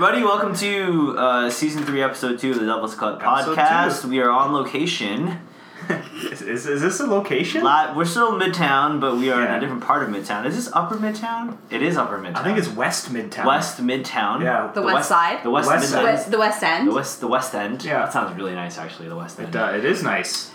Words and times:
Hello, 0.00 0.12
everybody. 0.12 0.24
Welcome 0.32 0.54
to 0.60 1.18
uh, 1.18 1.50
season 1.50 1.84
three, 1.84 2.02
episode 2.02 2.38
two 2.38 2.52
of 2.52 2.58
the 2.58 2.64
Devil's 2.64 2.94
Cut 2.94 3.20
Episode 3.22 3.54
podcast. 3.54 4.00
two. 4.00 4.08
We 4.08 4.20
are 4.20 4.30
on 4.30 4.50
location. 4.50 5.40
Is, 6.30 6.40
is, 6.40 6.66
is 6.66 6.80
this 6.80 7.00
a 7.00 7.06
location? 7.06 7.62
La- 7.62 7.94
we're 7.94 8.06
still 8.06 8.34
in 8.34 8.40
Midtown, 8.40 8.98
but 8.98 9.16
we 9.18 9.30
are 9.30 9.42
in 9.42 9.48
Yeah. 9.48 9.58
a 9.58 9.60
different 9.60 9.82
part 9.84 10.02
of 10.02 10.08
Midtown. 10.08 10.46
Is 10.46 10.56
this 10.56 10.72
Upper 10.72 10.96
Midtown? 10.96 11.58
It 11.68 11.82
is 11.82 11.98
Upper 11.98 12.16
Midtown. 12.18 12.36
I 12.36 12.44
think 12.44 12.56
it's 12.56 12.68
West 12.68 13.12
Midtown. 13.12 13.44
West 13.44 13.78
Midtown. 13.78 14.42
Yeah. 14.42 14.70
The 14.72 14.80
west 14.80 15.08
side? 15.10 15.42
The 15.44 15.50
West, 15.50 15.68
West 15.68 15.84
Midtown. 15.86 15.90
side. 15.90 16.04
West, 16.04 16.30
the 16.30 16.38
West 16.38 16.62
End. 16.62 16.88
The 16.88 16.94
West. 16.94 17.20
The 17.20 17.26
West 17.28 17.54
End. 17.54 17.84
Yeah. 17.84 17.98
That 17.98 18.12
sounds 18.14 18.34
really 18.38 18.54
nice, 18.54 18.78
actually. 18.78 19.10
The 19.10 19.16
West 19.16 19.38
End. 19.38 19.54
It, 19.54 19.56
uh, 19.58 19.72
it 19.76 19.84
is 19.84 20.02
nice. 20.02 20.50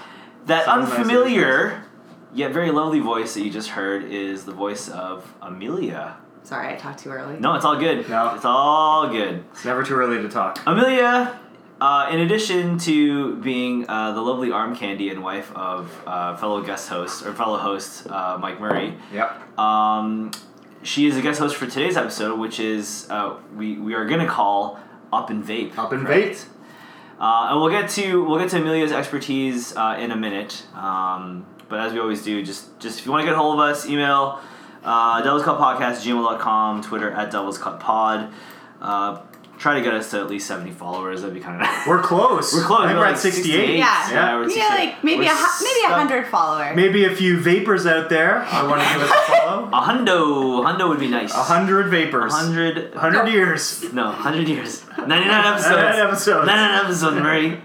That 0.48 0.66
Sounds 0.66 0.90
nice, 0.90 0.98
unfamiliar 0.98 1.84
yet 2.34 2.52
very 2.52 2.72
lovely 2.72 3.00
voice 3.00 3.36
that 3.36 3.42
you 3.44 3.52
just 3.52 3.70
heard 3.70 4.06
is 4.06 4.46
the 4.46 4.54
voice 4.54 4.90
of 4.90 5.32
Amelia. 5.42 6.18
Sorry, 6.46 6.72
I 6.74 6.76
talked 6.76 7.00
too 7.00 7.10
early. 7.10 7.40
No, 7.40 7.56
it's 7.56 7.66
all 7.66 7.78
good. 7.78 8.08
No. 8.08 8.36
It's 8.36 8.46
all 8.46 9.10
good. 9.10 9.44
It's 9.52 9.66
never 9.66 9.84
too 9.84 9.96
early 9.96 10.22
to 10.22 10.30
talk. 10.30 10.60
Amelia, 10.66 11.40
uh, 11.82 12.08
in 12.12 12.20
addition 12.22 12.78
to 12.80 13.36
being 13.38 13.90
uh, 13.90 14.12
the 14.14 14.22
lovely 14.22 14.52
arm 14.52 14.76
candy 14.76 15.10
and 15.10 15.24
wife 15.24 15.52
of 15.56 15.92
uh, 16.06 16.38
fellow 16.38 16.62
guest 16.62 16.88
host 16.90 17.26
or 17.26 17.34
fellow 17.34 17.58
host 17.58 18.08
uh, 18.10 18.38
Mike 18.40 18.60
Murray, 18.62 18.96
Yep. 19.12 19.60
um, 19.60 20.32
she 20.84 21.08
is 21.08 21.18
a 21.18 21.22
guest 21.22 21.40
host 21.40 21.56
for 21.56 21.66
today's 21.66 21.98
episode, 21.98 22.40
which 22.40 22.60
is 22.60 23.08
uh, 23.10 23.38
we 23.56 23.78
we 23.78 23.96
are 23.96 24.06
gonna 24.06 24.28
call 24.28 24.80
Up 25.12 25.32
In 25.32 25.44
Vape. 25.44 25.76
Up 25.80 25.92
and 25.92 26.06
correct? 26.06 26.36
Vape. 26.36 26.46
Uh, 27.20 27.48
and 27.52 27.60
we'll 27.60 27.72
get 27.72 27.90
to 27.92 28.24
we'll 28.24 28.38
get 28.40 28.50
to 28.52 28.58
Amelia's 28.58 28.92
expertise 28.92 29.76
uh, 29.76 29.98
in 30.00 30.12
a 30.12 30.16
minute. 30.16 30.64
Um, 30.76 31.46
but 31.70 31.80
as 31.80 31.92
we 31.92 32.00
always 32.00 32.24
do, 32.24 32.44
just 32.44 32.80
just 32.80 33.00
if 33.00 33.06
you 33.08 33.12
want 33.12 33.24
to 33.24 33.26
get 33.26 33.34
a 33.34 33.38
hold 33.38 33.56
of 33.60 33.62
us, 33.62 33.88
email 33.90 34.40
uh, 34.86 35.22
Devil's 35.22 35.44
Cut 35.44 35.60
Podcast 35.60 36.06
gmail.com, 36.06 36.82
Twitter 36.84 37.12
at 37.12 37.32
Devil's 37.32 37.58
Cut 37.58 37.80
Pod. 37.80 38.32
Uh, 38.82 39.22
try 39.58 39.76
to 39.76 39.82
get 39.82 39.94
us 39.94 40.12
to 40.12 40.20
at 40.20 40.28
least 40.30 40.48
seventy 40.48 40.72
followers. 40.72 41.22
That'd 41.22 41.34
be 41.34 41.40
kind 41.42 41.56
of 41.56 41.62
nice. 41.68 41.88
We're 41.88 42.02
close. 42.02 42.54
We're 42.54 42.64
close. 42.64 42.82
I 42.82 42.88
think 42.88 42.94
We're 42.98 43.00
we're 43.02 43.06
like 43.08 43.16
at 43.16 43.20
68. 43.22 43.78
Yeah. 43.80 44.12
Yeah, 44.12 44.36
we're 44.36 44.44
at 44.44 44.48
maybe 44.48 44.54
68. 44.54 44.70
like 44.70 45.04
maybe 45.04 45.18
We're 45.20 45.32
a 45.32 45.36
hu- 45.36 45.64
maybe 45.66 45.80
a 45.80 45.84
stuck- 45.86 45.98
hundred 45.98 46.28
followers. 46.28 46.76
Maybe 46.76 47.06
a 47.06 47.16
few 47.16 47.40
vapers 47.40 47.86
out 47.86 48.10
there. 48.10 48.40
I 48.44 48.68
want 48.68 48.82
to 48.84 48.88
give 48.94 49.02
us 49.02 49.10
a 49.12 49.32
follow. 49.32 49.68
A 49.74 49.82
hundo, 49.82 50.64
hundo 50.66 50.90
would 50.90 51.00
be 51.00 51.08
nice. 51.08 51.34
A 51.34 51.38
hundred 51.44 51.88
A 51.88 51.90
vapors. 51.90 52.34
hundred. 52.34 52.94
A 52.94 53.00
hundred 53.00 53.28
years. 53.30 53.92
No, 53.94 54.12
hundred 54.12 54.48
years. 54.48 54.86
Ninety 54.98 55.28
nine 55.28 55.46
episodes. 55.54 55.76
99 55.78 56.08
episodes. 56.08 56.48
Ninety 56.48 56.62
nine 56.74 56.86
episodes, 56.86 57.16
Murray. 57.18 57.62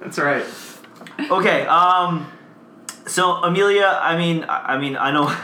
That's 0.00 0.18
right. 0.18 0.44
Okay. 1.30 1.66
Um. 1.66 2.30
So 3.06 3.32
Amelia, 3.42 3.98
I 4.00 4.16
mean, 4.16 4.44
I 4.44 4.74
I 4.74 4.78
mean, 4.78 4.96
I 4.96 5.10
know, 5.10 5.34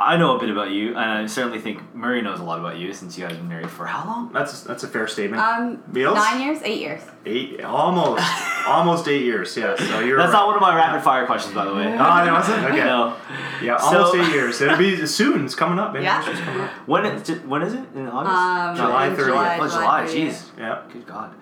I 0.00 0.16
know 0.16 0.36
a 0.36 0.40
bit 0.40 0.48
about 0.50 0.70
you, 0.70 0.88
and 0.90 0.98
I 0.98 1.26
certainly 1.26 1.60
think 1.60 1.94
Murray 1.94 2.22
knows 2.22 2.40
a 2.40 2.42
lot 2.42 2.58
about 2.58 2.78
you 2.78 2.92
since 2.94 3.18
you 3.18 3.24
guys 3.24 3.32
have 3.32 3.40
been 3.40 3.48
married 3.48 3.70
for 3.70 3.84
how 3.86 4.06
long? 4.06 4.32
That's 4.32 4.62
that's 4.62 4.82
a 4.82 4.88
fair 4.88 5.06
statement. 5.06 5.42
Um, 5.42 5.82
Meals? 5.92 6.14
nine 6.16 6.40
years, 6.40 6.58
eight 6.62 6.80
years. 6.80 7.02
Eight, 7.26 7.60
almost, 7.62 8.22
almost 8.66 9.06
eight 9.08 9.24
years. 9.24 9.54
Yeah. 9.56 9.76
So 9.76 10.00
you're. 10.00 10.16
That's 10.16 10.32
right. 10.32 10.38
not 10.38 10.46
one 10.46 10.56
of 10.56 10.62
my 10.62 10.74
rapid 10.74 11.02
fire 11.02 11.26
questions, 11.26 11.54
by 11.54 11.66
the 11.66 11.74
way. 11.74 11.86
Oh, 11.86 11.98
that 11.98 12.32
wasn't. 12.32 12.64
Okay. 12.64 12.76
No. 12.84 13.16
Yeah, 13.62 13.76
So- 13.76 13.98
almost 13.98 14.14
eight 14.16 14.32
years. 14.34 14.60
It'll 14.60 14.78
be 14.78 15.06
soon. 15.06 15.44
It's 15.44 15.54
coming 15.54 15.78
up. 15.78 15.94
Yeah. 15.94 16.22
Anniversary's 16.22 16.40
coming 16.40 16.60
up. 16.62 16.70
When 16.88 17.04
is 17.04 17.30
when 17.42 17.62
is 17.62 17.74
it 17.74 17.84
in 17.94 18.08
August? 18.08 18.34
Um, 18.34 18.76
July 18.76 19.06
in 19.08 19.16
30th. 19.16 19.26
July, 19.26 19.58
oh, 19.60 19.68
July. 19.68 20.04
30th. 20.06 20.14
Jeez. 20.14 20.58
Yeah. 20.58 20.82
Good 20.92 21.06
God. 21.06 21.34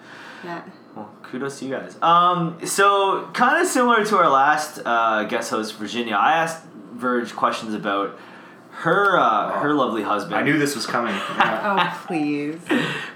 Yeah. 0.45 0.63
Well, 0.97 1.11
kudos 1.23 1.61
to 1.61 1.67
you 1.67 1.75
guys. 1.77 1.97
Um, 2.03 2.59
so 2.67 3.29
kind 3.35 3.61
of 3.63 3.69
similar 3.69 4.05
to 4.05 4.17
our 4.17 4.29
last 4.29 4.81
uh, 4.85 5.25
guest 5.25 5.51
host, 5.51 5.77
Virginia. 5.77 6.17
I 6.17 6.33
asked 6.39 6.65
Verge 6.93 7.37
questions 7.37 7.73
about 7.75 8.19
her 8.79 9.19
uh, 9.19 9.59
her 9.61 9.75
lovely 9.75 10.03
husband. 10.03 10.35
I 10.37 10.43
knew 10.43 10.59
this 10.59 10.75
was 10.75 10.87
coming. 10.87 11.15
Yeah. 11.15 11.57
Oh 11.99 12.05
please. 12.07 12.61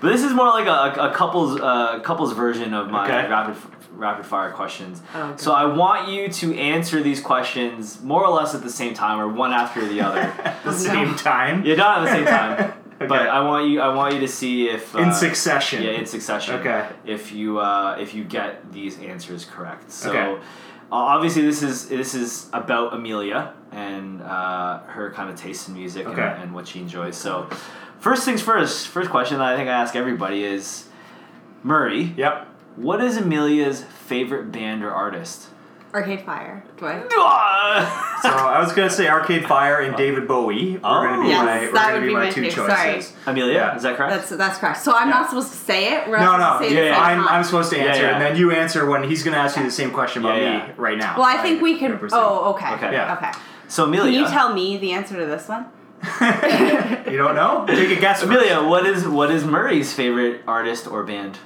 But 0.01 0.09
this 0.13 0.23
is 0.23 0.33
more 0.33 0.49
like 0.49 0.67
a, 0.67 1.01
a 1.01 1.15
couple's 1.15 1.61
uh, 1.61 2.01
couple's 2.01 2.33
version 2.33 2.75
of 2.75 2.91
my 2.91 3.05
Okay. 3.05 3.29
rapid 3.29 3.57
rapid 3.93 4.27
fire 4.27 4.51
questions. 4.51 5.01
Oh, 5.15 5.23
okay. 5.31 5.43
So 5.43 5.53
I 5.53 5.65
want 5.67 6.09
you 6.09 6.29
to 6.29 6.55
answer 6.59 7.03
these 7.03 7.21
questions 7.21 8.01
more 8.03 8.25
or 8.25 8.31
less 8.35 8.55
at 8.55 8.63
the 8.63 8.71
same 8.71 8.95
time, 8.95 9.21
or 9.21 9.29
one 9.29 9.53
after 9.53 9.87
the 9.87 10.01
other. 10.01 10.21
At 10.21 10.63
the 10.65 10.71
Oh, 10.71 10.73
no. 10.73 10.79
same 10.79 11.15
time. 11.15 11.65
yeah, 11.65 11.75
not 11.77 11.99
at 11.99 12.05
the 12.07 12.11
same 12.17 12.25
time. 12.27 12.73
Okay. 13.03 13.09
But 13.09 13.29
I 13.29 13.41
want 13.43 13.69
you 13.69 13.81
I 13.81 13.93
want 13.93 14.15
you 14.15 14.21
to 14.21 14.29
see 14.29 14.69
if 14.69 14.95
uh, 14.95 15.01
In 15.01 15.13
succession. 15.13 15.83
Yeah, 15.83 15.91
in 16.01 16.07
succession. 16.07 16.55
Okay. 16.61 16.87
If 17.05 17.33
you 17.33 17.59
uh, 17.59 17.97
if 17.99 18.15
you 18.15 18.23
get 18.23 18.73
these 18.73 18.97
answers 19.01 19.45
correct. 19.45 19.91
So 19.91 20.11
Okay. 20.11 20.41
Obviously 20.97 21.43
this 21.43 21.63
is 21.63 21.89
this 21.89 22.15
is 22.15 22.49
about 22.53 22.93
Amelia 22.95 23.55
and 23.71 24.21
uh, 24.23 24.81
her 24.81 25.11
kind 25.13 25.31
of 25.31 25.37
taste 25.37 25.69
in 25.69 25.75
music 25.75 26.07
Okay. 26.07 26.21
and, 26.23 26.43
and 26.45 26.55
what 26.55 26.69
she 26.69 26.81
enjoys. 26.81 27.17
So 27.17 27.49
first 27.99 28.25
things 28.25 28.43
first. 28.43 28.89
First 28.89 29.11
question 29.11 29.39
that 29.39 29.53
I 29.53 29.57
think 29.57 29.69
I 29.69 29.73
ask 29.73 29.97
everybody 29.97 30.45
is 30.45 30.89
Murray. 31.63 32.13
Yep. 32.17 32.49
What 32.77 33.03
is 33.03 33.17
Amelia's 33.17 33.83
favorite 33.85 34.51
band 34.53 34.83
or 34.83 34.91
artist? 34.91 35.49
Arcade 35.95 36.23
Fire. 36.23 36.65
Do 36.79 36.87
I? 36.87 38.19
So 38.23 38.29
I 38.31 38.61
was 38.61 38.73
gonna 38.73 38.89
say 38.89 39.09
Arcade 39.09 39.47
Fire 39.47 39.81
and 39.81 39.95
David 39.97 40.27
Bowie. 40.27 40.73
We're 40.75 40.79
gonna 40.81 41.21
be 41.23 41.29
Oh. 41.29 41.31
Yes, 41.31 41.45
my, 41.45 41.61
we're 41.61 41.73
that 41.73 41.83
gonna 41.89 41.93
would 41.95 42.01
be 42.01 42.07
be 42.09 42.15
my 42.15 42.21
my 42.25 42.31
two 42.31 42.43
favorite. 42.43 42.67
choices. 42.69 43.07
Sorry. 43.09 43.23
Amelia, 43.27 43.53
Yeah. 43.55 43.77
is 43.77 43.83
that 43.83 43.97
correct? 43.97 44.13
That's 44.15 44.31
that's 44.31 44.59
correct. 44.59 44.79
So 44.79 44.95
I'm 44.97 45.09
Yeah. 45.09 45.15
not 45.17 45.29
supposed 45.29 45.51
to 45.51 45.57
say 45.59 45.93
it. 45.95 46.09
We're 46.09 46.19
No, 46.19 46.37
not 46.37 46.39
no. 46.39 46.45
supposed 46.45 46.63
to 46.63 46.69
say 46.71 46.75
Yeah, 46.75 46.81
it 46.81 46.85
yeah. 46.87 46.93
at 46.93 46.99
the 46.99 47.05
same 47.09 47.19
I'm, 47.21 47.25
time. 47.27 47.35
I'm 47.37 47.45
supposed 47.45 47.71
to 47.71 47.77
Yeah, 47.77 47.85
answer, 47.85 48.03
yeah. 48.03 48.09
and 48.13 48.23
then 48.23 48.37
you 48.37 48.51
answer 48.53 48.87
when 48.89 49.03
he's 49.05 49.23
gonna 49.23 49.37
ask 49.37 49.57
you 49.59 49.65
the 49.65 49.71
same 49.71 49.91
question 49.91 50.25
about 50.25 50.41
Yeah, 50.41 50.67
me 50.69 50.73
right 50.79 50.97
now. 50.99 51.15
Well, 51.17 51.27
I 51.27 51.37
think 51.39 51.61
we 51.61 51.79
can. 51.79 51.93
100%. 51.93 52.11
Oh, 52.13 52.53
okay. 52.55 52.73
Okay. 52.75 52.93
Yeah. 52.93 53.15
Okay. 53.19 53.31
so 53.69 53.85
Amelia. 53.85 54.13
Can 54.13 54.21
you 54.23 54.27
tell 54.29 54.53
me 54.55 54.77
the 54.79 54.93
answer 54.93 55.17
to 55.19 55.27
this 55.27 55.47
one? 55.49 55.67
you 57.11 57.17
don't 57.17 57.35
know? 57.35 57.65
Take 57.69 57.97
a 57.97 58.01
guess. 58.01 58.23
Amelia, 58.23 58.63
what 58.63 58.87
is 58.87 59.07
what 59.07 59.31
is 59.31 59.45
Murray's 59.45 59.93
favorite 59.93 60.41
artist 60.47 60.87
or 60.87 61.03
band? 61.05 61.39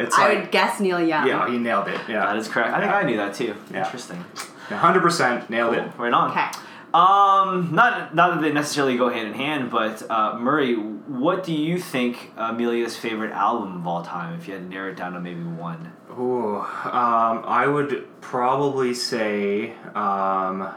It's 0.00 0.16
I 0.16 0.28
like, 0.28 0.38
would 0.42 0.50
guess 0.50 0.80
Neil 0.80 1.00
Young. 1.00 1.26
yeah, 1.26 1.46
you 1.48 1.58
nailed 1.60 1.88
it. 1.88 2.00
Yeah, 2.08 2.26
that 2.26 2.36
is 2.36 2.48
correct. 2.48 2.72
I 2.74 2.80
think 2.80 2.92
I 2.92 3.02
knew 3.02 3.16
that 3.16 3.34
too. 3.34 3.54
Yeah. 3.72 3.84
Interesting. 3.84 4.24
hundred 4.68 5.00
percent 5.00 5.50
nailed 5.50 5.74
it. 5.74 5.90
Right 5.96 6.12
on. 6.12 6.30
Okay. 6.30 6.46
Um, 6.92 7.72
not 7.72 8.14
not 8.16 8.34
that 8.34 8.42
they 8.42 8.52
necessarily 8.52 8.96
go 8.96 9.08
hand 9.10 9.28
in 9.28 9.34
hand, 9.34 9.70
but 9.70 10.02
uh, 10.10 10.36
Murray, 10.38 10.74
what 10.74 11.44
do 11.44 11.52
you 11.52 11.78
think 11.78 12.32
Amelia's 12.36 12.96
favorite 12.96 13.30
album 13.32 13.76
of 13.76 13.86
all 13.86 14.02
time? 14.02 14.34
If 14.38 14.48
you 14.48 14.54
had 14.54 14.64
to 14.64 14.68
narrow 14.68 14.90
it 14.90 14.96
down 14.96 15.12
to 15.12 15.20
maybe 15.20 15.42
one. 15.42 15.92
Ooh, 16.18 16.56
um, 16.56 17.44
I 17.46 17.68
would 17.68 18.08
probably 18.20 18.94
say, 18.94 19.72
um, 19.94 20.68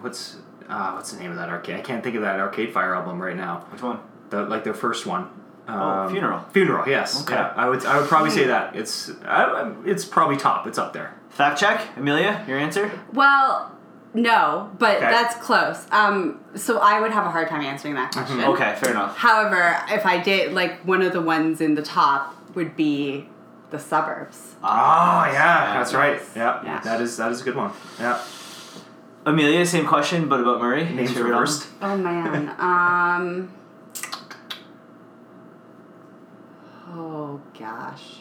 what's 0.00 0.36
uh, 0.68 0.92
what's 0.92 1.10
the 1.12 1.18
name 1.20 1.32
of 1.32 1.36
that 1.38 1.48
arcade? 1.48 1.76
I 1.76 1.80
can't 1.82 2.04
think 2.04 2.14
of 2.14 2.22
that 2.22 2.38
Arcade 2.38 2.72
Fire 2.72 2.94
album 2.94 3.20
right 3.20 3.36
now. 3.36 3.66
Which 3.70 3.82
one? 3.82 3.98
The 4.30 4.42
like 4.44 4.62
their 4.62 4.74
first 4.74 5.06
one. 5.06 5.28
Oh, 5.68 5.72
Um, 5.72 6.10
Funeral. 6.12 6.40
Funeral, 6.52 6.88
yes. 6.88 7.22
Okay. 7.22 7.34
Yeah, 7.34 7.52
I 7.56 7.68
would 7.68 7.84
I 7.84 7.98
would 7.98 8.08
probably 8.08 8.30
say 8.30 8.46
that 8.46 8.76
it's 8.76 9.10
I, 9.26 9.44
I- 9.44 9.72
it's 9.84 10.04
probably 10.04 10.36
top. 10.36 10.66
It's 10.66 10.78
up 10.78 10.92
there. 10.92 11.14
Fact 11.30 11.58
check, 11.58 11.80
Amelia, 11.96 12.44
your 12.48 12.58
answer. 12.58 12.90
Well, 13.12 13.72
no, 14.14 14.70
but 14.78 14.96
Okay. 14.96 15.10
that's 15.10 15.34
close. 15.44 15.86
Um, 15.90 16.40
so 16.54 16.78
I 16.78 17.00
would 17.00 17.10
have 17.12 17.26
a 17.26 17.30
hard 17.30 17.48
time 17.48 17.60
answering 17.62 17.94
that 17.96 18.12
question. 18.12 18.40
Okay, 18.42 18.74
fair 18.80 18.92
enough. 18.92 19.16
However, 19.16 19.76
if 19.90 20.06
I 20.06 20.18
did, 20.22 20.52
like 20.54 20.80
one 20.86 21.02
of 21.02 21.12
the 21.12 21.20
ones 21.20 21.60
in 21.60 21.74
the 21.74 21.82
top 21.82 22.34
would 22.54 22.76
be 22.76 23.28
the 23.70 23.78
suburbs. 23.78 24.54
Oh 24.62 25.28
yeah, 25.32 25.74
that's 25.76 25.92
right. 25.92 26.14
Yes. 26.14 26.62
Yeah, 26.64 26.80
that 26.84 27.00
is 27.00 27.16
that 27.18 27.30
is 27.32 27.40
a 27.42 27.44
good 27.44 27.56
one. 27.56 27.72
Yeah. 27.98 28.18
Amelia, 29.26 29.66
same 29.66 29.86
question, 29.86 30.28
but 30.28 30.40
about 30.40 30.60
Murray. 30.60 30.84
Names 30.84 31.00
His 31.00 31.10
favorite 31.10 31.32
album? 31.32 31.40
reversed. 31.40 31.66
Oh 31.82 31.96
man. 31.96 32.54
um. 32.60 33.50
Oh 36.96 37.40
gosh. 37.58 38.20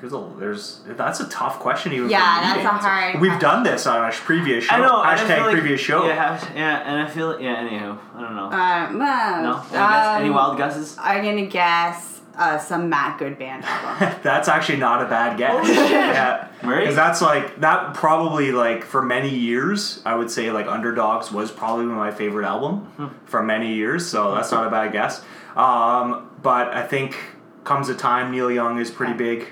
There's 0.00 0.12
a 0.14 0.30
there's 0.38 0.80
that's 0.86 1.20
a 1.20 1.28
tough 1.28 1.58
question 1.58 1.92
even. 1.92 2.08
Yeah, 2.08 2.54
for 2.54 2.62
that's 2.62 2.84
a 2.84 2.88
hard 2.88 3.20
We've 3.20 3.30
question. 3.32 3.40
done 3.50 3.62
this 3.64 3.86
on 3.86 4.08
a 4.08 4.12
previous 4.12 4.64
show. 4.64 4.74
I 4.74 4.78
know. 4.78 5.02
and 5.02 5.10
I 5.10 5.16
feel 5.16 5.26
Hashtag 5.28 5.40
like- 5.42 5.52
previous 5.52 5.80
show. 5.80 6.06
Yeah, 6.06 6.14
hash- 6.36 6.50
yeah, 6.56 6.78
and 6.90 7.02
I 7.02 7.06
feel 7.10 7.38
yeah. 7.40 7.56
Anywho, 7.68 7.98
I 8.16 8.20
don't 8.22 8.34
know. 8.36 8.46
Uh, 8.46 8.98
well, 8.98 9.42
no, 9.42 9.58
any, 9.60 9.70
guess- 9.72 10.20
any 10.20 10.28
um, 10.30 10.34
wild 10.34 10.56
guesses? 10.56 10.96
I'm 10.98 11.22
gonna 11.22 11.44
guess 11.46 12.20
uh, 12.34 12.56
some 12.56 12.88
Matt 12.88 13.18
Good 13.18 13.38
band 13.38 13.62
album. 13.66 14.18
that's 14.22 14.48
actually 14.48 14.78
not 14.78 15.02
a 15.02 15.06
bad 15.06 15.36
guess. 15.36 15.52
Holy 15.52 15.74
shit. 15.74 15.90
Yeah. 15.90 16.48
Murray? 16.62 16.80
Because 16.80 16.96
that's 16.96 17.20
like 17.20 17.60
that 17.60 17.92
probably 17.92 18.52
like 18.52 18.84
for 18.84 19.02
many 19.02 19.28
years 19.34 20.00
I 20.06 20.14
would 20.14 20.30
say 20.30 20.50
like 20.50 20.66
Underdogs 20.66 21.30
was 21.30 21.50
probably 21.50 21.84
my 21.84 22.10
favorite 22.10 22.46
album 22.46 22.86
Hmm. 22.96 23.06
for 23.26 23.42
many 23.42 23.74
years. 23.74 24.06
So 24.08 24.34
that's 24.34 24.50
not 24.50 24.66
a 24.66 24.70
bad 24.70 24.92
guess. 24.92 25.22
Um, 25.56 26.29
but 26.42 26.68
I 26.74 26.86
think 26.86 27.16
comes 27.64 27.88
a 27.88 27.94
time 27.94 28.30
Neil 28.30 28.50
Young 28.50 28.78
is 28.78 28.90
pretty 28.90 29.12
big 29.12 29.46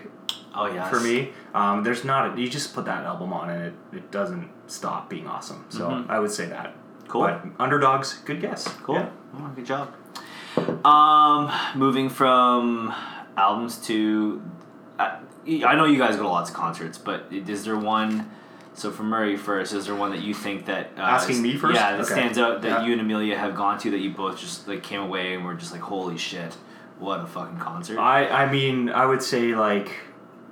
Oh 0.54 0.66
yeah. 0.66 0.88
for 0.88 0.98
me. 1.00 1.30
Um, 1.54 1.82
there's 1.84 2.04
not 2.04 2.36
a, 2.36 2.40
you 2.40 2.48
just 2.48 2.74
put 2.74 2.84
that 2.86 3.04
album 3.04 3.32
on 3.32 3.50
and 3.50 3.62
it, 3.64 3.74
it 3.92 4.10
doesn't 4.10 4.48
stop 4.66 5.08
being 5.10 5.26
awesome. 5.26 5.64
So 5.68 5.88
Mhm. 5.88 6.10
I 6.10 6.18
would 6.18 6.30
say 6.30 6.46
that. 6.46 6.74
Cool. 7.08 7.22
But 7.22 7.44
Underdogs, 7.58 8.18
good 8.24 8.40
guess. 8.40 8.66
Cool. 8.82 8.96
Yeah. 8.96 9.08
Oh, 9.36 9.50
good 9.54 9.66
job. 9.66 9.88
Um, 10.84 11.50
moving 11.74 12.08
from 12.08 12.92
albums 13.36 13.78
to, 13.86 14.42
I, 14.98 15.18
I 15.66 15.74
know 15.76 15.84
you 15.84 15.98
guys 15.98 16.16
go 16.16 16.22
to 16.22 16.28
lots 16.28 16.50
of 16.50 16.56
concerts, 16.56 16.98
but 16.98 17.26
is 17.30 17.64
there 17.64 17.76
one? 17.76 18.30
So 18.74 18.90
for 18.92 19.02
Murray 19.02 19.36
first, 19.36 19.72
is 19.72 19.86
there 19.86 19.94
one 19.94 20.10
that 20.10 20.20
you 20.20 20.34
think 20.34 20.66
that 20.66 20.90
uh, 20.96 21.00
Asking 21.00 21.42
me 21.42 21.56
first? 21.56 21.74
Yeah, 21.74 21.92
that 21.96 22.00
Okay. 22.04 22.12
stands 22.14 22.38
out 22.38 22.62
that 22.62 22.68
Yeah. 22.82 22.86
you 22.86 22.92
and 22.92 23.00
Amelia 23.00 23.36
have 23.36 23.54
gone 23.56 23.78
to 23.78 23.90
that 23.90 23.98
you 23.98 24.10
both 24.10 24.38
just 24.38 24.68
like 24.68 24.82
came 24.82 25.00
away 25.00 25.34
and 25.34 25.44
were 25.44 25.54
just 25.54 25.72
like, 25.72 25.80
holy 25.80 26.16
shit, 26.16 26.56
what 26.98 27.20
a 27.20 27.26
fucking 27.26 27.58
concert. 27.58 27.98
I 27.98 28.26
I 28.28 28.50
mean 28.50 28.90
I 28.90 29.04
would 29.06 29.22
say 29.22 29.54
like 29.54 29.90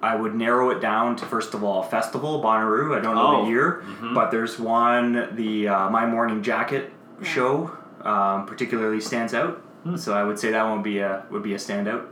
I 0.02 0.14
would 0.14 0.34
narrow 0.34 0.70
it 0.70 0.80
down 0.80 1.16
to 1.16 1.26
first 1.26 1.54
of 1.54 1.64
all 1.64 1.82
festival 1.82 2.42
Bonnaroo. 2.42 2.96
I 2.96 3.00
don't 3.00 3.14
know 3.16 3.38
Oh. 3.38 3.44
the 3.44 3.48
year, 3.50 3.82
but 4.14 4.30
there's 4.30 4.58
one 4.58 5.34
the 5.34 5.68
uh, 5.68 5.90
My 5.90 6.04
Morning 6.06 6.42
Jacket 6.42 6.92
show 7.22 7.70
um, 8.02 8.46
particularly 8.46 9.00
stands 9.00 9.34
out. 9.34 9.62
So 9.96 10.14
I 10.14 10.24
would 10.24 10.38
say 10.38 10.50
that 10.50 10.62
one 10.64 10.74
would 10.78 10.82
be 10.84 10.98
a 10.98 11.24
would 11.30 11.42
be 11.44 11.54
a 11.54 11.58
standout. 11.58 12.06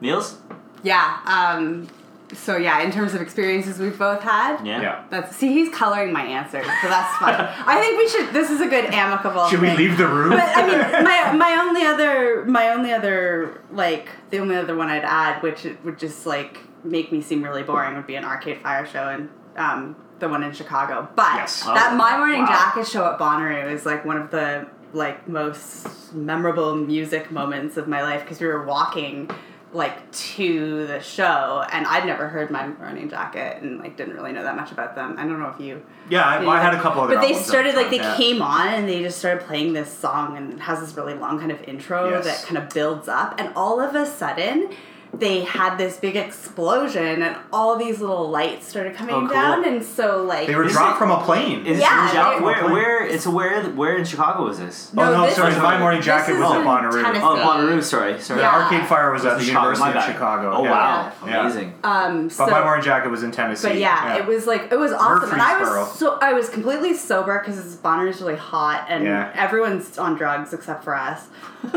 Meals? 0.00 0.38
Yeah. 0.82 1.18
Um, 1.26 1.88
so 2.32 2.56
yeah, 2.56 2.82
in 2.82 2.90
terms 2.90 3.14
of 3.14 3.20
experiences 3.20 3.78
we've 3.78 3.98
both 3.98 4.22
had. 4.22 4.64
Yeah. 4.66 4.80
Yeah. 4.82 5.04
That's 5.10 5.36
see, 5.36 5.52
he's 5.52 5.68
coloring 5.74 6.12
my 6.12 6.22
answers, 6.22 6.64
so 6.82 6.88
that's 6.88 7.16
fine. 7.18 7.34
I 7.66 7.80
think 7.80 7.98
we 7.98 8.08
should. 8.08 8.32
This 8.34 8.50
is 8.50 8.60
a 8.60 8.66
good 8.66 8.86
amicable. 8.86 9.46
Should 9.48 9.60
we 9.60 9.68
thing. 9.68 9.76
leave 9.78 9.96
the 9.98 10.06
room? 10.08 10.30
But 10.30 10.40
I 10.56 10.66
mean, 10.66 10.78
my 11.04 11.32
my 11.32 11.56
only 11.66 11.82
other 11.84 12.44
my 12.46 12.70
only 12.70 12.92
other 12.92 13.60
like 13.70 14.08
the 14.30 14.38
only 14.40 14.56
other 14.56 14.74
one 14.76 14.88
I'd 14.88 15.04
add, 15.04 15.42
which 15.42 15.66
would 15.84 15.98
just 15.98 16.26
like 16.26 16.58
make 16.84 17.12
me 17.12 17.20
seem 17.22 17.42
really 17.42 17.62
boring, 17.62 17.94
would 17.96 18.06
be 18.06 18.16
an 18.16 18.24
Arcade 18.24 18.60
Fire 18.60 18.86
show 18.86 19.08
and 19.08 19.28
um, 19.56 19.96
the 20.18 20.28
one 20.28 20.42
in 20.42 20.52
Chicago. 20.52 21.08
But 21.16 21.34
Yes. 21.34 21.62
that 21.64 21.90
Oh, 21.92 21.96
My 21.96 22.16
Morning 22.16 22.40
wow. 22.40 22.46
Jacket 22.46 22.86
show 22.86 23.04
at 23.06 23.18
Bonnaroo 23.18 23.70
is 23.72 23.84
like 23.86 24.04
one 24.04 24.16
of 24.16 24.30
the 24.30 24.66
like 24.92 25.28
most 25.28 26.14
memorable 26.14 26.74
music 26.74 27.30
moments 27.30 27.76
of 27.76 27.86
my 27.88 28.02
life 28.02 28.22
because 28.22 28.40
we 28.40 28.46
were 28.46 28.64
walking 28.64 29.28
like 29.76 30.10
to 30.12 30.86
the 30.86 31.00
show 31.00 31.64
and 31.72 31.86
I'd 31.86 32.06
never 32.06 32.28
heard 32.28 32.50
My 32.50 32.66
Morning 32.66 33.08
Jacket 33.08 33.62
and 33.62 33.78
like 33.78 33.96
didn't 33.96 34.14
really 34.14 34.32
know 34.32 34.42
that 34.42 34.56
much 34.56 34.72
about 34.72 34.94
them. 34.94 35.14
I 35.18 35.22
don't 35.26 35.38
know 35.38 35.48
if 35.48 35.60
you 35.60 35.84
yeah, 36.08 36.22
I, 36.24 36.44
I 36.44 36.60
had 36.62 36.74
a 36.74 36.80
couple 36.80 37.02
other. 37.02 37.14
but 37.16 37.20
they 37.20 37.34
started 37.34 37.74
like 37.74 37.90
they 37.90 37.96
yeah. 37.98 38.16
came 38.16 38.40
on 38.42 38.68
and 38.68 38.88
they 38.88 39.02
just 39.02 39.18
started 39.18 39.44
playing 39.46 39.72
this 39.74 39.92
song 39.92 40.36
and 40.36 40.52
it 40.54 40.60
has 40.60 40.80
this 40.80 40.96
really 40.96 41.14
long 41.14 41.38
kind 41.38 41.52
of 41.52 41.62
intro 41.64 42.08
Yes. 42.10 42.24
that 42.24 42.46
kind 42.46 42.58
of 42.58 42.72
builds 42.72 43.06
up 43.08 43.34
and 43.38 43.52
all 43.54 43.80
of 43.80 43.94
a 43.94 44.06
sudden 44.06 44.70
they 45.14 45.40
had 45.44 45.76
this 45.78 45.96
big 45.98 46.14
explosion 46.16 47.22
and 47.22 47.36
all 47.52 47.76
these 47.76 48.00
little 48.00 48.28
lights 48.28 48.66
started 48.68 48.94
coming 48.94 49.14
Oh, 49.14 49.20
cool. 49.20 49.28
down 49.30 49.64
and 49.66 49.82
so 49.82 50.22
like 50.22 50.46
They 50.46 50.54
were 50.54 50.64
dropped 50.68 50.96
it- 50.96 50.98
from 50.98 51.10
a 51.10 51.22
plane. 51.24 51.64
Is 51.66 51.78
Yeah, 51.80 52.08
it 52.08 52.12
Jack- 52.12 52.38
they- 52.38 52.44
where, 52.44 52.64
where, 52.70 53.06
it's 53.06 53.26
where, 53.26 53.62
where 53.70 53.96
in 53.96 54.04
Chicago 54.04 54.44
was 54.44 54.58
this? 54.58 54.92
oh 54.96 55.02
no, 55.04 55.26
this 55.26 55.36
sorry, 55.36 55.52
is- 55.52 55.58
My 55.58 55.78
Morning 55.78 56.00
this 56.00 56.06
Jacket 56.06 56.32
is 56.32 56.38
was 56.40 56.50
at 56.52 56.60
in 56.60 56.66
Bonnaroo. 56.66 57.02
Tennessee. 57.02 57.24
Oh, 57.24 57.36
Bonnaroo, 57.36 57.82
sorry. 57.82 58.20
Sorry. 58.20 58.40
Yeah, 58.40 58.58
Yeah. 58.58 58.64
Arcade 58.64 58.86
Fire 58.88 59.10
was 59.12 59.24
It 59.24 59.28
at 59.28 59.38
the 59.38 59.44
Chicago, 59.44 59.68
University 59.70 59.98
of. 59.98 60.04
Chicago. 60.04 60.52
Oh, 60.56 60.64
yeah. 60.64 60.70
wow. 60.70 61.12
Yeah. 61.26 61.40
Amazing. 61.40 61.74
um 61.84 62.30
so 62.30 62.44
But 62.44 62.52
My 62.52 62.64
Morning 62.64 62.84
Jacket 62.84 63.10
was 63.10 63.22
in 63.22 63.30
Tennessee. 63.32 63.68
But 63.68 63.78
yeah, 63.78 64.16
it 64.16 64.26
was 64.26 64.46
like 64.46 64.70
it 64.70 64.78
was 64.78 64.92
awesome, 64.92 65.32
and 65.32 65.40
I 65.42 65.60
was 65.60 65.98
so 65.98 66.18
I 66.20 66.32
was 66.32 66.48
completely 66.50 66.94
sober 66.94 67.38
because 67.44 67.76
Bonner's 67.76 68.20
really 68.20 68.36
hot, 68.36 68.84
and 68.88 69.04
Yeah. 69.04 69.30
everyone's 69.34 69.98
on 69.98 70.14
drugs 70.16 70.52
except 70.52 70.84
for 70.84 70.94
us. 70.94 71.26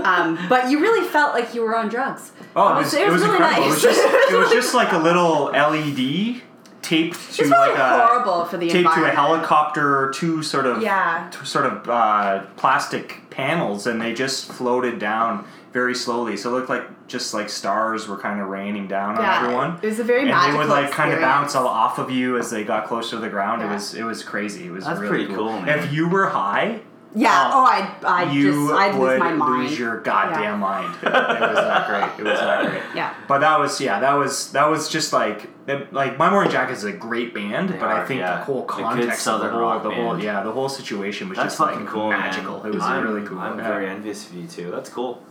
Um, 0.03 0.37
but 0.49 0.69
you 0.69 0.79
really 0.79 1.07
felt 1.07 1.33
like 1.33 1.55
you 1.55 1.61
were 1.61 1.75
on 1.75 1.89
drugs. 1.89 2.31
Oh, 2.55 2.73
it 2.75 2.77
was, 2.77 2.93
it 2.93 3.09
was, 3.09 3.19
really 3.21 3.36
incredible. 3.36 3.69
nice. 3.69 3.83
It 3.83 3.88
was 3.88 3.95
just 3.98 4.31
it 4.31 4.38
was 4.38 4.51
just 4.51 4.74
like 4.81 4.92
a 4.94 4.98
little 4.98 5.45
LED 5.45 6.42
taped 6.81 7.16
to 7.36 7.42
It's 7.44 7.51
like 7.51 7.77
a 7.77 8.07
horrible 8.07 8.45
for 8.45 8.57
the 8.57 8.68
taped 8.69 8.74
to 8.86 8.88
a 8.88 9.10
environment. 9.10 9.16
helicopter, 9.16 10.12
two 10.16 10.42
sort 10.44 10.66
of 10.66 10.81
Yeah. 10.81 11.27
two 11.31 11.45
sort 11.45 11.66
of 11.66 11.89
uh, 11.89 12.44
plastic 12.56 13.21
panels, 13.30 13.86
and 13.88 14.01
they 14.01 14.13
just 14.13 14.51
floated 14.51 14.98
down 15.00 15.45
very 15.74 15.94
slowly. 15.94 16.36
So 16.36 16.50
it 16.50 16.54
looked 16.54 16.69
like 16.69 16.83
just 17.07 17.33
like 17.33 17.50
stars 17.50 18.07
were 18.07 18.18
kind 18.18 18.39
of 18.39 18.48
raining 18.48 18.88
down 18.88 19.18
on 19.18 19.25
everyone. 19.44 19.77
it 19.81 19.88
was 19.88 20.00
a 20.00 20.04
very 20.04 20.30
and 20.30 20.54
they 20.54 20.57
would 20.57 20.68
like 20.68 20.89
kind 20.92 21.12
of 21.13 21.19
bounce 21.19 21.54
all 21.56 21.68
off 21.68 22.00
of 22.00 22.10
you 22.10 22.38
as 22.38 22.50
they 22.50 22.63
got 22.63 22.88
closer 22.88 23.18
to 23.18 23.21
the 23.21 23.30
ground. 23.30 23.62
It 23.62 23.68
was 23.68 23.94
it 23.94 24.04
was 24.04 24.24
crazy. 24.24 24.68
It 24.68 24.71
was 24.71 24.86
That's 24.86 25.00
really 25.00 25.25
pretty 25.25 25.36
cool, 25.36 25.60
man. 25.62 25.77
If 25.80 25.92
you 25.94 26.07
were 26.07 26.27
high, 26.30 26.80
Yeah. 27.15 27.50
Oh, 27.51 27.61
Oh, 27.61 27.65
I 27.65 27.95
I 28.06 28.31
you 28.31 28.51
just 28.67 28.73
I'd 28.73 28.94
lose 28.95 29.19
my 29.19 29.31
mind. 29.33 29.63
lose 29.69 29.79
your 29.79 30.00
goddamn 30.01 30.44
Yeah. 30.44 30.56
mind. 30.56 30.95
It 31.01 31.11
was 31.11 31.56
not 31.56 31.88
great. 31.88 32.19
It 32.19 32.23
was 32.31 32.39
not 32.39 32.65
great. 32.69 32.83
Yeah. 32.95 33.13
But 33.27 33.39
that 33.39 33.59
was 33.59 33.81
yeah, 33.81 34.00
that 34.00 34.13
was 34.13 34.51
that 34.51 34.69
was 34.69 34.88
just 34.89 35.11
like 35.11 35.50
that- 35.65 35.91
like 35.91 36.17
My 36.19 36.29
Morning 36.29 36.51
Jacket 36.51 36.73
is 36.73 36.83
a 36.83 36.91
great 36.91 37.33
band, 37.33 37.69
They 37.69 37.77
but 37.79 37.89
I 37.89 38.06
think 38.06 38.19
yeah. 38.21 38.38
the 38.38 38.44
whole 38.44 38.63
context 38.65 39.27
of 39.27 39.41
the 39.41 39.50
whole 39.50 39.79
the 39.79 39.89
whole 39.89 40.19
yeah 40.21 40.44
the 40.44 40.51
whole 40.51 40.69
situation 40.69 41.29
was 41.29 41.38
That's 41.38 41.56
just 41.56 41.57
fucking 41.57 41.85
like 41.85 41.89
cool, 41.94 42.09
magical. 42.11 42.57
man. 42.59 42.67
It 42.67 42.75
was 42.75 42.83
I'm, 42.83 43.03
really 43.03 43.25
cool. 43.27 43.39
I'm 43.39 43.57
yeah. 43.57 43.67
very 43.67 43.88
envious 43.89 44.27
of 44.27 44.35
you 44.35 44.47
too. 44.47 44.69
That's 44.71 44.89
cool. 44.89 45.23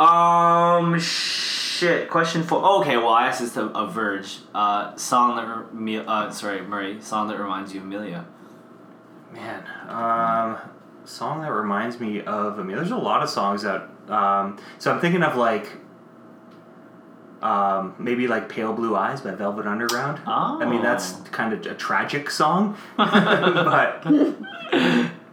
Um, 0.00 0.98
shit. 1.00 2.10
Question 2.10 2.42
four. 2.42 2.60
Oh, 2.62 2.80
okay, 2.80 2.96
well, 2.96 3.10
I 3.10 3.28
asked 3.28 3.40
this 3.40 3.54
to 3.54 3.66
a 3.66 3.86
Verge. 3.86 4.38
Uh, 4.54 4.94
song 4.96 5.36
that 5.36 5.74
me. 5.74 5.98
Uh, 5.98 6.30
sorry, 6.30 6.60
Murray. 6.62 7.00
Song 7.00 7.28
that 7.28 7.38
reminds 7.38 7.72
you 7.72 7.80
of 7.80 7.86
Amelia. 7.86 8.26
Man, 9.32 9.64
um, 9.88 10.58
song 11.04 11.42
that 11.42 11.50
reminds 11.52 12.00
me 12.00 12.20
of. 12.22 12.58
I 12.58 12.62
mean, 12.62 12.76
there's 12.76 12.90
a 12.90 12.96
lot 12.96 13.22
of 13.22 13.28
songs 13.30 13.62
that. 13.62 13.88
Um, 14.08 14.58
so 14.78 14.92
I'm 14.92 15.00
thinking 15.00 15.22
of 15.22 15.36
like. 15.36 15.68
Um, 17.42 17.94
maybe 17.98 18.26
like 18.26 18.48
Pale 18.48 18.72
Blue 18.72 18.96
Eyes 18.96 19.20
by 19.20 19.32
Velvet 19.32 19.66
Underground. 19.66 20.18
Oh. 20.26 20.58
I 20.62 20.64
mean, 20.64 20.80
that's 20.80 21.12
kind 21.30 21.52
of 21.52 21.66
a 21.66 21.74
tragic 21.74 22.30
song, 22.30 22.78
but 22.96 24.02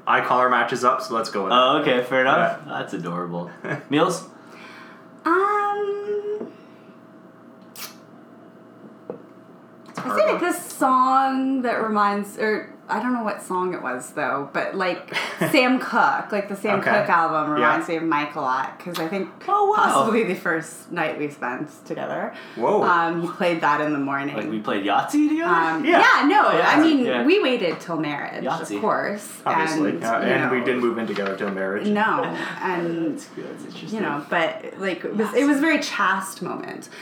eye 0.05 0.21
collar 0.25 0.49
matches 0.49 0.83
up, 0.83 1.01
so 1.01 1.13
let's 1.15 1.29
go 1.29 1.43
with 1.45 1.53
it. 1.53 1.55
Oh, 1.55 1.77
okay, 1.77 2.03
fair 2.03 2.21
enough. 2.21 2.65
That's 2.67 2.93
adorable. 2.93 3.49
Meals. 3.89 4.27
Um, 5.23 6.51
It's 9.87 9.97
a 9.97 10.01
I 10.01 10.03
hard 10.03 10.17
feel 10.19 10.25
one. 10.25 10.33
like 10.33 10.41
this 10.41 10.65
song 10.65 11.61
that 11.61 11.75
reminds, 11.81 12.37
or 12.37 12.73
I 12.91 13.01
don't 13.01 13.13
know 13.13 13.23
what 13.23 13.41
song 13.41 13.73
it 13.73 13.81
was 13.81 14.11
though, 14.11 14.49
but 14.53 14.75
like 14.75 15.13
Sam 15.51 15.79
Cooke, 15.89 16.31
like 16.31 16.49
the 16.49 16.55
Sam 16.55 16.79
Okay. 16.79 16.91
Cooke 16.91 17.09
album 17.09 17.49
Yeah. 17.49 17.53
reminds 17.65 17.87
me 17.87 17.95
of 17.97 18.03
Mike 18.03 18.35
a 18.35 18.41
lot 18.41 18.77
because 18.77 18.99
I 18.99 19.07
think 19.07 19.29
Oh, 19.47 19.69
wow. 19.69 19.75
possibly 19.83 20.23
the 20.23 20.35
first 20.35 20.91
night 20.91 21.17
we 21.17 21.29
spent 21.29 21.69
together. 21.85 22.33
Whoa. 22.55 22.83
Um, 22.83 23.21
he 23.21 23.27
played 23.29 23.61
that 23.61 23.81
in 23.81 23.93
the 23.93 23.99
morning. 23.99 24.35
Like 24.35 24.49
we 24.49 24.59
played 24.59 24.85
Yahtzee 24.85 25.29
together. 25.29 25.53
Um, 25.53 25.85
Yeah. 25.85 25.99
yeah. 26.01 26.27
no, 26.27 26.41
Oh, 26.47 26.57
yeah. 26.57 26.69
I 26.69 26.81
mean, 26.81 27.05
Yeah. 27.05 27.25
we 27.25 27.41
waited 27.41 27.79
till 27.79 27.97
marriage, 27.97 28.43
Yahtzee. 28.43 28.75
of 28.75 28.81
course. 28.81 29.41
Obviously, 29.45 29.91
and, 29.91 30.03
uh, 30.03 30.19
you 30.21 30.25
and 30.27 30.51
we 30.51 30.59
didn't 30.59 30.81
move 30.81 30.97
in 30.97 31.07
together 31.07 31.35
till 31.37 31.51
marriage. 31.51 31.87
No, 31.87 32.23
and 32.61 33.13
That's 33.13 33.27
good. 33.27 33.45
That's 33.53 33.65
interesting. 33.65 33.89
you 33.99 34.01
know, 34.01 34.25
but 34.29 34.73
like 34.79 35.05
it 35.05 35.15
was, 35.15 35.33
it 35.33 35.45
was 35.45 35.57
a 35.57 35.61
very 35.61 35.79
chaste 35.79 36.41
moment. 36.41 36.89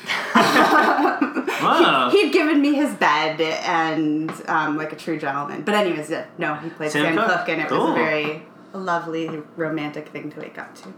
Wow. 1.60 2.10
He'd 2.12 2.32
given 2.32 2.62
me 2.62 2.74
his 2.74 2.94
bed 2.96 3.42
and 3.42 4.32
um, 4.48 4.78
like 4.78 4.94
a 4.94 4.96
true 4.96 5.20
gentleman. 5.20 5.62
But 5.64 5.76
anyways, 5.86 6.10
yeah, 6.10 6.26
no, 6.38 6.56
he 6.56 6.70
played 6.70 6.92
Sam 6.92 7.16
Sam, 7.16 7.16
Cooke. 7.28 7.38
Cooke, 7.40 7.50
and 7.50 7.62
it 7.62 7.72
was 7.72 7.80
Cool. 7.80 7.92
a 7.92 7.96
very 7.96 8.44
lovely, 8.74 9.28
romantic 9.56 10.10
thing 10.10 10.32
to 10.32 10.40
wake 10.40 10.58
up 10.58 10.76
to. 10.76 10.94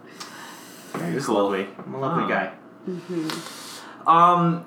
He 1.06 1.14
was 1.16 1.26
Cool. 1.26 1.36
lovely. 1.44 1.68
I'm 1.78 1.94
a 1.94 2.00
lovely 2.00 2.24
Oh. 2.24 2.28
guy. 2.28 2.52
Um, 4.08 4.66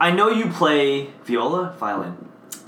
I 0.00 0.10
know 0.10 0.28
you 0.28 0.46
play 0.50 1.10
viola, 1.24 1.74
violin. 1.78 2.16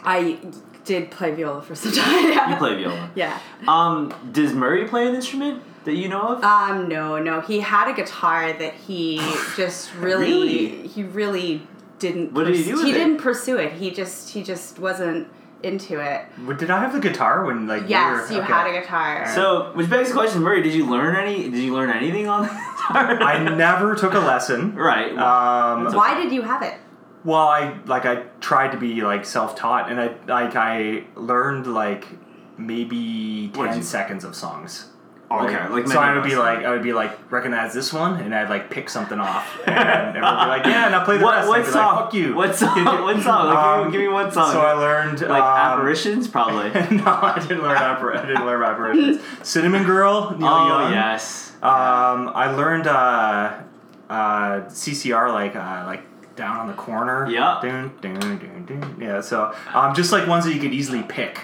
I 0.03 0.39
did 0.85 1.11
play 1.11 1.33
viola 1.35 1.61
for 1.63 1.75
some 1.75 1.93
time. 2.05 2.31
Yeah. 2.33 2.51
You 2.51 2.57
play 2.57 2.75
viola. 2.83 3.11
Yeah. 3.15 3.39
Um, 3.67 4.15
does 4.33 4.53
Murray 4.55 4.87
play 4.89 5.07
an 5.07 5.15
instrument 5.15 5.63
that 5.85 5.95
you 5.95 6.09
know 6.09 6.21
of? 6.37 6.43
Um, 6.45 6.89
no, 6.89 7.19
no. 7.19 7.41
He 7.43 7.61
had 7.61 7.89
a 7.91 7.95
guitar 7.95 8.53
that 8.55 8.75
he 8.75 9.19
just 9.57 9.95
really, 9.95 10.31
Really? 10.33 10.89
he 10.89 11.03
really 11.03 11.67
didn't. 11.99 12.33
What 12.33 12.47
did 12.47 12.57
he 12.57 12.65
do 12.65 12.77
with 12.77 12.85
He 12.85 12.91
it? 12.91 12.95
didn't 12.95 13.19
pursue 13.19 13.59
it. 13.59 13.75
He 13.75 13.91
just, 13.91 14.31
he 14.31 14.43
just 14.43 14.79
wasn't 14.79 15.29
into 15.63 15.99
it. 16.01 16.25
Did 16.59 16.71
I 16.71 16.81
have 16.81 16.93
the 16.93 17.01
guitar 17.01 17.45
when 17.45 17.67
like 17.67 17.85
Yes, 17.89 18.31
you 18.31 18.37
you 18.37 18.43
were, 18.43 18.47
had 18.47 18.67
a 18.69 18.81
guitar. 18.81 19.27
so, 19.35 19.73
which 19.75 19.91
begs 19.91 20.09
the 20.09 20.15
question, 20.15 20.43
Murray, 20.43 20.63
did 20.63 20.75
you 20.75 20.87
learn 20.89 21.17
any? 21.17 21.45
Did 21.51 21.59
you 21.63 21.75
learn 21.75 21.91
anything 21.91 22.29
on 22.29 22.43
the 22.43 22.49
guitar? 22.49 23.23
I 23.23 23.39
never 23.57 23.95
took 23.95 24.15
a 24.15 24.21
lesson. 24.21 24.75
right. 24.75 25.11
Um, 25.13 25.93
Why 25.95 26.15
did 26.21 26.33
you 26.33 26.43
have 26.43 26.63
it? 26.63 26.75
well, 27.25 27.49
I 27.49 27.77
like 27.87 28.07
I 28.07 28.23
tried 28.41 28.71
to 28.73 28.79
be 28.79 29.03
like 29.03 29.25
self-taught, 29.27 29.91
and 29.91 30.01
I 30.01 30.07
like 30.27 30.55
I 30.57 31.05
learned 31.17 31.67
like 31.67 32.07
maybe 32.57 33.49
What 33.55 33.67
ten 33.73 33.83
seconds 33.83 34.25
of 34.25 34.35
songs. 34.35 34.87
Okay, 35.31 35.69
like 35.69 35.87
so 35.87 35.99
I 35.99 36.15
would 36.15 36.25
be 36.25 36.37
like 36.37 36.65
I 36.65 36.71
would 36.71 36.83
be 36.83 36.93
like 36.93 37.31
recognize 37.31 37.75
this 37.75 37.93
one, 37.93 38.21
and 38.21 38.35
I'd 38.35 38.49
like 38.49 38.71
pick 38.71 38.89
something 38.89 39.19
off, 39.21 39.61
and 39.67 39.77
everyone 40.17 40.37
would 40.37 40.45
be 40.45 40.49
like, 40.49 40.65
yeah, 40.67 40.89
now 40.89 41.05
play 41.05 41.19
the 41.19 41.25
what, 41.25 41.35
rest. 41.37 41.49
what 41.49 41.67
song? 41.67 41.95
Like, 41.97 42.05
Fuck 42.05 42.15
you. 42.15 42.35
What 42.35 42.57
song? 42.57 42.85
What 42.85 43.23
song? 43.23 43.47
Like, 43.47 43.57
give, 43.57 43.83
me, 43.83 43.87
Um, 43.87 43.93
give 43.93 44.01
me 44.01 44.09
one 44.09 44.33
song. 44.33 44.53
So 44.53 44.61
I 44.61 44.73
learned 44.73 45.21
like 45.21 45.43
um, 45.43 45.59
apparitions, 45.59 46.29
probably. 46.29 46.71
no, 46.97 47.05
I 47.07 47.39
didn't 47.41 47.63
learn 47.63 47.77
appar- 47.77 48.17
I 48.17 48.27
didn't 48.27 48.47
learn 48.47 48.63
apparitions. 48.63 49.23
Cinnamon 49.43 49.85
Girl. 49.85 50.31
Neil 50.39 50.49
oh 50.49 50.69
Young. 50.83 50.93
yes. 50.93 51.53
Um, 51.63 52.31
I 52.35 52.53
learned 52.55 52.87
uh, 52.87 53.59
uh, 54.09 54.61
CCR 54.69 55.33
like 55.33 55.57
uh, 55.57 55.85
like 55.87 56.03
down 56.37 56.57
on 56.59 56.69
the 56.69 56.75
corner. 56.75 57.29
Yeah. 57.29 57.59
Dun, 57.61 57.93
dun, 58.01 58.15
dun, 58.21 58.65
dun. 58.67 58.97
Yeah. 59.01 59.21
So 59.21 59.53
um, 59.75 59.95
just 59.95 60.13
like 60.13 60.27
ones 60.29 60.45
that 60.45 60.55
you 60.55 60.61
could 60.61 60.73
easily 60.73 61.03
pick, 61.03 61.41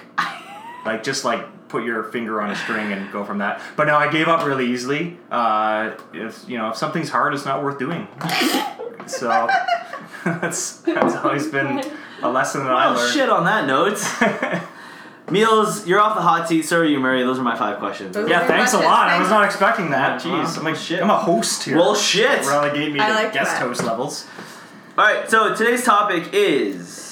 like 0.86 1.02
just 1.02 1.24
like 1.24 1.44
put 1.74 1.84
your 1.84 2.04
finger 2.04 2.40
on 2.40 2.50
a 2.50 2.54
string 2.56 2.92
and 2.92 3.10
go 3.10 3.24
from 3.24 3.38
that. 3.38 3.60
But 3.76 3.88
no, 3.88 3.96
I 3.96 4.08
gave 4.10 4.28
up 4.28 4.46
really 4.46 4.66
easily. 4.66 5.18
Uh, 5.30 5.90
if 6.12 6.44
you 6.48 6.56
know 6.56 6.70
if 6.70 6.76
something's 6.76 7.08
hard, 7.10 7.34
it's 7.34 7.44
not 7.44 7.64
worth 7.64 7.78
doing. 7.80 8.06
so 9.06 9.48
that's 10.24 10.76
that's 10.78 11.16
always 11.16 11.48
been 11.48 11.82
a 12.22 12.30
lesson 12.30 12.62
that 12.64 12.72
I 12.72 12.86
Oh 12.90 12.94
learned. 12.94 13.12
shit! 13.12 13.28
On 13.28 13.44
that 13.44 13.66
note, 13.66 13.98
Meals, 15.30 15.86
you're 15.86 16.00
off 16.00 16.14
the 16.14 16.22
hot 16.22 16.48
seat. 16.48 16.62
So 16.64 16.78
are 16.80 16.84
you, 16.84 17.00
Murray. 17.00 17.22
Those 17.24 17.38
are 17.38 17.42
my 17.42 17.56
five 17.56 17.78
questions. 17.78 18.14
Those 18.14 18.28
Yeah, 18.28 18.46
Very 18.46 18.58
thanks 18.58 18.74
a 18.74 18.76
much, 18.76 18.84
lot. 18.86 19.08
I 19.08 19.18
was 19.18 19.30
not 19.30 19.44
expecting 19.44 19.90
that. 19.90 20.20
Jeez, 20.20 20.44
Jeez, 20.44 20.58
I'm, 20.58 20.64
like, 20.64 20.76
shit. 20.76 21.02
I'm 21.02 21.10
a 21.10 21.16
host 21.16 21.64
here. 21.64 21.76
Well, 21.76 21.94
shit. 21.94 22.40
Relegate 22.46 22.92
me 22.92 23.00
I 23.00 23.08
to 23.08 23.14
like 23.14 23.32
guest 23.32 23.52
that. 23.52 23.62
host 23.62 23.82
levels. 23.82 24.26
All 24.96 25.04
right, 25.04 25.28
so 25.28 25.54
today's 25.54 25.82
topic 25.82 26.28
is 26.32 27.03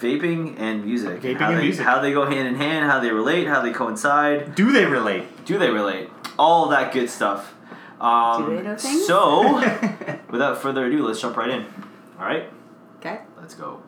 vaping 0.00 0.58
and 0.58 0.84
music. 0.84 1.20
Vaping 1.20 1.36
how 1.36 1.48
and 1.50 1.58
they, 1.58 1.62
music. 1.64 1.84
How 1.84 2.00
they 2.00 2.12
go 2.12 2.24
hand 2.26 2.48
in 2.48 2.54
hand, 2.56 2.90
how 2.90 3.00
they 3.00 3.10
relate, 3.10 3.46
how 3.46 3.60
they 3.62 3.72
coincide. 3.72 4.54
Do 4.54 4.72
they 4.72 4.84
relate? 4.86 5.44
Do 5.46 5.58
they 5.58 5.70
relate? 5.70 6.10
All 6.38 6.68
that 6.68 6.92
good 6.92 7.08
stuff. 7.10 7.54
Um, 8.00 8.44
Do 8.44 8.56
they 8.56 8.62
know? 8.62 8.76
So, 8.76 9.54
without 10.30 10.60
further 10.60 10.84
ado, 10.86 11.06
let's 11.06 11.20
jump 11.20 11.36
right 11.36 11.48
in. 11.50 11.62
All 12.18 12.26
right, 12.26 12.50
Okay. 12.98 13.20
let's 13.40 13.54
go. 13.54 13.82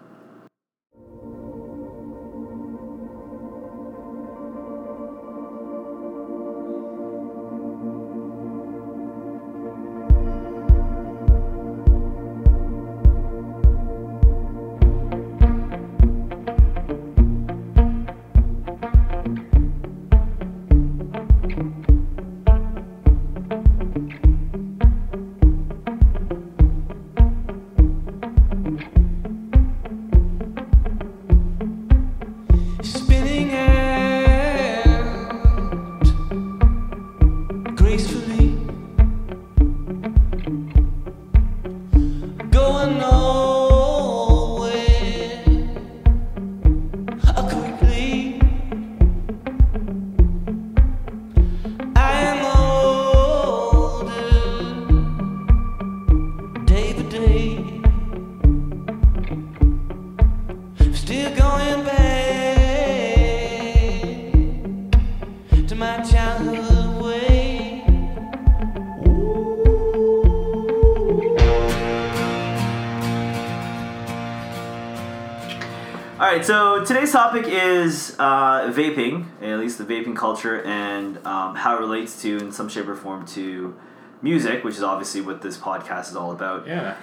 Today's 77.08 77.12
topic 77.12 77.46
is 77.46 78.16
uh, 78.18 78.70
vaping, 78.70 79.26
at 79.40 79.58
least 79.58 79.78
the 79.78 79.84
vaping 79.84 80.14
culture, 80.14 80.62
and 80.62 81.16
um, 81.26 81.54
how 81.54 81.74
it 81.76 81.80
relates 81.80 82.20
to, 82.20 82.36
in 82.36 82.52
some 82.52 82.68
shape 82.68 82.86
or 82.86 82.94
form, 82.94 83.24
to 83.24 83.74
music, 84.20 84.62
which 84.62 84.74
is 84.74 84.82
obviously 84.82 85.22
what 85.22 85.40
this 85.40 85.56
podcast 85.56 86.10
is 86.10 86.16
all 86.16 86.32
about. 86.32 86.66
Yeah. 86.66 86.96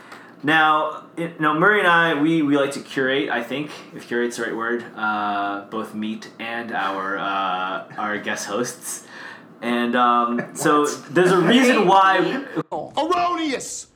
Now, 0.44 1.06
it, 1.18 1.34
you 1.34 1.40
know, 1.40 1.56
Murray 1.56 1.80
and 1.80 1.88
I, 1.88 2.22
we, 2.22 2.44
we 2.44 2.56
like 2.56 2.72
to 2.74 2.82
curate. 2.82 3.30
I 3.30 3.42
think 3.42 3.72
if 3.96 4.08
curate's 4.08 4.38
the 4.38 4.44
right 4.44 4.56
word, 4.56 4.86
uh, 4.96 5.66
both 5.72 5.96
meet 5.96 6.30
and 6.40 6.72
our 6.72 7.18
uh, 7.18 7.88
our 7.98 8.20
guest 8.20 8.46
hosts, 8.46 9.08
and 9.64 9.96
um, 9.96 10.56
so 10.56 10.86
there's 11.10 11.32
a 11.32 11.42
reason 11.42 11.88
why. 11.88 12.46
Erroneous! 12.72 13.88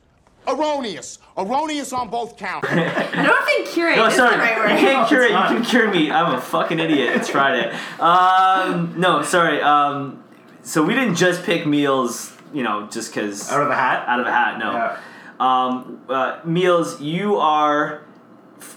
Erroneous! 0.49 1.19
Erroneous 1.37 1.93
on 1.93 2.09
both 2.09 2.37
counts. 2.37 2.67
I 2.71 3.23
don't 3.23 3.45
think 3.45 3.67
curate 3.69 3.95
No, 3.97 4.07
is 4.07 4.15
sorry, 4.15 4.35
the 4.35 4.41
right 4.41 4.57
word. 4.57 4.69
you 4.71 4.77
can't 4.77 5.07
curate. 5.07 5.29
You 5.29 5.35
not. 5.35 5.47
can 5.49 5.63
cure 5.63 5.91
me. 5.91 6.11
I'm 6.11 6.33
a 6.35 6.41
fucking 6.41 6.79
idiot. 6.79 7.15
It's 7.15 7.29
Friday. 7.29 7.69
Um, 7.99 8.95
no, 8.99 9.21
sorry. 9.23 9.61
Um, 9.61 10.23
so 10.63 10.83
we 10.83 10.93
didn't 10.93 11.15
just 11.15 11.43
pick 11.43 11.65
meals, 11.65 12.35
you 12.53 12.63
know, 12.63 12.87
just 12.87 13.13
because 13.13 13.49
Out 13.51 13.61
of 13.61 13.69
a 13.69 13.75
hat? 13.75 14.07
out 14.07 14.19
of 14.19 14.27
a 14.27 14.31
hat. 14.31 14.59
No. 14.59 14.71
Yeah. 14.71 14.97
Um, 15.39 16.01
uh, 16.09 16.39
meals, 16.43 16.99
you 16.99 17.37
are, 17.37 18.05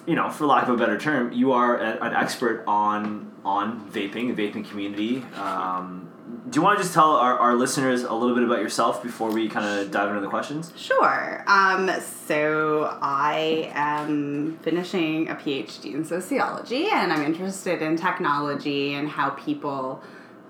you 0.06 0.14
know, 0.14 0.30
for 0.30 0.46
lack 0.46 0.64
of 0.68 0.74
a 0.74 0.76
better 0.76 0.96
term, 0.98 1.32
you 1.32 1.52
are 1.52 1.76
a, 1.78 1.98
an 2.04 2.14
expert 2.14 2.62
on 2.68 3.32
on 3.44 3.90
vaping, 3.90 4.34
the 4.34 4.48
vaping 4.48 4.68
community. 4.68 5.24
Um, 5.34 6.11
do 6.50 6.58
you 6.58 6.62
want 6.62 6.78
to 6.78 6.82
just 6.82 6.92
tell 6.92 7.12
our, 7.12 7.38
our 7.38 7.54
listeners 7.54 8.02
a 8.02 8.12
little 8.12 8.34
bit 8.34 8.42
about 8.42 8.58
yourself 8.58 9.02
before 9.02 9.30
we 9.30 9.48
kind 9.48 9.64
of 9.64 9.92
dive 9.92 10.08
into 10.08 10.20
the 10.20 10.28
questions? 10.28 10.72
Sure. 10.76 11.44
Um, 11.46 11.90
so 12.26 12.98
I 13.00 13.70
am 13.74 14.58
finishing 14.62 15.28
a 15.28 15.36
PhD 15.36 15.94
in 15.94 16.04
sociology, 16.04 16.88
and 16.88 17.12
I'm 17.12 17.22
interested 17.22 17.80
in 17.80 17.96
technology 17.96 18.94
and 18.94 19.08
how 19.08 19.30
people 19.30 20.02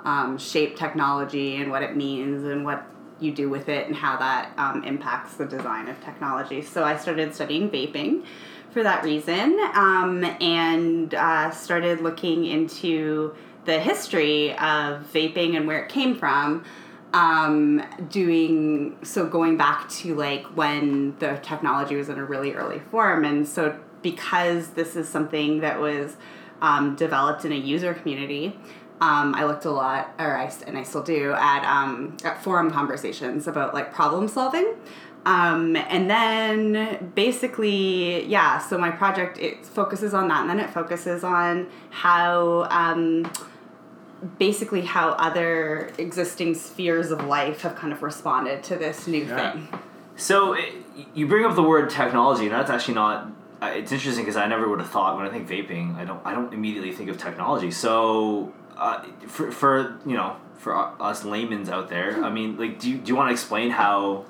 um, 0.04 0.38
shape 0.38 0.76
technology 0.76 1.56
and 1.56 1.70
what 1.70 1.82
it 1.82 1.94
means 1.94 2.44
and 2.44 2.64
what 2.64 2.86
you 3.20 3.30
do 3.30 3.50
with 3.50 3.68
it 3.68 3.86
and 3.86 3.94
how 3.94 4.16
that 4.16 4.52
um, 4.56 4.82
impacts 4.84 5.34
the 5.34 5.44
design 5.44 5.88
of 5.88 6.02
technology. 6.02 6.62
So 6.62 6.84
I 6.84 6.96
started 6.96 7.34
studying 7.34 7.70
vaping 7.70 8.24
for 8.70 8.82
that 8.82 9.04
reason, 9.04 9.60
um, 9.74 10.24
and 10.40 11.14
uh, 11.14 11.50
started 11.50 12.00
looking 12.00 12.46
into 12.46 13.34
the 13.64 13.78
history 13.78 14.52
of 14.52 15.10
vaping 15.12 15.56
and 15.56 15.66
where 15.66 15.82
it 15.82 15.88
came 15.88 16.14
from 16.14 16.64
um, 17.12 17.82
doing 18.08 18.96
so 19.02 19.26
going 19.26 19.56
back 19.56 19.88
to 19.88 20.14
like 20.14 20.44
when 20.56 21.16
the 21.18 21.38
technology 21.42 21.94
was 21.94 22.08
in 22.08 22.18
a 22.18 22.24
really 22.24 22.52
early 22.52 22.80
form 22.90 23.24
and 23.24 23.46
so 23.46 23.78
because 24.00 24.70
this 24.70 24.96
is 24.96 25.08
something 25.08 25.60
that 25.60 25.78
was 25.78 26.16
um, 26.60 26.96
developed 26.96 27.44
in 27.44 27.52
a 27.52 27.56
user 27.56 27.92
community 27.94 28.58
um, 29.02 29.34
I 29.34 29.46
looked 29.46 29.64
a 29.64 29.70
lot, 29.72 30.14
or 30.20 30.36
I 30.36 30.48
and 30.64 30.78
I 30.78 30.84
still 30.84 31.02
do 31.02 31.32
at 31.32 31.64
um, 31.64 32.16
at 32.22 32.40
forum 32.40 32.70
conversations 32.70 33.48
about 33.48 33.74
like 33.74 33.92
problem 33.92 34.28
solving, 34.28 34.76
um, 35.26 35.74
and 35.74 36.08
then 36.08 37.12
basically, 37.16 38.24
yeah. 38.26 38.58
So 38.58 38.78
my 38.78 38.92
project 38.92 39.38
it 39.38 39.66
focuses 39.66 40.14
on 40.14 40.28
that, 40.28 40.42
and 40.42 40.50
then 40.50 40.60
it 40.60 40.70
focuses 40.70 41.24
on 41.24 41.68
how 41.90 42.68
um, 42.70 43.28
basically 44.38 44.82
how 44.82 45.10
other 45.10 45.90
existing 45.98 46.54
spheres 46.54 47.10
of 47.10 47.24
life 47.24 47.62
have 47.62 47.74
kind 47.74 47.92
of 47.92 48.02
responded 48.02 48.62
to 48.64 48.76
this 48.76 49.06
new 49.06 49.24
Yeah. 49.24 49.52
thing. 49.52 49.68
So 50.16 50.52
it, 50.54 50.74
you 51.14 51.26
bring 51.26 51.44
up 51.44 51.54
the 51.56 51.62
word 51.62 51.90
technology, 51.90 52.44
and 52.44 52.52
that's 52.52 52.70
actually 52.70 52.94
not. 52.94 53.28
uh, 53.62 53.66
It's 53.74 53.92
interesting 53.92 54.24
because 54.24 54.36
I 54.36 54.46
never 54.46 54.68
would 54.68 54.78
have 54.80 54.90
thought 54.90 55.16
when 55.16 55.26
I 55.26 55.30
think 55.30 55.48
vaping, 55.48 55.96
I 55.96 56.04
don't. 56.04 56.20
I 56.24 56.34
don't 56.34 56.52
immediately 56.52 56.92
think 56.92 57.08
of 57.10 57.16
technology. 57.18 57.70
So 57.70 58.52
uh, 58.76 59.02
for 59.26 59.50
for 59.50 59.96
you 60.06 60.14
know 60.16 60.36
for 60.58 60.76
us 61.02 61.24
laymen's 61.24 61.68
out 61.68 61.88
there, 61.88 62.22
I 62.24 62.30
mean, 62.30 62.56
like, 62.58 62.78
do 62.78 62.90
you, 62.90 62.98
do 62.98 63.08
you 63.08 63.16
want 63.16 63.28
to 63.30 63.32
explain 63.32 63.70
how 63.70 64.24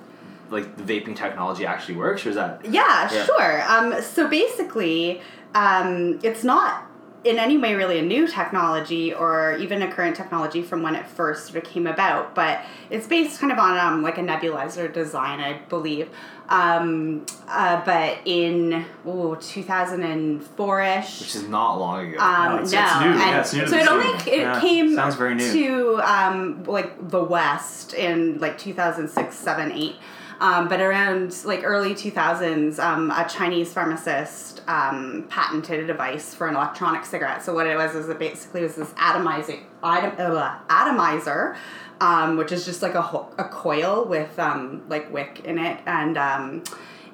like 0.51 0.77
the 0.77 0.83
vaping 0.85 1.17
technology 1.17 1.67
actually 1.67 1.97
works, 1.97 2.25
or 2.25 2.31
is 2.31 2.37
that? 2.37 2.61
Yeah, 2.65 3.11
Yeah. 3.13 3.25
sure. 3.25 3.63
Um, 3.71 4.01
so 4.03 4.29
basically, 4.29 5.21
um, 5.55 6.19
it's 6.23 6.45
not 6.45 6.87
in 7.25 7.39
any 7.39 7.57
way 7.57 7.75
really 7.75 7.99
a 7.99 8.03
new 8.03 8.27
technology 8.27 9.15
or 9.15 9.57
even 9.59 9.81
a 9.83 9.91
current 9.91 10.17
technology 10.17 10.61
from 10.63 10.83
when 10.83 10.97
it 10.97 11.07
first 11.07 11.47
sort 11.47 11.65
of 11.65 11.71
came 11.71 11.87
about, 11.87 12.35
but 12.35 12.61
it's 12.91 13.07
based 13.07 13.39
kind 13.41 13.53
of 13.53 13.59
on 13.59 13.79
um, 13.79 14.03
like 14.03 14.19
a 14.19 14.23
nebulizer 14.23 14.93
design, 14.93 15.39
I 15.41 15.59
believe. 15.69 16.09
Um, 16.49 17.25
uh, 17.49 17.83
but 17.85 18.19
in 18.25 18.85
oh, 19.07 19.37
2004-ish, 19.37 21.21
Which 21.21 21.35
is 21.37 21.49
not 21.49 21.75
long 21.79 22.09
ago. 22.09 22.19
um, 22.19 22.43
No, 22.45 22.57
no, 22.57 22.63
it's- 22.63 22.73
it's 22.73 23.01
new. 23.01 23.07
and 23.11 23.19
Yeah, 23.21 23.41
it's 23.41 23.53
new 23.55 23.67
so 23.69 23.77
it 23.77 23.89
only 23.89 24.07
it 24.31 24.41
Yeah, 24.41 24.61
came 24.61 24.95
sounds 24.95 25.15
very 25.15 25.35
new. 25.35 25.53
to 25.53 26.01
um, 26.03 26.65
like 26.65 27.09
the 27.11 27.23
West 27.23 27.95
in 27.95 28.39
like 28.39 28.59
2006, 28.59 29.35
7, 29.37 29.73
8. 29.73 29.97
Um, 30.43 30.67
but 30.69 30.81
around 30.81 31.45
like 31.45 31.63
early 31.63 31.95
2000s, 31.95 32.81
um, 32.81 33.13
a 33.13 33.29
Chinese 33.29 33.73
pharmacist 33.73 34.61
um, 34.67 35.25
patented 35.29 35.85
a 35.85 35.87
device 35.87 36.35
for 36.35 36.49
an 36.49 36.57
electronic 36.57 37.05
cigarette. 37.05 37.45
So 37.45 37.55
what 37.55 37.69
it 37.69 37.77
was 37.77 37.95
is 37.95 38.09
it 38.09 38.19
basically 38.19 38.63
was 38.63 38.75
this 38.75 38.91
atomizing 38.95 39.61
atom, 39.85 40.37
uh, 40.37 40.59
atomizer, 40.69 41.57
um, 42.01 42.37
which 42.37 42.51
is 42.51 42.65
just 42.65 42.83
like 42.83 42.95
a, 42.95 43.03
ho- 43.03 43.33
a 43.39 43.45
coil 43.45 44.05
with 44.05 44.37
um, 44.41 44.83
like 44.89 45.13
wick 45.13 45.43
in 45.45 45.59
it, 45.61 45.79
and 45.87 46.19
um, 46.19 46.65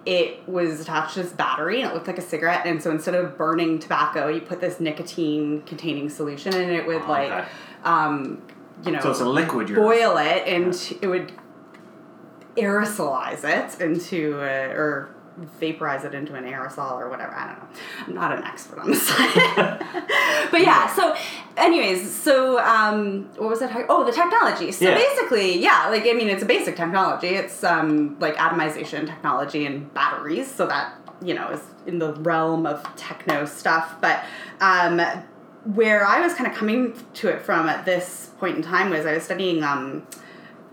it 0.06 0.48
was 0.48 0.80
attached 0.80 1.12
to 1.14 1.22
this 1.22 1.32
battery 1.32 1.82
and 1.82 1.90
it 1.90 1.94
looked 1.94 2.06
like 2.06 2.16
a 2.16 2.22
cigarette. 2.22 2.62
And 2.64 2.82
so 2.82 2.90
instead 2.90 3.14
of 3.14 3.36
burning 3.36 3.78
tobacco, 3.78 4.28
you 4.28 4.40
put 4.40 4.62
this 4.62 4.80
nicotine 4.80 5.60
containing 5.66 6.08
solution 6.08 6.54
and 6.54 6.70
it 6.70 6.86
would 6.86 7.02
Oh, 7.02 7.08
like, 7.10 7.30
okay. 7.30 7.48
um, 7.84 8.40
you 8.86 8.92
know, 8.92 9.00
So 9.00 9.10
it's 9.10 9.20
a 9.20 9.28
liquid 9.28 9.74
boil 9.74 10.16
it 10.16 10.46
and 10.46 10.72
it 11.02 11.08
would 11.08 11.30
aerosolize 12.58 13.44
it 13.44 13.80
into 13.80 14.40
a, 14.40 14.70
or 14.74 15.08
vaporize 15.60 16.04
it 16.04 16.14
into 16.14 16.34
an 16.34 16.44
aerosol 16.44 16.92
or 16.98 17.08
whatever. 17.08 17.32
I 17.34 17.46
don't 17.46 17.58
know. 17.58 17.68
I'm 18.08 18.14
not 18.14 18.36
an 18.38 18.44
expert 18.44 18.80
on 18.80 18.90
this. 18.90 19.08
but 20.50 20.60
yeah, 20.60 20.92
so 20.94 21.14
anyways, 21.56 22.12
so 22.12 22.58
um, 22.58 23.28
what 23.36 23.48
was 23.48 23.62
it? 23.62 23.70
Oh, 23.88 24.04
the 24.04 24.12
technology. 24.12 24.72
So 24.72 24.86
Yeah. 24.86 24.94
basically, 24.96 25.58
yeah, 25.62 25.88
like 25.88 26.02
I 26.06 26.12
mean, 26.12 26.28
it's 26.28 26.42
a 26.42 26.46
basic 26.46 26.76
technology. 26.76 27.28
It's 27.28 27.62
um, 27.62 28.16
like 28.18 28.36
atomization 28.36 29.06
technology 29.06 29.64
and 29.66 29.92
batteries. 29.94 30.50
So 30.50 30.66
that 30.66 30.94
you 31.22 31.34
know 31.34 31.50
is 31.50 31.60
in 31.86 31.98
the 31.98 32.12
realm 32.14 32.66
of 32.66 32.82
techno 32.96 33.44
stuff. 33.44 33.94
But 34.00 34.24
um, 34.60 35.00
where 35.64 36.04
I 36.04 36.20
was 36.20 36.34
kind 36.34 36.50
of 36.50 36.56
coming 36.56 36.94
to 37.14 37.28
it 37.28 37.42
from 37.42 37.68
at 37.68 37.84
this 37.84 38.32
point 38.38 38.56
in 38.56 38.62
time 38.62 38.90
was 38.90 39.06
I 39.06 39.14
was 39.14 39.22
studying. 39.22 39.62
Um, 39.62 40.06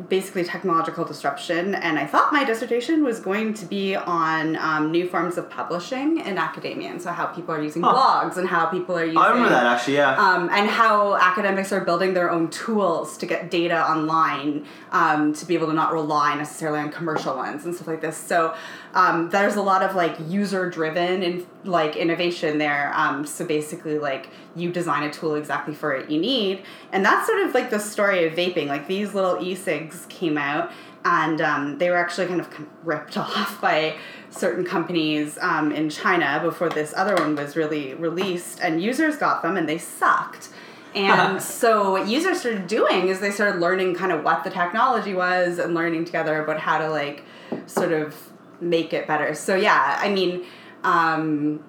basically 0.09 0.43
technological 0.43 1.05
disruption 1.05 1.73
and 1.75 1.97
i 1.97 2.05
thought 2.05 2.33
my 2.33 2.43
dissertation 2.43 3.01
was 3.03 3.19
going 3.19 3.53
to 3.53 3.65
be 3.65 3.95
on 3.95 4.55
um, 4.57 4.91
new 4.91 5.07
forms 5.07 5.37
of 5.37 5.49
publishing 5.49 6.19
in 6.19 6.37
academia 6.37 6.89
and 6.89 7.01
so 7.01 7.11
how 7.11 7.25
people 7.25 7.53
are 7.55 7.61
using 7.61 7.81
Huh. 7.81 7.93
blogs 7.93 8.35
and 8.37 8.47
how 8.47 8.65
people 8.65 8.97
are 8.97 9.05
using 9.05 9.17
I 9.17 9.29
remember 9.29 9.49
that 9.49 9.65
actually. 9.65 9.95
Yeah. 9.95 10.15
um, 10.17 10.49
and 10.51 10.69
how 10.69 11.15
academics 11.15 11.71
are 11.71 11.79
building 11.85 12.13
their 12.13 12.29
own 12.29 12.49
tools 12.49 13.17
to 13.19 13.25
get 13.25 13.49
data 13.49 13.79
online 13.89 14.65
um, 14.91 15.33
to 15.33 15.45
be 15.45 15.53
able 15.55 15.67
to 15.67 15.73
not 15.73 15.93
rely 15.93 16.35
necessarily 16.35 16.79
on 16.79 16.91
commercial 16.91 17.35
ones 17.35 17.63
and 17.65 17.73
stuff 17.73 17.87
like 17.87 18.01
this. 18.01 18.17
So 18.17 18.53
um, 18.95 19.29
there's 19.29 19.57
a 19.57 19.61
lot 19.61 19.83
of 19.83 19.93
like 19.93 20.15
user 20.27 20.69
driven 20.69 21.21
and 21.21 21.45
like 21.65 21.97
innovation 21.97 22.57
there. 22.57 22.93
Um, 22.95 23.25
so 23.25 23.45
basically, 23.45 23.99
like 23.99 24.29
you 24.55 24.71
design 24.71 25.03
a 25.03 25.11
tool 25.11 25.35
exactly 25.35 25.75
for 25.75 25.97
what 25.97 26.09
you 26.09 26.19
need, 26.19 26.63
and 26.93 27.05
that's 27.05 27.27
sort 27.27 27.39
of 27.39 27.53
like 27.53 27.69
the 27.69 27.79
story 27.79 28.25
of 28.25 28.33
vaping. 28.33 28.67
Like 28.67 28.87
these 28.87 29.13
little 29.13 29.43
e-cigs 29.43 30.05
came 30.07 30.37
out. 30.37 30.71
And 31.07 31.39
um, 31.39 31.77
they 31.77 31.91
were 31.91 31.97
actually 31.97 32.25
kind 32.25 32.41
of 32.41 32.49
ripped 32.83 33.15
off 33.17 33.61
by 33.61 33.95
certain 34.31 34.65
companies 34.65 35.37
um, 35.39 35.71
in 35.71 35.87
China 35.87 36.39
before 36.41 36.67
this 36.67 36.95
other 36.97 37.13
one 37.13 37.35
was 37.35 37.55
really 37.55 37.93
released, 37.93 38.59
and 38.59 38.81
users 38.81 39.15
got 39.15 39.43
them 39.43 39.55
and 39.55 39.69
they 39.69 39.77
sucked. 39.77 40.49
And 40.95 41.39
so 41.59 41.91
what 41.91 42.07
users 42.07 42.39
started 42.39 42.65
doing 42.65 43.09
is 43.09 43.19
they 43.19 43.29
started 43.29 43.59
learning 43.59 43.93
kind 43.93 44.11
of 44.11 44.23
what 44.23 44.43
the 44.43 44.49
technology 44.49 45.13
was 45.13 45.59
and 45.59 45.75
learning 45.75 46.05
together 46.05 46.43
about 46.43 46.59
how 46.59 46.79
to 46.79 46.89
like 46.89 47.23
sort 47.67 47.91
of 47.91 48.15
make 48.61 48.93
it 48.93 49.07
better. 49.07 49.33
So 49.35 49.55
yeah, 49.55 49.97
I 50.01 50.09
mean, 50.09 50.45
um, 50.83 51.63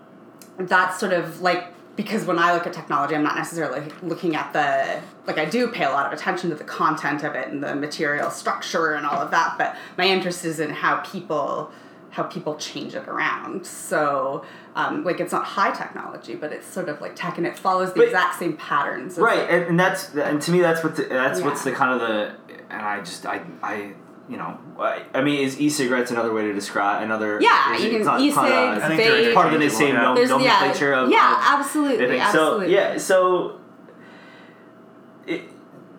that's 0.58 0.98
sort 1.00 1.12
of 1.12 1.40
like 1.40 1.72
because 1.96 2.26
when 2.26 2.38
I 2.38 2.52
look 2.52 2.66
at 2.66 2.74
technology, 2.74 3.14
I'm 3.14 3.22
not 3.22 3.36
necessarily 3.36 3.90
looking 4.02 4.36
at 4.36 4.52
the 4.52 5.00
like 5.26 5.38
I 5.38 5.44
do 5.46 5.68
pay 5.68 5.84
a 5.84 5.90
lot 5.90 6.06
of 6.06 6.12
attention 6.12 6.50
to 6.50 6.56
the 6.56 6.64
content 6.64 7.22
of 7.24 7.34
it 7.34 7.48
and 7.48 7.62
the 7.62 7.74
material 7.74 8.30
structure 8.30 8.92
and 8.94 9.06
all 9.06 9.20
of 9.20 9.30
that, 9.30 9.56
but 9.58 9.76
my 9.96 10.04
interest 10.06 10.44
is 10.44 10.60
in 10.60 10.70
how 10.70 10.96
people 10.98 11.70
how 12.10 12.22
people 12.22 12.54
change 12.56 12.94
it 12.94 13.06
around. 13.08 13.66
So 13.66 14.44
um, 14.74 15.04
like 15.04 15.20
it's 15.20 15.32
not 15.32 15.44
high 15.44 15.70
technology, 15.70 16.34
but 16.34 16.52
it's 16.52 16.66
sort 16.66 16.88
of 16.88 17.00
like 17.00 17.14
tech 17.16 17.36
and 17.38 17.46
it 17.46 17.58
follows 17.58 17.90
the 17.92 18.00
But- 18.00 18.06
exact 18.08 18.38
same 18.38 18.56
patterns. 18.56 19.16
right 19.18 19.38
like- 19.40 19.50
and, 19.50 19.62
and 19.64 19.80
that's 19.80 20.14
and 20.14 20.40
to 20.42 20.50
me 20.50 20.60
that's 20.60 20.82
what 20.84 20.96
the, 20.96 21.04
that's 21.04 21.40
what's 21.40 21.64
the 21.64 21.72
kind 21.72 21.94
of 22.00 22.00
the 22.08 22.34
and 22.70 22.82
i 22.82 22.98
just 23.00 23.24
i 23.26 23.40
i 23.62 23.92
you 24.28 24.36
know 24.36 24.58
I, 24.78 25.02
I 25.14 25.22
mean 25.22 25.40
is 25.46 25.60
e-cigarettes 25.60 26.10
another 26.10 26.32
way 26.32 26.42
to 26.42 26.52
describe 26.52 27.02
another 27.02 27.38
Yeah, 27.40 27.74
is 27.74 27.82
you 27.82 27.86
it- 27.88 27.90
can 27.90 28.00
it's 28.00 28.06
not- 28.06 28.20
it's 28.20 28.36
uh, 28.36 28.40
e-cigs, 28.42 28.82
I 28.84 28.96
think 28.96 29.00
vape. 29.02 29.34
part 29.34 29.52
of 29.54 29.60
the 29.60 29.70
same 29.70 29.94
Yeah. 29.94 30.02
nomenclature 30.02 30.90
yeah, 30.92 31.02
of 31.02 31.10
yeah, 31.10 31.32
of 31.54 31.60
absolutely, 31.60 32.18
absolutely. 32.20 32.66
so 32.66 32.72
yeah 32.72 32.98
so 32.98 33.18
it, 33.48 33.56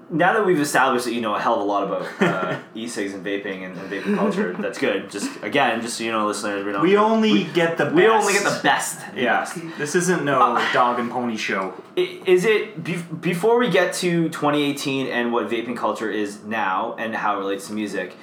now 0.09 0.31
that 0.33 0.45
we've 0.45 0.59
established 0.59 1.05
that 1.05 1.13
you 1.13 1.19
know 1.21 1.35
a 1.35 1.39
hell 1.39 1.55
of 1.55 1.61
a 1.61 1.63
lot 1.63 1.83
about 1.83 2.21
uh, 2.21 2.57
e-cigs 2.75 3.13
and 3.13 3.25
vaping 3.25 3.65
and, 3.65 3.77
and 3.77 3.89
vaping 3.91 4.15
culture 4.15 4.53
that's 4.53 4.77
good 4.79 5.09
just 5.09 5.29
again 5.43 5.81
just 5.81 5.97
so 5.97 6.03
you 6.03 6.11
know 6.11 6.25
listeners 6.27 6.63
we 6.65 6.71
don't 6.71 6.81
We 6.81 6.95
only 6.97 7.43
get 7.45 7.77
the 7.77 7.85
best. 7.85 7.95
we 7.95 8.07
only 8.07 8.33
get 8.33 8.43
the 8.43 8.59
best 8.63 9.01
Yeah, 9.15 9.49
this 9.77 9.95
isn't 9.95 10.23
no 10.23 10.39
Uh, 10.55 10.73
dog 10.73 10.99
and 10.99 11.11
pony 11.11 11.35
show. 11.37 11.73
Is 11.95 12.45
it 12.45 12.83
be- 12.83 13.03
before 13.31 13.57
we 13.59 13.69
get 13.69 13.93
to 13.95 14.29
2018 14.29 15.07
and 15.07 15.33
what 15.33 15.49
vaping 15.49 15.75
culture 15.75 16.09
is 16.09 16.43
now 16.43 16.95
and 16.97 17.13
how 17.15 17.35
it 17.35 17.39
relates 17.39 17.67
to 17.67 17.73
music? 17.73 18.15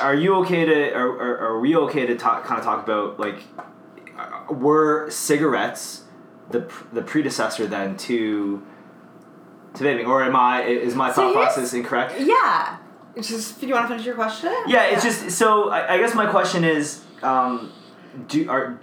Are 0.00 0.14
you 0.14 0.34
okay 0.36 0.64
to 0.64 0.92
are, 0.94 1.10
are, 1.10 1.38
are 1.46 1.60
we 1.60 1.74
okay 1.76 2.06
to 2.06 2.16
talk 2.16 2.44
kind 2.44 2.58
of 2.58 2.64
talk 2.64 2.82
about 2.84 3.18
like 3.20 3.38
uh, 4.18 4.52
were 4.52 5.08
cigarettes 5.10 6.04
the 6.50 6.60
the 6.92 7.02
predecessor 7.02 7.66
then 7.66 7.96
to 7.96 8.62
to 9.74 9.84
vaping 9.84 10.06
or 10.06 10.22
am 10.22 10.36
I 10.36 10.62
is 10.64 10.94
my 10.94 11.12
So 11.12 11.32
thought 11.32 11.34
process 11.34 11.72
incorrect? 11.74 12.20
Yeah. 12.20 12.78
It's 13.16 13.28
just, 13.28 13.60
do 13.60 13.66
you 13.66 13.74
want 13.74 13.84
to 13.84 13.88
finish 13.88 14.06
your 14.06 14.14
question? 14.14 14.54
Yeah, 14.68 14.84
it's 14.84 15.02
just 15.02 15.32
so. 15.32 15.68
I, 15.68 15.94
I 15.94 15.98
guess 15.98 16.14
my 16.14 16.26
question 16.26 16.62
is, 16.62 17.02
um, 17.22 17.72
do 18.28 18.48
are, 18.48 18.78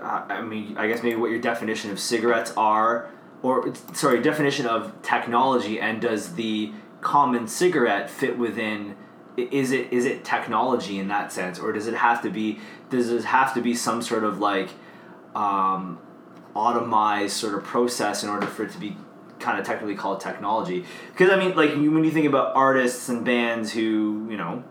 I 0.00 0.42
mean, 0.42 0.78
I 0.78 0.86
guess 0.86 1.02
maybe 1.02 1.16
what 1.16 1.30
your 1.30 1.40
definition 1.40 1.90
of 1.90 1.98
cigarettes 1.98 2.52
are, 2.56 3.10
or 3.42 3.74
sorry, 3.94 4.22
definition 4.22 4.66
of 4.66 5.02
technology, 5.02 5.80
and 5.80 6.00
does 6.00 6.34
the 6.36 6.72
common 7.00 7.48
cigarette 7.48 8.08
fit 8.08 8.38
within? 8.38 8.94
Is 9.36 9.72
it 9.72 9.92
is 9.92 10.04
it 10.04 10.24
technology 10.24 10.98
in 11.00 11.08
that 11.08 11.32
sense, 11.32 11.58
or 11.58 11.72
does 11.72 11.88
it 11.88 11.94
have 11.94 12.22
to 12.22 12.30
be? 12.30 12.60
Does 12.90 13.10
it 13.10 13.24
have 13.24 13.54
to 13.54 13.60
be 13.60 13.74
some 13.74 14.02
sort 14.02 14.22
of 14.22 14.38
like, 14.38 14.70
um, 15.34 15.98
automized 16.54 17.30
sort 17.30 17.54
of 17.54 17.64
process 17.64 18.22
in 18.22 18.30
order 18.30 18.46
for 18.46 18.64
it 18.64 18.70
to 18.72 18.78
be 18.78 18.96
kind 19.40 19.58
of 19.58 19.66
technically 19.66 19.94
called 19.94 20.20
technology? 20.20 20.84
Because 21.12 21.30
I 21.30 21.36
mean, 21.36 21.54
like 21.56 21.70
when 21.72 22.04
you 22.04 22.10
think 22.10 22.26
about 22.26 22.54
artists 22.54 23.08
and 23.08 23.24
bands 23.24 23.72
who 23.72 24.26
you 24.30 24.36
know, 24.36 24.62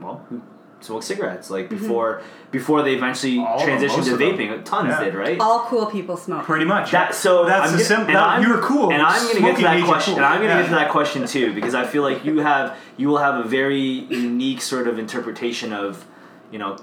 well, 0.00 0.24
who 0.28 0.42
smoke 0.82 1.02
cigarettes 1.02 1.50
like 1.50 1.68
before 1.68 2.22
before 2.50 2.82
they 2.82 2.94
eventually 2.94 3.38
All 3.38 3.60
of 3.60 3.66
them, 3.66 3.78
transitioned 3.78 4.04
to 4.04 4.16
vaping, 4.16 4.64
tons 4.64 4.88
Yeah. 4.88 5.04
did, 5.04 5.14
right? 5.14 5.38
All 5.38 5.66
cool 5.66 5.86
people 5.86 6.16
smoke. 6.16 6.44
Pretty 6.44 6.64
much. 6.64 6.90
That 6.90 7.14
so 7.14 7.44
that's 7.44 7.70
I'm 7.72 7.78
the 7.78 7.84
simple. 7.84 8.14
That, 8.14 8.42
you're 8.42 8.60
cool. 8.62 8.90
and 8.90 9.02
I'm 9.02 9.26
gonna 9.26 9.40
get 9.40 9.56
to 9.56 9.62
that 9.62 9.84
question. 9.84 10.14
cool. 10.14 10.24
And 10.24 10.26
I'm 10.26 10.40
gonna 10.40 10.54
Yeah. 10.54 10.62
get 10.62 10.68
to 10.68 10.74
that 10.76 10.90
question 10.90 11.26
too 11.26 11.52
because 11.54 11.74
I 11.74 11.84
feel 11.84 12.02
like 12.02 12.24
you 12.24 12.38
have 12.38 12.76
you 12.96 13.08
will 13.08 13.18
have 13.18 13.44
a 13.44 13.48
very 13.48 13.78
unique 13.80 14.62
sort 14.62 14.88
of 14.88 14.98
interpretation 14.98 15.72
of, 15.72 16.06
you 16.50 16.58
know, 16.58 16.76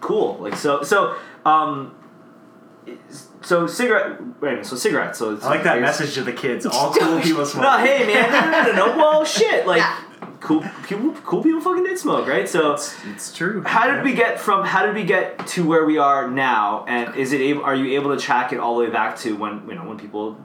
cool. 0.00 0.38
Like 0.40 0.56
so 0.56 0.82
so 0.82 1.14
um. 1.44 1.94
So 3.42 3.66
cigarette. 3.66 4.20
Wait 4.40 4.48
a 4.48 4.50
minute. 4.52 4.66
So 4.66 4.76
cigarettes. 4.76 5.18
So 5.18 5.34
it's 5.34 5.44
I 5.44 5.50
like 5.50 5.64
that 5.64 5.78
guess- 5.80 6.00
message 6.00 6.14
to 6.14 6.22
the 6.22 6.32
kids. 6.32 6.66
All 6.66 6.92
cool 6.92 7.20
people 7.20 7.44
smoke. 7.46 7.62
No, 7.64 7.78
hey 7.78 8.06
man, 8.06 8.30
no, 8.32 8.50
no, 8.50 8.72
no, 8.72 8.86
no. 8.92 8.96
Well, 8.96 9.24
shit. 9.24 9.66
Like, 9.66 9.82
cool 10.40 10.64
people. 10.86 11.12
Cool 11.24 11.42
people 11.42 11.60
fucking 11.60 11.84
did 11.84 11.98
smoke, 11.98 12.26
right? 12.28 12.48
So, 12.48 12.72
It's, 12.74 12.94
it's 13.06 13.34
true. 13.34 13.62
how 13.64 13.92
did 13.92 14.04
we 14.04 14.14
get 14.14 14.40
from? 14.40 14.64
How 14.64 14.84
did 14.86 14.94
we 14.94 15.04
get 15.04 15.44
to 15.48 15.66
where 15.66 15.84
we 15.84 15.98
are 15.98 16.30
now? 16.30 16.84
And 16.88 17.14
is 17.16 17.32
it 17.32 17.40
able? 17.40 17.62
Are 17.64 17.74
you 17.74 17.94
able 18.00 18.14
to 18.16 18.20
track 18.20 18.52
it 18.52 18.58
all 18.58 18.76
the 18.78 18.84
way 18.84 18.90
back 18.90 19.16
to 19.18 19.36
when 19.36 19.62
you 19.68 19.74
know 19.74 19.84
when 19.88 19.98
people, 19.98 20.36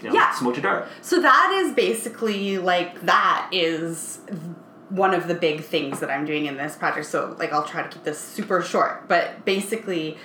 you 0.00 0.08
know, 0.08 0.14
Yeah. 0.14 0.32
smoked 0.32 0.58
a 0.58 0.60
dart? 0.60 0.88
So 1.02 1.20
that 1.20 1.52
is 1.64 1.72
basically 1.74 2.58
like 2.58 3.00
that 3.02 3.48
is 3.52 4.20
one 4.90 5.12
of 5.14 5.26
the 5.28 5.34
big 5.34 5.62
things 5.62 5.98
that 6.00 6.10
I'm 6.10 6.24
doing 6.24 6.46
in 6.46 6.56
this 6.56 6.76
project. 6.76 7.06
So 7.06 7.34
like 7.38 7.52
I'll 7.52 7.64
try 7.64 7.82
to 7.82 7.88
keep 7.88 8.04
this 8.04 8.18
super 8.18 8.62
short, 8.62 9.08
but 9.08 9.44
basically 9.44 10.18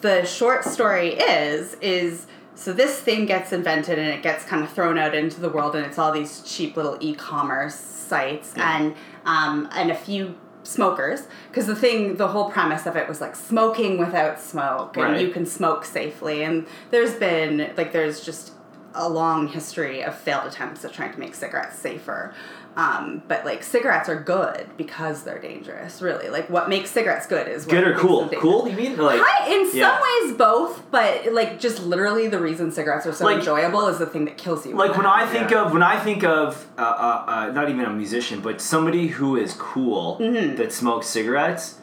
the 0.00 0.24
short 0.24 0.64
story 0.64 1.14
is 1.14 1.74
is 1.80 2.26
so 2.54 2.72
this 2.72 2.98
thing 3.00 3.26
gets 3.26 3.52
invented 3.52 3.98
and 3.98 4.08
it 4.08 4.22
gets 4.22 4.44
kind 4.44 4.64
of 4.64 4.72
thrown 4.72 4.96
out 4.96 5.14
into 5.14 5.40
the 5.40 5.48
world 5.48 5.74
and 5.76 5.84
it's 5.84 5.98
all 5.98 6.12
these 6.12 6.42
cheap 6.42 6.76
little 6.76 6.96
e-commerce 7.00 7.74
sites 7.74 8.54
and 8.56 8.94
um, 9.24 9.68
and 9.72 9.90
a 9.90 9.94
few 9.94 10.34
smokers 10.66 11.26
because 11.48 11.66
the 11.66 11.76
thing 11.76 12.16
the 12.16 12.28
whole 12.28 12.50
premise 12.50 12.86
of 12.86 12.96
it 12.96 13.08
was 13.08 13.20
like 13.20 13.36
smoking 13.36 13.98
without 13.98 14.40
smoke 14.40 14.96
and 14.96 15.20
you 15.20 15.28
can 15.28 15.46
smoke 15.46 15.84
safely. 15.84 16.42
And 16.42 16.66
there's 16.90 17.14
been 17.14 17.72
like 17.76 17.92
there's 17.92 18.20
just 18.20 18.52
a 18.94 19.08
long 19.08 19.48
history 19.48 20.02
of 20.02 20.18
failed 20.18 20.46
attempts 20.46 20.84
at 20.84 20.92
trying 20.92 21.12
to 21.12 21.20
make 21.20 21.34
cigarettes 21.34 21.78
safer. 21.78 22.34
Um, 22.76 23.22
but 23.26 23.46
like 23.46 23.62
cigarettes 23.62 24.10
are 24.10 24.20
good 24.20 24.66
because 24.76 25.22
they're 25.22 25.38
dangerous. 25.40 26.02
Really, 26.02 26.28
like 26.28 26.50
what 26.50 26.68
makes 26.68 26.90
cigarettes 26.90 27.26
good 27.26 27.48
is 27.48 27.64
what 27.64 27.70
Good 27.72 27.84
or 27.84 27.90
makes 27.92 28.00
cool? 28.02 28.26
them. 28.26 28.38
Cool? 28.40 28.68
You 28.68 28.76
mean 28.76 28.96
like? 28.98 29.18
Hi, 29.24 29.50
in 29.50 29.70
some 29.70 29.98
ways 30.28 30.36
both, 30.36 30.90
but 30.90 31.32
like 31.32 31.58
just 31.58 31.82
literally 31.84 32.28
the 32.28 32.38
reason 32.38 32.70
cigarettes 32.70 33.06
are 33.06 33.12
so 33.14 33.24
Like- 33.24 33.38
enjoyable 33.38 33.86
is 33.88 33.98
the 33.98 34.04
thing 34.04 34.26
that 34.26 34.36
kills 34.36 34.66
you. 34.66 34.74
Like 34.76 34.94
when 34.94 35.06
I 35.06 35.24
think 35.24 35.50
Yeah. 35.52 35.64
of 35.64 35.72
when 35.72 35.82
I 35.82 35.98
think 35.98 36.22
of 36.22 36.66
uh, 36.76 36.82
uh, 36.82 37.24
uh, 37.26 37.52
not 37.52 37.70
even 37.70 37.86
a 37.86 37.90
musician, 37.90 38.40
but 38.40 38.60
somebody 38.60 39.06
who 39.06 39.36
is 39.36 39.54
cool 39.54 40.18
Mm-hmm. 40.20 40.56
that 40.56 40.70
smokes 40.70 41.06
cigarettes. 41.06 41.78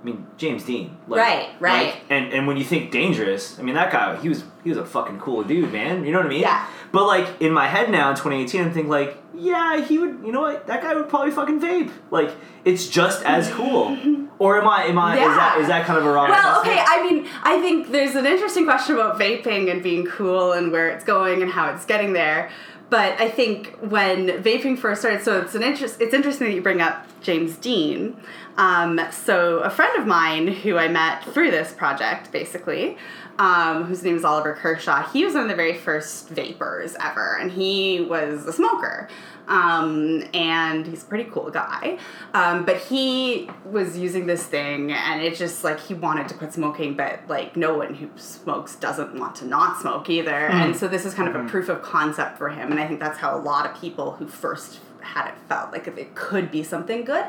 I 0.00 0.04
mean 0.04 0.26
James 0.36 0.64
Dean. 0.64 0.96
Like, 1.06 1.20
Right, 1.20 1.48
right. 1.60 1.86
like- 1.86 2.00
and 2.10 2.32
and 2.32 2.48
when 2.48 2.56
you 2.56 2.64
think 2.64 2.90
dangerous, 2.90 3.60
I 3.60 3.62
mean 3.62 3.76
that 3.76 3.92
guy 3.92 4.16
he 4.16 4.28
was 4.28 4.42
he 4.64 4.70
was 4.70 4.78
a 4.78 4.84
fucking 4.84 5.20
cool 5.20 5.44
dude, 5.44 5.72
man. 5.72 6.04
You 6.04 6.10
know 6.10 6.18
what 6.18 6.26
I 6.26 6.30
mean? 6.30 6.40
Yeah. 6.40 6.66
But 6.92 7.06
like 7.06 7.40
in 7.40 7.52
my 7.52 7.66
head 7.68 7.90
now 7.90 8.10
in 8.10 8.16
2018, 8.16 8.60
I'm 8.60 8.72
thinking 8.72 8.90
like, 8.90 9.16
yeah, 9.34 9.80
he 9.84 9.98
would. 9.98 10.20
You 10.24 10.30
know 10.32 10.42
what? 10.42 10.66
That 10.66 10.82
guy 10.82 10.94
would 10.94 11.08
probably 11.08 11.30
fucking 11.30 11.60
vape. 11.60 11.90
Like 12.10 12.30
it's 12.64 12.86
just 12.86 13.24
as 13.24 13.50
cool. 13.50 13.96
or 14.38 14.60
am 14.60 14.68
I? 14.68 14.84
Am 14.84 14.98
I? 14.98 15.14
Is 15.14 15.20
that 15.20 15.54
Yeah. 15.56 15.62
is 15.62 15.68
that 15.68 15.86
kind 15.86 15.98
of 15.98 16.04
a 16.04 16.12
wrong? 16.12 16.28
Well, 16.28 16.60
assessment? 16.60 16.78
okay, 16.78 16.84
I 16.86 17.02
mean, 17.10 17.28
I 17.42 17.60
think 17.62 17.90
there's 17.90 18.14
an 18.14 18.26
interesting 18.26 18.64
question 18.64 18.94
about 18.96 19.18
vaping 19.18 19.70
and 19.70 19.82
being 19.82 20.04
cool 20.06 20.52
and 20.52 20.70
where 20.70 20.90
it's 20.90 21.04
going 21.04 21.40
and 21.42 21.50
how 21.50 21.72
it's 21.72 21.86
getting 21.86 22.12
there. 22.12 22.50
But 22.90 23.18
I 23.18 23.30
think 23.30 23.68
when 23.80 24.26
vaping 24.42 24.78
first 24.78 25.00
started, 25.00 25.22
so 25.22 25.40
it's 25.40 25.54
an 25.54 25.62
interest. 25.62 25.98
It's 25.98 26.12
interesting 26.12 26.48
that 26.48 26.54
you 26.54 26.60
bring 26.60 26.82
up 26.82 27.06
James 27.22 27.56
Dean. 27.56 28.20
Um, 28.58 29.00
so 29.10 29.60
a 29.60 29.70
friend 29.70 29.98
of 29.98 30.06
mine 30.06 30.46
who 30.48 30.76
I 30.76 30.88
met 30.88 31.24
through 31.24 31.52
this 31.52 31.72
project, 31.72 32.30
basically, 32.32 32.98
um, 33.38 33.84
whose 33.84 34.02
name 34.02 34.16
is 34.16 34.24
Oliver 34.24 34.54
Kershaw. 34.54 35.08
He 35.10 35.24
was 35.24 35.34
one 35.34 35.44
of 35.44 35.48
the 35.48 35.54
very 35.54 35.74
first 35.74 36.28
vapers 36.28 36.96
ever, 37.00 37.38
and 37.40 37.50
he 37.50 38.00
was 38.00 38.46
a 38.46 38.52
smoker. 38.52 39.08
Um, 39.48 40.22
and 40.32 40.86
he's 40.86 41.02
a 41.02 41.06
pretty 41.06 41.28
cool 41.30 41.50
guy. 41.50 41.98
Um, 42.32 42.64
but 42.64 42.76
he 42.76 43.50
was 43.64 43.98
using 43.98 44.26
this 44.26 44.44
thing, 44.44 44.92
and 44.92 45.20
it 45.20 45.34
just 45.34 45.64
like 45.64 45.80
he 45.80 45.94
wanted 45.94 46.28
to 46.28 46.34
quit 46.34 46.52
smoking, 46.52 46.94
but 46.94 47.20
like 47.28 47.56
no 47.56 47.76
one 47.76 47.94
who 47.94 48.08
smokes 48.16 48.76
doesn't 48.76 49.18
want 49.18 49.34
to 49.36 49.44
not 49.44 49.80
smoke 49.80 50.08
either. 50.08 50.30
And 50.30 50.76
so 50.76 50.86
this 50.86 51.04
is 51.04 51.12
kind 51.14 51.28
of 51.28 51.34
a 51.34 51.48
proof 51.48 51.68
of 51.68 51.82
concept 51.82 52.38
for 52.38 52.50
him, 52.50 52.70
and 52.70 52.80
I 52.80 52.86
think 52.86 53.00
that's 53.00 53.18
how 53.18 53.36
a 53.36 53.40
lot 53.40 53.66
of 53.66 53.80
people 53.80 54.12
who 54.12 54.28
first 54.28 54.78
had 55.02 55.28
it 55.28 55.34
felt 55.48 55.72
like 55.72 55.86
if 55.86 55.98
it 55.98 56.14
could 56.14 56.50
be 56.50 56.62
something 56.62 57.04
good. 57.04 57.24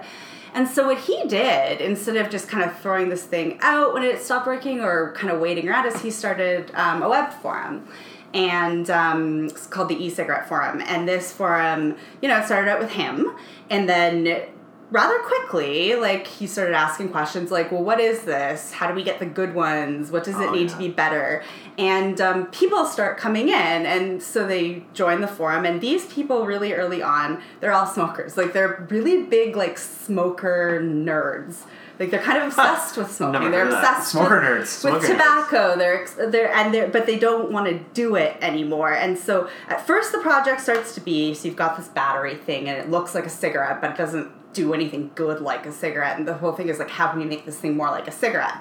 And 0.53 0.67
so 0.67 0.87
what 0.87 0.99
he 0.99 1.27
did, 1.27 1.81
instead 1.81 2.15
of 2.17 2.29
just 2.29 2.47
kind 2.47 2.63
of 2.63 2.77
throwing 2.79 3.09
this 3.09 3.23
thing 3.23 3.57
out 3.61 3.93
when 3.93 4.03
it 4.03 4.21
stopped 4.21 4.45
working 4.45 4.81
or 4.81 5.13
kind 5.13 5.33
of 5.33 5.39
waiting 5.39 5.67
around, 5.67 5.87
is 5.87 6.01
he 6.01 6.11
started 6.11 6.71
um, 6.75 7.01
a 7.01 7.09
web 7.09 7.33
forum. 7.33 7.87
And 8.35 8.89
um, 8.89 9.45
it's 9.45 9.67
called 9.67 9.89
the 9.89 10.03
e-cigarette 10.03 10.47
forum. 10.47 10.81
And 10.85 11.07
this 11.07 11.31
forum, 11.31 11.95
you 12.21 12.27
know, 12.27 12.39
it 12.39 12.45
started 12.45 12.69
out 12.69 12.79
with 12.79 12.91
him, 12.91 13.35
and 13.69 13.87
then 13.87 14.47
rather 14.93 15.17
quickly, 15.23 15.95
like 15.95 16.25
he 16.27 16.47
started 16.47 16.73
asking 16.75 17.09
questions 17.09 17.51
like, 17.51 17.71
"Well, 17.71 17.83
what 17.83 17.99
is 17.99 18.21
this? 18.21 18.71
How 18.71 18.87
do 18.87 18.93
we 18.93 19.03
get 19.03 19.19
the 19.19 19.25
good 19.25 19.53
ones? 19.53 20.11
What 20.11 20.23
does 20.23 20.35
it 20.39 20.47
Oh, 20.49 20.51
need 20.53 20.69
yeah. 20.69 20.73
to 20.73 20.77
be 20.77 20.87
better?" 20.87 21.43
And 21.77 22.21
um, 22.21 22.45
people 22.47 22.85
start 22.85 23.17
coming 23.17 23.49
in, 23.49 23.53
and 23.85 24.21
so 24.23 24.45
they 24.47 24.85
join 24.93 25.19
the 25.21 25.27
forum. 25.27 25.65
And 25.65 25.81
these 25.81 26.05
people, 26.05 26.45
really 26.45 26.71
early 26.73 27.01
on, 27.01 27.41
they're 27.59 27.73
all 27.73 27.87
smokers. 27.87 28.37
Like 28.37 28.53
they're 28.53 28.87
really 28.89 29.23
big, 29.23 29.55
like 29.57 29.77
smoker 29.79 30.79
nerds. 30.81 31.63
Like 31.99 32.09
they're 32.11 32.21
kind 32.21 32.37
of 32.39 32.47
obsessed 32.47 32.97
with 32.97 33.11
smoking. 33.11 33.33
Never 33.41 33.51
they're 33.51 33.65
heard 33.65 33.73
of 33.73 33.81
that. 33.81 33.89
obsessed 33.97 34.11
Smoker 34.11 34.35
with, 34.35 34.43
nerds. 34.43 34.59
with 34.59 34.69
Smoker 34.69 34.99
nerds. 34.99 35.07
tobacco. 35.11 35.75
They're 35.77 36.07
they're 36.29 36.53
and 36.53 36.73
they're 36.73 36.87
but 36.87 37.05
they 37.05 37.17
don't 37.19 37.51
want 37.51 37.67
to 37.67 37.79
do 37.93 38.15
it 38.15 38.35
anymore. 38.41 38.91
And 38.93 39.17
so 39.17 39.47
at 39.69 39.85
first 39.85 40.11
the 40.11 40.17
project 40.19 40.61
starts 40.61 40.95
to 40.95 41.01
be 41.01 41.33
so 41.35 41.47
you've 41.47 41.55
got 41.57 41.77
this 41.77 41.87
battery 41.87 42.35
thing 42.35 42.67
and 42.69 42.77
it 42.79 42.89
looks 42.89 43.13
like 43.15 43.25
a 43.25 43.29
cigarette, 43.29 43.79
but 43.79 43.91
it 43.91 43.97
doesn't 43.97 44.27
do 44.53 44.73
anything 44.73 45.11
good 45.15 45.41
like 45.41 45.65
a 45.65 45.71
cigarette. 45.71 46.17
And 46.17 46.27
the 46.27 46.35
whole 46.35 46.53
thing 46.53 46.69
is 46.69 46.79
like 46.79 46.89
how 46.89 47.09
can 47.09 47.19
we 47.19 47.25
make 47.25 47.45
this 47.45 47.59
thing 47.59 47.75
more 47.75 47.89
like 47.89 48.07
a 48.07 48.11
cigarette? 48.11 48.57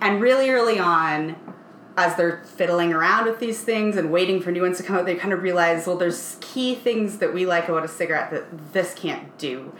And 0.00 0.20
really 0.20 0.50
early 0.50 0.78
on, 0.78 1.36
as 1.96 2.14
they're 2.14 2.42
fiddling 2.44 2.92
around 2.92 3.26
with 3.26 3.40
these 3.40 3.60
things 3.60 3.96
and 3.96 4.12
waiting 4.12 4.40
for 4.40 4.52
new 4.52 4.62
ones 4.62 4.76
to 4.78 4.84
come 4.84 4.96
out, 4.96 5.04
they 5.04 5.16
kind 5.16 5.32
of 5.32 5.42
realize, 5.42 5.86
well, 5.86 5.96
there's 5.96 6.36
key 6.40 6.76
things 6.76 7.18
that 7.18 7.34
we 7.34 7.44
like 7.44 7.68
about 7.68 7.84
a 7.84 7.88
cigarette 7.88 8.30
that 8.30 8.72
this 8.72 8.94
can't 8.94 9.36
do. 9.36 9.72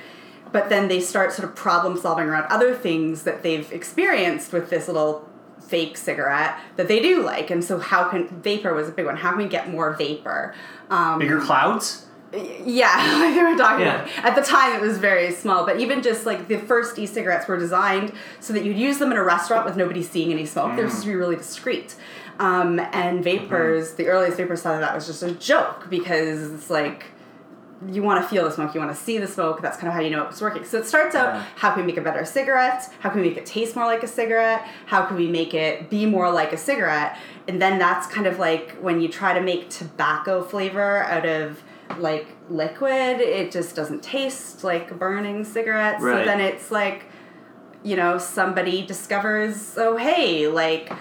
But 0.51 0.69
then 0.69 0.89
they 0.89 1.01
start 1.01 1.33
sort 1.33 1.49
of 1.49 1.55
problem 1.55 1.97
solving 1.97 2.27
around 2.27 2.47
other 2.51 2.75
things 2.75 3.23
that 3.23 3.45
they've 3.45 3.71
experienced 3.73 4.53
with 4.53 4.69
this 4.69 4.89
little 4.89 5.29
fake 5.61 5.97
cigarette 5.97 6.59
that 6.77 6.89
they 6.89 7.01
do 7.01 7.23
like. 7.23 7.51
And 7.51 7.63
so, 7.63 7.79
how 7.79 8.09
can 8.09 8.29
vapor 8.29 8.75
was 8.75 8.89
a 8.89 8.93
big 8.93 9.07
one? 9.07 9.17
How 9.17 9.31
can 9.31 9.39
we 9.39 9.49
get 9.49 9.71
more 9.71 9.95
vapor? 9.95 10.55
Um, 10.91 11.21
Bigger 11.21 11.41
clouds? 11.41 12.07
Yeah, 12.33 13.19
like 13.21 13.35
they 13.35 13.43
were 13.43 13.57
talking 13.57 13.87
Yeah. 13.87 14.03
about. 14.05 14.25
At 14.25 14.35
the 14.37 14.43
time, 14.43 14.75
it 14.75 14.81
was 14.83 14.99
very 14.99 15.33
small, 15.33 15.65
but 15.65 15.81
even 15.81 16.03
just 16.03 16.27
like 16.27 16.47
the 16.49 16.59
first 16.59 16.99
e-cigarettes 16.99 17.49
were 17.49 17.59
designed 17.59 18.13
so 18.41 18.53
that 18.53 18.65
you'd 18.65 18.77
use 18.77 18.99
them 18.99 19.11
in 19.13 19.17
a 19.19 19.25
restaurant 19.25 19.65
with 19.65 19.77
nobody 19.77 20.03
seeing 20.03 20.31
any 20.33 20.45
smoke. 20.45 20.77
They're 20.77 20.89
supposed 20.89 21.05
to 21.05 21.11
be 21.11 21.15
really 21.17 21.37
discreet. 21.37 21.97
Um, 22.39 22.79
and 22.93 23.25
vapers, 23.25 23.95
the 23.95 24.07
earliest 24.09 24.37
vapers 24.37 24.63
thought 24.63 24.75
that 24.75 24.81
that 24.81 24.95
was 24.95 25.07
just 25.07 25.23
a 25.23 25.33
joke 25.33 25.89
because 25.91 26.53
it's 26.53 26.71
like 26.71 27.07
you 27.89 28.03
want 28.03 28.23
to 28.23 28.29
feel 28.29 28.45
the 28.45 28.51
smoke, 28.51 28.75
you 28.75 28.81
want 28.81 28.95
to 28.95 29.01
see 29.03 29.19
the 29.19 29.27
smoke. 29.27 29.63
That's 29.63 29.77
kind 29.77 29.89
of 29.89 29.95
how 29.95 30.01
you 30.01 30.11
know 30.11 30.23
it 30.25 30.29
was 30.29 30.41
working. 30.41 30.65
So 30.65 30.79
it 30.79 30.87
starts 30.87 31.15
out: 31.15 31.35
Yeah. 31.35 31.45
how 31.57 31.71
can 31.73 31.81
we 31.83 31.87
make 31.87 31.97
a 31.97 32.01
better 32.03 32.25
cigarette? 32.25 32.93
How 33.01 33.09
can 33.11 33.23
we 33.23 33.29
make 33.29 33.39
it 33.39 33.47
taste 33.47 33.75
more 33.75 33.87
like 33.87 34.03
a 34.03 34.07
cigarette? 34.09 34.67
How 34.87 35.05
can 35.07 35.17
we 35.17 35.29
make 35.29 35.55
it 35.55 35.89
be 35.89 36.05
more 36.05 36.31
like 36.31 36.53
a 36.53 36.57
cigarette? 36.57 37.17
And 37.49 37.61
then 37.63 37.79
that's 37.79 38.07
kind 38.07 38.27
of 38.27 38.39
like 38.39 38.73
when 38.81 39.01
you 39.01 39.09
try 39.09 39.33
to 39.33 39.41
make 39.41 39.71
tobacco 39.71 40.43
flavor 40.43 41.05
out 41.05 41.25
of 41.25 41.63
like 41.99 42.27
liquid, 42.51 43.21
it 43.21 43.51
just 43.51 43.75
doesn't 43.75 44.03
taste 44.03 44.65
like 44.65 44.99
burning 44.99 45.45
cigarette. 45.45 46.01
So 46.01 46.07
then 46.25 46.41
it's 46.41 46.71
like, 46.71 47.05
you 47.83 47.97
know, 47.97 48.19
somebody 48.19 48.85
discovers, 48.85 49.75
oh 49.77 49.97
hey, 49.97 50.49
like 50.49 50.93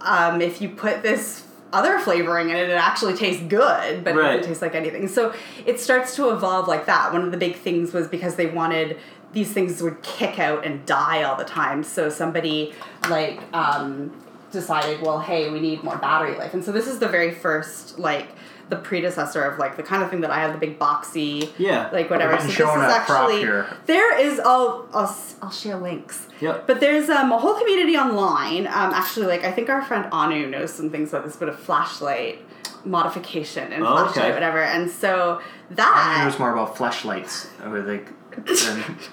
um, 0.00 0.40
if 0.40 0.60
you 0.60 0.68
put 0.68 1.02
this 1.02 1.44
other 1.72 1.98
flavoring 1.98 2.50
in 2.50 2.56
it, 2.56 2.68
it 2.70 2.74
actually 2.74 3.14
tastes 3.14 3.42
good, 3.42 4.04
but 4.04 4.14
it 4.14 4.16
Right. 4.18 4.36
doesn't 4.36 4.48
taste 4.48 4.62
like 4.62 4.74
anything. 4.74 5.08
So 5.08 5.34
it 5.66 5.80
starts 5.80 6.14
to 6.16 6.30
evolve 6.30 6.68
like 6.68 6.86
that. 6.86 7.12
One 7.12 7.22
of 7.22 7.32
the 7.32 7.36
big 7.38 7.56
things 7.56 7.92
was 7.92 8.06
because 8.06 8.36
they 8.36 8.46
wanted 8.46 8.98
these 9.32 9.52
things 9.52 9.82
would 9.82 10.00
kick 10.02 10.38
out 10.38 10.64
and 10.64 10.86
die 10.86 11.24
all 11.24 11.34
the 11.34 11.44
time. 11.44 11.82
So 11.82 12.08
somebody 12.08 12.72
like 13.10 13.40
um, 13.52 14.12
decided, 14.52 15.00
well, 15.02 15.18
hey, 15.18 15.50
we 15.50 15.58
need 15.58 15.82
more 15.82 15.96
battery 15.98 16.36
life. 16.38 16.54
And 16.54 16.64
so 16.64 16.70
this 16.70 16.86
is 16.86 17.00
the 17.00 17.08
very 17.08 17.32
first 17.34 17.98
like 17.98 18.28
the 18.70 18.76
predecessor 18.76 19.42
of 19.44 19.58
like 19.58 19.76
the 19.76 19.82
kind 19.82 20.02
of 20.02 20.10
thing 20.10 20.20
that 20.22 20.30
I 20.30 20.38
have 20.40 20.52
the 20.52 20.58
big 20.58 20.78
boxy 20.78 21.50
Yeah. 21.58 21.90
like 21.92 22.08
whatever. 22.10 22.38
So 22.38 22.46
this 22.46 22.58
is 22.58 22.60
actually 22.66 23.38
here. 23.38 23.66
there 23.86 24.18
is 24.18 24.40
I'll 24.40 24.88
I'll 24.92 25.16
I'll 25.42 25.50
share 25.50 25.76
links. 25.76 26.26
Yep. 26.40 26.66
But 26.66 26.80
there's 26.80 27.08
um, 27.10 27.30
a 27.32 27.38
whole 27.38 27.54
community 27.58 27.96
online. 27.96 28.66
Um, 28.66 28.92
actually, 28.94 29.26
like 29.26 29.44
I 29.44 29.52
think 29.52 29.68
our 29.68 29.82
friend 29.82 30.08
Anu 30.12 30.46
knows 30.48 30.72
some 30.72 30.90
things 30.90 31.10
about 31.10 31.24
this, 31.24 31.36
but 31.36 31.48
a 31.48 31.52
flashlight 31.52 32.40
modification 32.84 33.72
and 33.72 33.82
Oh, 33.84 33.86
flashlight, 33.96 34.24
okay. 34.26 34.32
whatever. 34.34 34.62
And 34.62 34.90
so 34.90 35.40
I 35.40 35.74
that 35.74 36.24
knows 36.24 36.38
more 36.38 36.52
about 36.52 36.76
flashlights. 36.76 37.48
I 37.62 37.68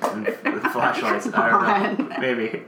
than, 0.01 0.23
than 0.43 0.59
flashlights. 0.71 1.27
I 1.33 1.49
don't 1.49 1.97
know. 2.09 2.17
Maybe. 2.19 2.63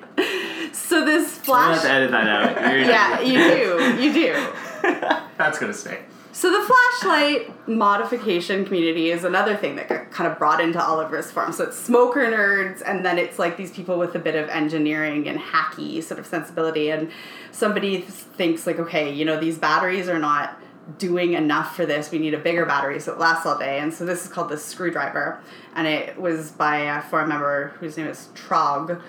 so 0.74 1.04
this 1.06 1.40
I'm 1.50 1.74
have 1.74 1.82
to 1.84 1.90
edit 1.90 2.12
that 2.12 2.28
out. 2.28 2.56
Yeah, 2.88 3.22
you 3.22 3.38
do, 3.38 4.02
you 4.04 4.14
do. 4.14 4.48
That's 5.38 5.58
gonna 5.60 5.74
stay. 5.74 6.00
So 6.36 6.50
the 6.50 6.68
flashlight 6.68 7.70
modification 7.70 8.66
community 8.66 9.12
is 9.12 9.24
another 9.24 9.56
thing 9.56 9.76
that 9.76 9.88
got 9.88 10.10
kind 10.10 10.32
of 10.32 10.40
brought 10.40 10.60
into 10.60 10.84
Oliver's 10.84 11.30
farm. 11.30 11.54
So 11.54 11.66
it's 11.66 11.78
smoker 11.78 12.22
nerds, 12.22 12.82
and 12.84 13.06
then 13.06 13.20
it's 13.20 13.38
like 13.38 13.56
these 13.56 13.70
people 13.70 14.00
with 14.00 14.16
a 14.16 14.20
bit 14.20 14.34
of 14.34 14.50
engineering 14.50 15.28
and 15.28 15.40
hacky 15.40 16.02
sort 16.02 16.20
of 16.20 16.26
sensibility. 16.26 16.90
And 16.90 17.12
somebody 17.52 18.02
thinks 18.02 18.66
like, 18.66 18.80
okay, 18.80 19.14
you 19.14 19.26
know, 19.26 19.40
these 19.40 19.60
batteries 19.60 20.10
are 20.10 20.18
not 20.18 20.60
doing 20.98 21.34
enough 21.34 21.76
for 21.76 21.86
this. 21.86 22.10
We 22.10 22.18
need 22.18 22.34
a 22.34 22.40
bigger 22.40 22.66
battery 22.66 23.00
so 23.00 23.14
it 23.14 23.20
lasts 23.20 23.46
all 23.46 23.60
day. 23.60 23.78
And 23.78 23.94
so 23.94 24.04
this 24.04 24.26
is 24.26 24.32
called 24.32 24.50
the 24.50 24.58
screwdriver, 24.58 25.40
and 25.76 25.86
it 25.86 26.20
was 26.20 26.50
by 26.50 26.78
a 26.78 27.04
forum 27.04 27.30
member 27.30 27.76
whose 27.80 27.96
name 27.96 28.08
is 28.08 28.30
Trog, 28.34 29.00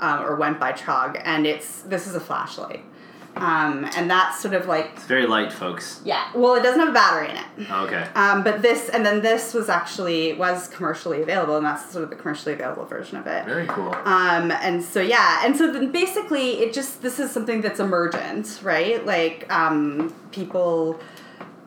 um, 0.00 0.24
or 0.24 0.34
went 0.34 0.58
by 0.58 0.72
Trog, 0.72 1.22
and 1.24 1.46
it's 1.46 1.82
this 1.82 2.08
is 2.08 2.16
a 2.16 2.20
flashlight. 2.20 2.84
Um, 3.34 3.88
and 3.96 4.10
that's 4.10 4.40
sort 4.40 4.52
of 4.54 4.66
like 4.68 4.90
It's 4.94 5.04
very 5.06 5.26
light, 5.26 5.52
folks. 5.52 6.00
yeah. 6.04 6.30
Well, 6.34 6.54
it 6.54 6.62
doesn't 6.62 6.78
have 6.80 6.90
a 6.90 6.92
battery 6.92 7.30
in 7.30 7.36
it. 7.36 7.70
Okay. 7.70 8.06
Um, 8.14 8.44
but 8.44 8.60
this, 8.60 8.90
and 8.90 9.06
then 9.06 9.22
this 9.22 9.54
was 9.54 9.68
actually 9.70 10.34
was 10.34 10.68
commercially 10.68 11.22
available, 11.22 11.56
and 11.56 11.64
that's 11.64 11.90
sort 11.90 12.04
of 12.04 12.10
the 12.10 12.16
commercially 12.16 12.52
available 12.52 12.84
version 12.84 13.16
of 13.16 13.26
it. 13.26 13.46
Very 13.46 13.66
cool. 13.66 13.92
Um, 14.04 14.50
and 14.50 14.82
so 14.82 15.00
yeah, 15.00 15.44
and 15.46 15.56
so 15.56 15.72
then 15.72 15.90
basically 15.90 16.60
it 16.60 16.74
just 16.74 17.00
this 17.00 17.18
is 17.18 17.30
something 17.30 17.62
that's 17.62 17.80
emergent, 17.80 18.60
right? 18.62 19.04
Like 19.04 19.50
um, 19.52 20.14
people 20.30 21.00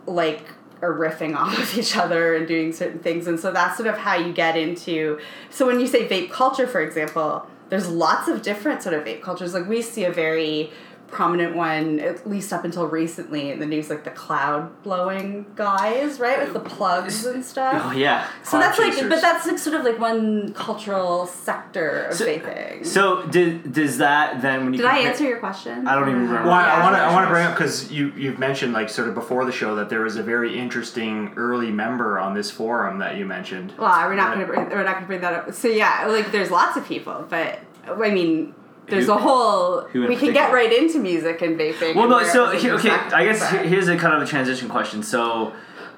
like 0.06 0.44
are 0.84 0.94
riffing 0.94 1.36
off 1.40 1.58
of 1.58 1.78
each 1.78 1.98
other 1.98 2.36
and 2.36 2.48
doing 2.48 2.74
certain 2.74 3.00
things, 3.00 3.26
and 3.26 3.40
so 3.40 3.52
that's 3.52 3.76
sort 3.76 3.90
of 3.90 3.98
how 3.98 4.16
you 4.16 4.32
get 4.34 4.56
into. 4.56 5.20
So 5.50 5.66
when 5.66 5.80
you 5.80 5.88
say 5.88 6.08
vape 6.08 6.30
culture, 6.30 6.68
for 6.68 6.82
example, 6.82 7.48
there's 7.70 7.90
lots 7.90 8.28
of 8.28 8.44
different 8.44 8.84
sort 8.84 8.94
of 8.94 9.04
vape 9.04 9.22
cultures. 9.24 9.56
Like 9.56 9.68
we 9.68 9.82
see 9.82 10.04
a 10.04 10.12
very 10.12 10.70
prominent 11.08 11.56
one 11.56 12.00
at 12.00 12.28
least 12.28 12.52
up 12.52 12.64
until 12.66 12.88
recently 12.88 13.52
in 13.52 13.60
the 13.60 13.66
news 13.66 13.90
like 13.90 14.04
the 14.04 14.10
cloud 14.12 14.84
blowing 14.84 15.46
guys 15.56 16.20
right 16.20 16.40
with 16.40 16.54
the 16.54 16.60
plugs 16.60 17.26
and 17.26 17.38
oh, 17.38 17.42
stuff 17.42 17.82
Oh 17.86 17.92
yeah. 17.92 18.28
so 18.44 18.52
Cloud 18.52 18.62
that's 18.62 18.80
like, 18.80 19.10
but 19.10 19.22
that's 19.22 19.46
like 19.46 19.58
sort 19.60 19.76
of 19.76 19.84
like 19.86 20.00
one 20.00 20.54
cultural 20.54 21.26
sector 21.28 22.06
of 22.06 22.16
So- 22.16 22.26
vaping. 22.26 22.86
So 22.86 23.26
did 23.28 23.72
does 23.74 23.98
that 24.00 24.42
then 24.42 24.64
when 24.66 24.74
you 24.74 24.78
Did 24.78 24.88
I 24.88 25.00
answer 25.00 25.24
your 25.24 25.38
question? 25.40 25.88
I 25.88 25.96
don't 25.96 26.10
even 26.10 26.24
remember. 26.24 26.50
Well, 26.50 26.54
I, 26.54 26.82
want 26.84 26.96
to 26.96 27.02
I 27.02 27.14
want 27.14 27.26
to 27.28 27.32
bring 27.32 27.46
up 27.46 27.54
because 27.56 27.92
you 27.92 28.12
you've 28.16 28.40
mentioned 28.40 28.74
like 28.74 28.90
sort 28.90 29.08
of 29.08 29.14
before 29.16 29.46
the 29.46 29.52
show 29.52 29.76
that 29.76 29.90
there 29.90 30.02
was 30.02 30.16
a 30.18 30.24
very 30.24 30.58
interesting 30.58 31.34
early 31.36 31.72
member 31.72 32.20
on 32.20 32.34
this 32.34 32.52
forum 32.52 33.00
that 33.00 33.18
you 33.18 33.26
mentioned. 33.26 33.74
Well, 33.78 33.90
we're 34.08 34.16
not 34.16 34.36
That- 34.36 34.46
gonna 34.48 34.48
bring, 34.48 34.70
we're 34.70 34.84
not 34.84 34.96
gonna 34.96 35.08
bring 35.08 35.22
that 35.22 35.34
up. 35.34 35.54
So 35.54 35.68
yeah, 35.68 36.06
like 36.08 36.32
there's 36.32 36.52
lots 36.52 36.78
of 36.78 36.86
people, 36.86 37.26
but 37.30 37.60
I 37.88 38.10
mean, 38.12 38.54
there's 38.88 39.06
Who- 39.08 39.14
a 39.14 39.18
whole. 39.18 39.88
We 39.94 40.16
can 40.16 40.34
get 40.34 40.54
right 40.54 40.72
into 40.72 41.00
music 41.00 41.42
and 41.42 41.58
vaping. 41.60 41.96
Well, 41.96 42.08
no. 42.08 42.24
So 42.24 42.52
he- 42.52 42.70
okay, 42.72 42.90
I 42.92 43.24
guess 43.26 43.50
here's 43.50 43.88
a 43.88 43.98
kind 43.98 44.14
of 44.14 44.22
a 44.22 44.26
transition 44.26 44.70
question. 44.70 45.02
So, 45.04 45.54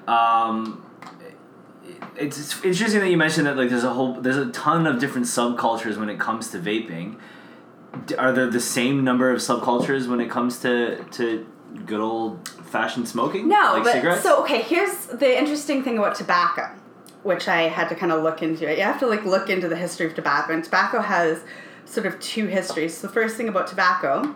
um, 0.06 0.82
it's 2.16 2.62
interesting 2.64 3.00
that 3.00 3.10
you 3.10 3.16
mentioned 3.16 3.46
that 3.46 3.56
like 3.56 3.70
there's 3.70 3.84
a 3.84 3.90
whole 3.92 4.14
there's 4.20 4.36
a 4.36 4.46
ton 4.50 4.86
of 4.86 4.98
different 4.98 5.26
subcultures 5.26 5.96
when 5.96 6.08
it 6.08 6.18
comes 6.18 6.50
to 6.50 6.58
vaping. 6.58 7.16
D- 8.06 8.14
Are 8.16 8.32
there 8.32 8.46
the 8.50 8.60
same 8.60 9.04
number 9.04 9.30
of 9.30 9.38
subcultures 9.38 10.08
when 10.08 10.20
it 10.20 10.30
comes 10.30 10.58
to 10.60 11.02
to 11.12 11.46
good 11.86 12.00
old 12.00 12.48
fashioned 12.48 13.08
smoking? 13.08 13.48
No, 13.48 13.72
like 13.74 13.84
but 13.84 13.92
cigarettes. 13.92 14.22
so 14.22 14.42
okay. 14.42 14.62
Here's 14.62 15.06
the 15.06 15.38
interesting 15.38 15.82
thing 15.82 15.98
about 15.98 16.14
tobacco, 16.14 16.70
which 17.22 17.48
I 17.48 17.62
had 17.62 17.88
to 17.88 17.94
kind 17.94 18.12
of 18.12 18.22
look 18.22 18.42
into. 18.42 18.68
It. 18.70 18.78
You 18.78 18.84
have 18.84 18.98
to 19.00 19.06
like 19.06 19.24
look 19.24 19.48
into 19.48 19.68
the 19.68 19.76
history 19.76 20.06
of 20.06 20.14
tobacco, 20.14 20.52
and 20.54 20.64
tobacco 20.64 21.00
has 21.00 21.40
sort 21.88 22.06
of 22.06 22.20
two 22.20 22.46
histories. 22.46 23.00
The 23.00 23.08
first 23.08 23.36
thing 23.36 23.48
about 23.48 23.66
tobacco 23.66 24.34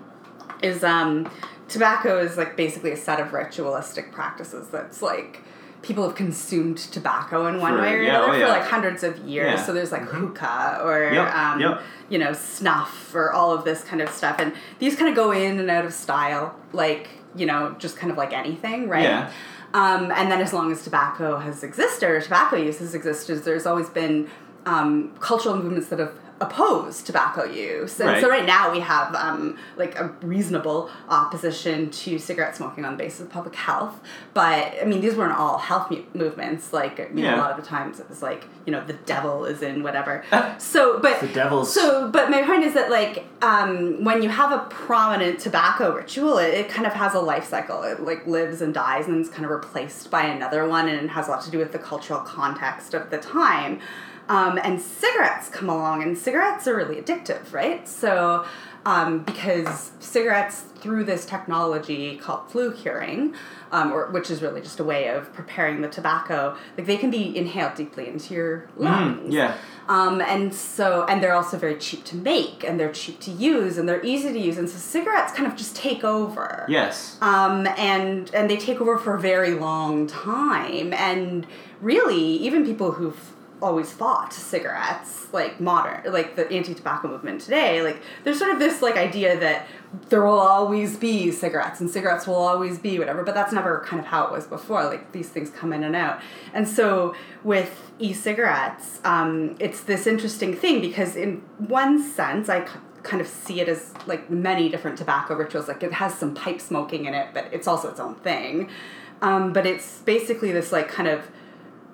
is 0.62 0.82
um, 0.82 1.30
tobacco 1.68 2.18
is 2.18 2.36
like 2.36 2.56
basically 2.56 2.92
a 2.92 2.96
set 2.96 3.20
of 3.20 3.32
ritualistic 3.32 4.12
practices 4.12 4.68
that's 4.68 5.02
like 5.02 5.40
people 5.82 6.04
have 6.04 6.14
consumed 6.14 6.78
tobacco 6.78 7.46
in 7.46 7.60
one 7.60 7.74
For- 7.74 7.82
way 7.82 7.94
or 7.94 8.02
yeah, 8.02 8.16
another 8.16 8.32
oh, 8.32 8.36
yeah. 8.36 8.46
for 8.46 8.52
like 8.52 8.68
hundreds 8.70 9.02
of 9.02 9.18
years. 9.18 9.58
Yeah. 9.58 9.66
So 9.66 9.72
there's 9.72 9.92
like 9.92 10.02
hookah 10.02 10.80
or 10.82 11.12
Yep, 11.12 11.34
um, 11.34 11.60
yep. 11.60 11.82
you 12.08 12.18
know 12.18 12.32
snuff 12.32 13.14
or 13.14 13.32
all 13.32 13.52
of 13.52 13.64
this 13.64 13.84
kind 13.84 14.00
of 14.00 14.08
stuff, 14.08 14.36
and 14.38 14.52
these 14.78 14.96
kind 14.96 15.08
of 15.08 15.14
go 15.14 15.32
in 15.32 15.58
and 15.58 15.70
out 15.70 15.84
of 15.84 15.92
style, 15.92 16.54
like 16.72 17.08
you 17.34 17.46
know 17.46 17.74
just 17.78 17.96
kind 17.96 18.10
of 18.10 18.16
like 18.16 18.32
anything, 18.32 18.88
right? 18.88 19.30
Um, 19.74 20.12
and 20.12 20.30
then 20.30 20.40
as 20.42 20.52
long 20.52 20.70
as 20.70 20.84
tobacco 20.84 21.38
has 21.38 21.62
existed 21.62 22.06
or 22.08 22.20
tobacco 22.20 22.56
use 22.56 22.78
has 22.78 22.94
existed, 22.94 23.42
there's 23.44 23.64
always 23.64 23.88
been 23.88 24.28
um, 24.66 25.14
cultural 25.18 25.56
movements 25.56 25.88
that 25.88 25.98
have 25.98 26.12
opposed 26.46 27.06
tobacco 27.06 27.44
use. 27.44 28.00
And 28.00 28.20
so 28.20 28.28
Right. 28.28 28.38
right 28.40 28.46
now 28.46 28.70
we 28.72 28.80
have 28.80 29.14
um, 29.14 29.56
like 29.76 29.98
a 29.98 30.06
reasonable 30.22 30.90
opposition 31.08 31.90
to 31.90 32.18
cigarette 32.18 32.56
smoking 32.56 32.84
on 32.84 32.92
the 32.92 32.98
basis 33.04 33.20
of 33.22 33.30
public 33.30 33.54
health. 33.54 34.00
But 34.34 34.74
I 34.80 34.84
mean, 34.84 35.00
these 35.00 35.14
weren't 35.14 35.36
all 35.38 35.58
health 35.58 35.90
mu- 35.90 36.02
movements. 36.14 36.72
Like, 36.72 37.00
I 37.00 37.06
mean, 37.12 37.24
Yeah. 37.24 37.36
a 37.36 37.40
lot 37.40 37.50
of 37.50 37.56
the 37.62 37.66
times 37.66 38.00
it 38.00 38.08
was 38.08 38.22
like, 38.22 38.46
you 38.66 38.72
know, 38.72 38.82
the 38.84 38.92
devil 39.14 39.44
is 39.44 39.62
in 39.62 39.82
whatever. 39.82 40.24
so, 40.58 40.98
but 40.98 41.20
The 41.20 41.28
devil's- 41.28 41.72
So, 41.72 42.08
but 42.10 42.30
my 42.30 42.42
point 42.42 42.64
is 42.64 42.74
that 42.74 42.90
like 42.90 43.24
um, 43.42 44.04
when 44.04 44.22
you 44.22 44.28
have 44.28 44.52
a 44.52 44.60
prominent 44.70 45.38
tobacco 45.40 45.94
ritual, 45.94 46.38
it, 46.38 46.54
it 46.54 46.68
kind 46.68 46.86
of 46.86 46.92
has 46.92 47.14
a 47.14 47.20
life 47.20 47.44
cycle. 47.48 47.82
It 47.82 48.00
like 48.00 48.26
lives 48.26 48.60
and 48.62 48.72
dies 48.74 49.06
and 49.08 49.20
is 49.20 49.28
kind 49.28 49.44
of 49.44 49.50
replaced 49.50 50.10
by 50.10 50.22
another 50.22 50.66
one, 50.68 50.88
and 50.88 51.04
it 51.04 51.10
has 51.10 51.28
a 51.28 51.30
lot 51.32 51.42
to 51.42 51.50
do 51.50 51.58
with 51.58 51.72
the 51.72 51.78
cultural 51.78 52.20
context 52.20 52.94
of 52.94 53.10
the 53.10 53.18
time. 53.18 53.80
Um, 54.28 54.58
and 54.62 54.80
cigarettes 54.80 55.48
come 55.48 55.68
along, 55.68 56.02
and 56.02 56.16
cigarettes 56.16 56.66
are 56.66 56.76
really 56.76 56.96
addictive, 56.96 57.52
right? 57.52 57.86
So, 57.88 58.46
um, 58.84 59.22
because 59.24 59.92
cigarettes 60.00 60.64
through 60.76 61.04
this 61.04 61.24
technology 61.24 62.16
called 62.16 62.50
flue 62.50 62.72
curing, 62.72 63.34
um, 63.70 63.92
or 63.92 64.10
which 64.10 64.30
is 64.30 64.42
really 64.42 64.60
just 64.60 64.80
a 64.80 64.84
way 64.84 65.08
of 65.08 65.32
preparing 65.32 65.80
the 65.80 65.88
tobacco, 65.88 66.56
like 66.76 66.86
they 66.86 66.96
can 66.96 67.10
be 67.10 67.36
inhaled 67.36 67.74
deeply 67.74 68.08
into 68.08 68.34
your 68.34 68.68
lungs. 68.76 69.28
Mm, 69.28 69.32
yeah. 69.32 69.56
Um, 69.88 70.20
and 70.20 70.52
so, 70.52 71.04
and 71.08 71.22
they're 71.22 71.34
also 71.34 71.56
very 71.58 71.76
cheap 71.76 72.04
to 72.06 72.16
make, 72.16 72.64
and 72.64 72.78
they're 72.78 72.92
cheap 72.92 73.20
to 73.20 73.30
use, 73.30 73.78
and 73.78 73.88
they're 73.88 74.04
easy 74.04 74.32
to 74.32 74.38
use, 74.38 74.58
and 74.58 74.68
so 74.68 74.78
cigarettes 74.78 75.32
kind 75.32 75.50
of 75.50 75.56
just 75.56 75.76
take 75.76 76.04
over. 76.04 76.64
Yes. 76.68 77.18
Um, 77.20 77.66
and 77.76 78.32
and 78.34 78.48
they 78.50 78.56
take 78.56 78.80
over 78.80 78.98
for 78.98 79.14
a 79.14 79.20
very 79.20 79.54
long 79.54 80.06
time, 80.06 80.92
and 80.92 81.46
really, 81.80 82.20
even 82.20 82.64
people 82.64 82.92
who've 82.92 83.32
always 83.62 83.92
fought 83.92 84.32
cigarettes, 84.32 85.32
like 85.32 85.60
modern, 85.60 86.12
like 86.12 86.36
the 86.36 86.50
anti-tobacco 86.50 87.08
movement 87.08 87.40
today, 87.40 87.82
like 87.82 88.02
there's 88.24 88.38
sort 88.38 88.50
of 88.50 88.58
this 88.58 88.82
like 88.82 88.96
idea 88.96 89.38
that 89.38 89.66
there 90.08 90.24
will 90.24 90.38
always 90.38 90.96
be 90.96 91.30
cigarettes 91.30 91.80
and 91.80 91.88
cigarettes 91.88 92.26
will 92.26 92.34
always 92.34 92.78
be 92.78 92.98
whatever, 92.98 93.22
but 93.22 93.34
that's 93.34 93.52
never 93.52 93.84
kind 93.86 94.00
of 94.00 94.06
how 94.06 94.26
it 94.26 94.32
was 94.32 94.46
before. 94.46 94.84
Like 94.84 95.12
these 95.12 95.28
things 95.28 95.50
come 95.50 95.72
in 95.72 95.84
and 95.84 95.96
out, 95.96 96.20
and 96.52 96.68
so 96.68 97.14
with 97.44 97.92
e-cigarettes, 97.98 99.00
um, 99.04 99.56
it's 99.58 99.82
this 99.82 100.06
interesting 100.06 100.54
thing 100.54 100.80
because 100.80 101.16
in 101.16 101.42
one 101.58 102.02
sense, 102.02 102.48
I. 102.48 102.66
kind 103.02 103.20
of 103.20 103.26
see 103.26 103.60
it 103.60 103.68
as 103.68 103.92
like 104.06 104.30
many 104.30 104.68
different 104.68 104.96
tobacco 104.96 105.34
rituals 105.34 105.66
like 105.66 105.82
it 105.82 105.92
has 105.92 106.14
some 106.14 106.32
pipe 106.42 106.60
smoking 106.60 107.06
in 107.06 107.14
it 107.14 107.26
but 107.34 107.44
it's 107.52 107.66
also 107.66 107.90
its 107.90 107.98
own 107.98 108.14
thing 108.14 108.68
um, 109.22 109.52
but 109.52 109.66
it's 109.66 109.98
basically 110.02 110.52
this 110.52 110.70
like 110.70 110.86
kind 110.86 111.08
of 111.08 111.28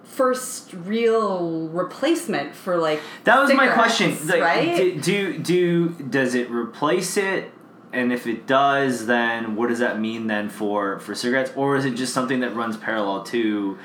first 0.09 0.73
real 0.73 1.69
replacement 1.69 2.55
for 2.55 2.77
like 2.77 3.01
That 3.25 3.41
was 3.41 3.53
my 3.55 3.69
question. 3.69 4.17
Like, 4.27 4.41
right 4.41 4.77
do, 4.77 5.39
do 5.39 5.39
do 5.39 5.89
does 5.89 6.35
it 6.35 6.51
replace 6.51 7.17
it? 7.17 7.53
And 7.93 8.13
if 8.13 8.27
it 8.27 8.47
does, 8.47 9.07
then 9.07 9.57
what 9.57 9.69
does 9.69 9.79
that 9.79 10.01
mean 10.01 10.27
then 10.27 10.49
for 10.49 10.99
for 10.99 11.15
cigarettes? 11.15 11.53
Or 11.55 11.77
is 11.77 11.85
it 11.85 11.95
just 11.95 12.13
something 12.13 12.41
that 12.41 12.55
runs 12.55 12.77
parallel 12.77 13.23
to? 13.25 13.79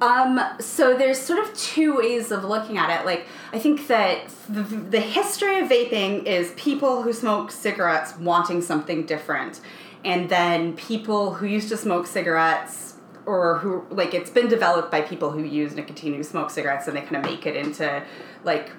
Um, 0.00 0.40
so 0.60 0.96
there's 0.96 1.20
sort 1.20 1.40
of 1.40 1.52
two 1.54 1.96
ways 1.96 2.30
of 2.30 2.44
looking 2.44 2.78
at 2.78 3.00
it. 3.00 3.04
Like, 3.04 3.26
I 3.52 3.58
think 3.58 3.88
that 3.88 4.28
the, 4.48 4.62
the 4.62 5.00
history 5.00 5.58
of 5.58 5.68
vaping 5.68 6.24
is 6.24 6.52
people 6.56 7.02
who 7.02 7.12
smoke 7.12 7.50
cigarettes 7.50 8.16
wanting 8.16 8.62
something 8.62 9.06
different, 9.06 9.60
and 10.04 10.28
then 10.28 10.74
people 10.74 11.34
who 11.34 11.46
used 11.46 11.68
to 11.70 11.76
smoke 11.76 12.06
cigarettes 12.06 12.87
or 13.28 13.58
who 13.58 13.84
like 13.90 14.14
it's 14.14 14.30
been 14.30 14.48
developed 14.48 14.90
by 14.90 15.02
people 15.02 15.30
who 15.30 15.42
use 15.42 15.74
nicotine 15.74 16.14
who 16.14 16.22
smoke 16.24 16.48
cigarettes 16.50 16.88
and 16.88 16.96
they 16.96 17.02
kind 17.02 17.16
of 17.16 17.24
make 17.30 17.44
it 17.46 17.54
into 17.56 18.02
like 18.42 18.70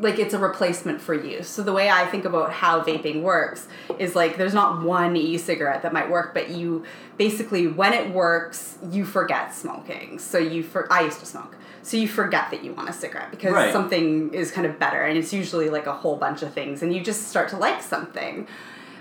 like 0.00 0.18
it's 0.18 0.32
a 0.32 0.38
replacement 0.38 1.00
for 1.00 1.12
use. 1.12 1.48
So 1.48 1.62
the 1.62 1.72
way 1.72 1.90
I 1.90 2.06
think 2.06 2.24
about 2.24 2.52
how 2.52 2.80
vaping 2.82 3.20
works 3.22 3.66
is 3.98 4.14
like 4.14 4.36
there's 4.36 4.54
not 4.54 4.82
one 4.82 5.16
e-cigarette 5.16 5.82
that 5.82 5.92
might 5.92 6.08
work, 6.08 6.32
but 6.34 6.50
you 6.50 6.84
basically 7.16 7.66
when 7.66 7.92
it 7.92 8.14
works, 8.14 8.78
you 8.90 9.04
forget 9.04 9.52
smoking. 9.52 10.18
So 10.20 10.38
you 10.38 10.62
for 10.62 10.90
I 10.92 11.00
used 11.02 11.20
to 11.20 11.26
smoke. 11.26 11.56
So 11.82 11.96
you 11.96 12.08
forget 12.08 12.50
that 12.52 12.62
you 12.64 12.72
want 12.74 12.88
a 12.88 12.92
cigarette 12.92 13.30
because 13.30 13.52
Right. 13.54 13.72
something 13.72 14.32
is 14.32 14.50
kind 14.52 14.66
of 14.66 14.78
better 14.78 15.02
and 15.02 15.18
it's 15.18 15.32
usually 15.32 15.68
like 15.68 15.86
a 15.86 15.92
whole 16.02 16.16
bunch 16.16 16.42
of 16.42 16.52
things 16.52 16.82
and 16.82 16.94
you 16.94 17.00
just 17.02 17.28
start 17.28 17.48
to 17.50 17.56
like 17.56 17.82
something. 17.82 18.46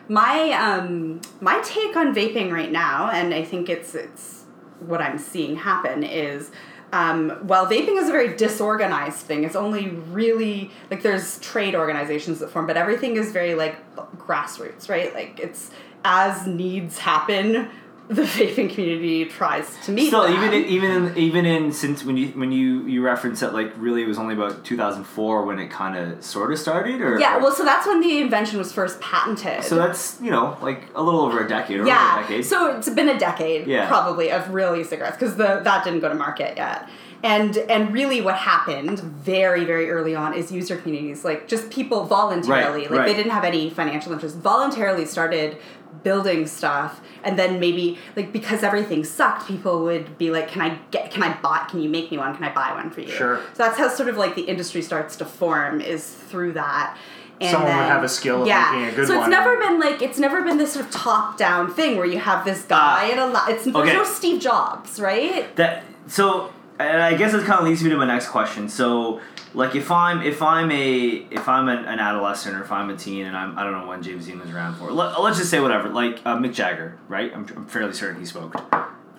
My 0.10 0.52
um 0.52 1.22
my 1.42 1.62
take 1.64 1.96
on 1.96 2.16
vaping 2.16 2.52
right 2.52 2.72
now 2.72 3.10
and 3.12 3.34
I 3.34 3.44
think 3.44 3.70
it's 3.70 3.94
it's 3.94 4.37
what 4.80 5.02
I'm 5.02 5.18
seeing 5.18 5.56
happen 5.56 6.04
is 6.04 6.52
um, 6.94 7.32
while 7.42 7.66
vaping 7.66 8.02
is 8.02 8.08
a 8.08 8.12
very 8.12 8.36
disorganized 8.36 9.18
thing, 9.18 9.44
it's 9.44 9.56
only 9.56 9.90
really 9.90 10.72
like 10.90 11.02
there's 11.02 11.40
trade 11.40 11.76
organizations 11.76 12.40
that 12.40 12.50
form, 12.50 12.66
but 12.66 12.78
everything 12.78 13.18
is 13.18 13.32
very 13.32 13.56
like 13.56 13.76
grassroots, 14.18 14.90
right? 14.90 15.14
Like 15.14 15.40
it's 15.40 15.70
as 16.06 16.48
needs 16.48 16.98
happen, 16.98 17.70
the 18.10 18.22
vaping 18.22 18.70
community 18.74 19.26
tries 19.26 19.76
to 19.86 19.92
meet. 19.92 20.08
Still, 20.08 20.24
them. 20.24 20.34
even 20.34 20.54
in, 20.54 20.66
even 20.66 20.92
in, 20.92 21.18
even 21.18 21.46
in 21.46 21.72
since 21.74 22.06
when 22.06 22.16
you 22.16 22.30
when 22.30 22.52
you 22.52 22.86
you 22.88 23.04
reference 23.04 23.42
that 23.42 23.54
like 23.54 23.74
really 23.78 24.02
it 24.04 24.08
was 24.08 24.18
only 24.18 24.34
about 24.34 24.64
two 24.64 24.78
thousand 24.78 25.04
four 25.04 25.44
when 25.44 25.60
it 25.60 25.70
kind 25.70 25.98
of 25.98 26.24
sort 26.24 26.52
of 26.52 26.60
started 26.60 27.02
or 27.02 27.20
yeah, 27.20 27.38
well, 27.38 27.52
so 27.52 27.66
that's 27.66 27.86
when 27.86 28.00
the 28.00 28.20
invention 28.20 28.58
was 28.58 28.72
first 28.72 29.02
patented. 29.02 29.64
so 29.64 29.76
that's 29.76 30.20
you 30.22 30.32
know 30.32 30.58
like 30.62 30.84
a 30.96 31.04
little 31.04 31.22
over 31.22 31.44
a 31.44 31.48
decade 31.50 31.78
or 31.78 31.82
over 31.82 31.90
a 31.90 31.94
yeah. 31.94 32.22
decade. 32.22 32.46
So 32.46 32.78
it's 32.78 32.90
been 32.90 33.10
a 33.10 33.20
decade, 33.20 33.68
Yeah. 33.68 33.88
probably, 33.88 34.32
of 34.32 34.54
real 34.54 34.76
e-cigarettes 34.76 35.18
because 35.18 35.36
the 35.36 35.60
that 35.64 35.84
didn't 35.84 36.00
go 36.00 36.10
to 36.10 36.16
market 36.16 36.56
yet. 36.58 36.88
And 37.24 37.58
and 37.58 37.92
really, 37.92 38.22
what 38.22 38.36
happened 38.36 39.00
very 39.00 39.66
very 39.66 39.90
early 39.90 40.16
on 40.16 40.36
is 40.36 40.52
user 40.52 40.78
communities, 40.78 41.26
like 41.26 41.48
just 41.48 41.72
people 41.72 42.06
voluntarily, 42.06 42.82
Right, 42.82 42.92
like 42.92 43.00
right. 43.00 43.08
they 43.08 43.16
didn't 43.16 43.32
have 43.32 43.44
any 43.44 43.72
financial 43.72 44.14
interest, 44.14 44.38
voluntarily 44.38 45.06
started 45.06 45.58
building 46.04 46.48
stuff, 46.48 47.02
and 47.24 47.38
then 47.38 47.60
maybe 47.60 47.98
like 48.16 48.32
because 48.32 48.64
everything 48.64 49.04
sucked, 49.04 49.48
people 49.48 49.84
would 49.84 50.18
be 50.18 50.32
like, 50.32 50.48
"Can 50.50 50.62
I 50.62 50.80
get? 50.92 51.12
Can 51.12 51.24
I 51.24 51.36
buy? 51.42 51.66
Can 51.70 51.82
you 51.82 51.90
make 51.90 52.12
me 52.12 52.18
one? 52.18 52.34
Can 52.36 52.44
I 52.44 52.54
buy 52.54 52.72
one 52.74 52.90
for 52.90 53.02
you?" 53.02 53.10
Sure. 53.12 53.38
So 53.54 53.64
that's 53.64 53.78
how 53.78 53.88
sort 53.90 54.10
of 54.10 54.18
like 54.18 54.36
the 54.36 54.44
industry 54.44 54.82
starts 54.82 55.16
to 55.18 55.26
form 55.26 55.82
is 55.82 56.04
through 56.08 56.54
that. 56.54 56.98
And 57.40 57.52
Someone 57.52 57.76
would 57.78 57.86
have 57.86 58.04
a 58.04 58.10
skill 58.10 58.42
of 58.42 58.48
yeah. 58.48 58.72
making 58.72 58.88
a 58.88 58.92
good 58.92 58.98
one. 58.98 59.08
so 59.08 59.14
one. 59.20 59.24
it's 59.24 59.30
never 59.38 59.58
been 59.58 59.80
like 59.80 60.02
it's 60.02 60.18
never 60.18 60.42
been 60.42 60.58
this 60.58 60.74
sort 60.74 60.86
of 60.88 60.92
top 60.92 61.38
down 61.38 61.72
thing 61.72 61.96
where 61.98 62.06
you 62.08 62.18
have 62.18 62.44
this 62.46 62.64
guy 62.64 63.10
Ah. 63.10 63.12
and 63.12 63.20
a 63.20 63.28
lot. 63.28 63.50
It's 63.52 63.68
Okay. 63.68 63.94
no 63.94 64.04
Steve 64.04 64.42
Jobs, 64.42 65.00
right? 65.00 65.56
that 65.56 65.84
so 66.08 66.52
and 66.80 67.02
I 67.02 67.14
guess 67.16 67.32
this 67.34 67.44
kind 67.44 67.60
of 67.60 67.66
leads 67.66 67.84
me 67.84 67.90
to 67.92 67.98
my 67.98 68.06
next 68.08 68.30
question. 68.30 68.68
So 68.70 69.20
like 69.58 69.76
if 69.76 69.90
I'm 69.90 70.22
if 70.22 70.42
I'm 70.44 70.72
a 70.72 71.26
if 71.32 71.50
I'm 71.50 71.68
an, 71.68 71.86
an 71.86 72.00
adolescent 72.00 72.56
or 72.56 72.62
if 72.62 72.72
I'm 72.72 72.92
a 72.92 72.96
teen 72.96 73.26
and 73.26 73.36
I'm 73.36 73.58
I 73.58 73.64
don't 73.64 73.74
know 73.74 73.88
when 73.88 74.04
James 74.04 74.28
Dean 74.28 74.40
was 74.40 74.52
around 74.52 74.76
for. 74.76 74.92
Let, 74.92 75.20
let's 75.20 75.38
just 75.38 75.50
say 75.50 75.60
whatever. 75.60 75.90
Like 75.90 76.22
uh, 76.26 76.38
Mick 76.38 76.54
Jagger, 76.54 76.98
right? 77.08 77.34
I'm, 77.34 77.48
I'm 77.56 77.66
fairly 77.66 77.94
certain 77.94 78.20
he 78.20 78.26
smoked. 78.26 78.56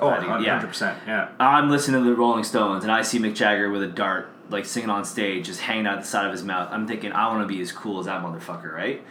Oh, 0.01 0.11
I 0.11 0.21
think- 0.21 0.31
100%. 0.31 0.97
Yeah. 1.09 1.31
I'm 1.41 1.71
listening 1.71 2.05
to 2.05 2.09
the 2.09 2.15
Rolling 2.15 2.45
Stones 2.45 2.85
and 2.85 2.93
I 2.93 3.03
see 3.03 3.19
Mick 3.19 3.35
Jagger 3.35 3.69
with 3.69 3.83
a 3.83 3.89
dart, 3.89 4.29
like 4.49 4.65
singing 4.65 4.91
on 4.91 5.05
stage, 5.05 5.47
just 5.47 5.61
hanging 5.61 5.89
out 5.89 6.01
the 6.01 6.07
side 6.07 6.25
of 6.25 6.31
his 6.31 6.45
mouth. 6.45 6.69
I'm 6.71 6.87
thinking, 6.87 7.13
I 7.13 7.27
want 7.29 7.43
to 7.43 7.53
be 7.53 7.61
as 7.61 7.73
cool 7.73 7.99
as 7.99 8.07
that 8.07 8.23
motherfucker, 8.23 8.73
right? 8.73 9.03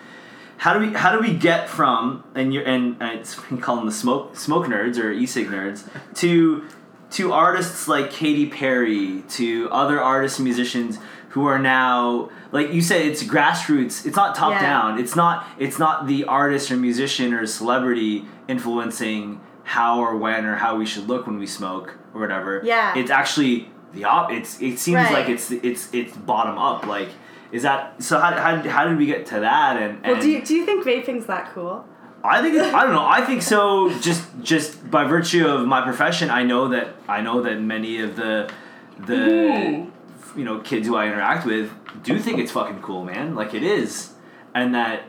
How 0.55 0.73
do 0.73 0.79
we 0.79 0.93
how 0.93 1.11
do 1.11 1.19
we 1.19 1.33
get 1.37 1.69
from 1.69 2.23
and 2.35 2.53
you 2.53 2.61
and, 2.61 2.95
and 3.01 3.19
it's 3.19 3.49
we 3.51 3.57
call 3.57 3.75
them 3.75 3.85
the 3.85 3.91
smoke 3.91 4.37
smoke 4.37 4.65
nerds 4.65 4.97
or 4.97 5.11
e-cig 5.11 5.47
nerds 5.47 5.87
to 6.15 6.65
to 7.11 7.31
artists 7.31 7.87
like 7.87 8.11
Katy 8.11 8.47
Perry 8.47 9.23
to 9.29 9.69
other 9.71 10.01
artists 10.01 10.39
and 10.39 10.45
musicians 10.45 10.99
who 11.29 11.45
are 11.45 11.59
now 11.59 12.29
like 12.51 12.71
you 12.73 12.81
said 12.81 13.01
it's 13.01 13.23
grassroots 13.23 14.05
it's 14.05 14.15
not 14.15 14.35
top 14.35 14.51
Yeah. 14.51 14.61
down 14.61 14.99
it's 14.99 15.15
not 15.15 15.45
it's 15.59 15.77
not 15.77 16.07
the 16.07 16.23
artist 16.25 16.71
or 16.71 16.77
musician 16.77 17.33
or 17.33 17.45
celebrity 17.45 18.25
influencing 18.47 19.39
how 19.63 19.99
or 19.99 20.15
when 20.17 20.45
or 20.45 20.55
how 20.55 20.77
we 20.77 20.85
should 20.85 21.07
look 21.07 21.27
when 21.27 21.37
we 21.39 21.47
smoke 21.47 21.95
or 22.13 22.21
whatever 22.21 22.61
Yeah. 22.63 22.97
it's 22.97 23.11
actually 23.11 23.69
the 23.93 24.03
op 24.05 24.31
it's 24.31 24.61
it 24.61 24.77
seems 24.79 24.95
Right. 24.97 25.13
like 25.13 25.29
it's 25.29 25.51
it's 25.51 25.93
it's 25.93 26.15
bottom 26.15 26.57
up 26.57 26.85
like 26.85 27.09
is 27.51 27.63
that 27.63 28.01
so 28.03 28.19
how, 28.19 28.31
how, 28.31 28.69
how 28.69 28.87
did 28.87 28.97
we 28.97 29.05
get 29.05 29.25
to 29.27 29.39
that 29.39 29.77
and, 29.81 30.01
Well, 30.05 30.21
do 30.21 30.29
you, 30.29 30.41
do 30.43 30.53
you 30.53 30.65
think 30.65 30.85
vaping's 30.85 31.25
that 31.27 31.53
cool? 31.53 31.85
I 32.23 32.41
think 32.41 32.55
it's, 32.55 32.73
I 32.73 32.83
don't 32.83 32.93
know. 32.93 33.05
I 33.05 33.21
think 33.21 33.41
so. 33.41 33.89
Just 34.01 34.23
just 34.41 34.89
by 34.91 35.05
virtue 35.05 35.47
of 35.47 35.65
my 35.65 35.81
profession, 35.81 36.29
I 36.29 36.43
know 36.43 36.67
that 36.69 36.87
I 37.07 37.21
know 37.21 37.41
that 37.43 37.61
many 37.61 38.01
of 38.01 38.15
the 38.17 38.51
the 38.99 39.13
Mm-hmm. 39.13 39.89
You 40.35 40.43
know 40.43 40.59
kids 40.59 40.87
who 40.87 40.95
I 40.95 41.07
interact 41.07 41.45
with 41.45 41.71
do 42.03 42.17
think 42.19 42.39
it's 42.39 42.51
fucking 42.51 42.81
cool, 42.81 43.03
man. 43.05 43.35
Like 43.35 43.53
it 43.53 43.63
is, 43.63 44.13
and 44.53 44.73
that 44.75 45.03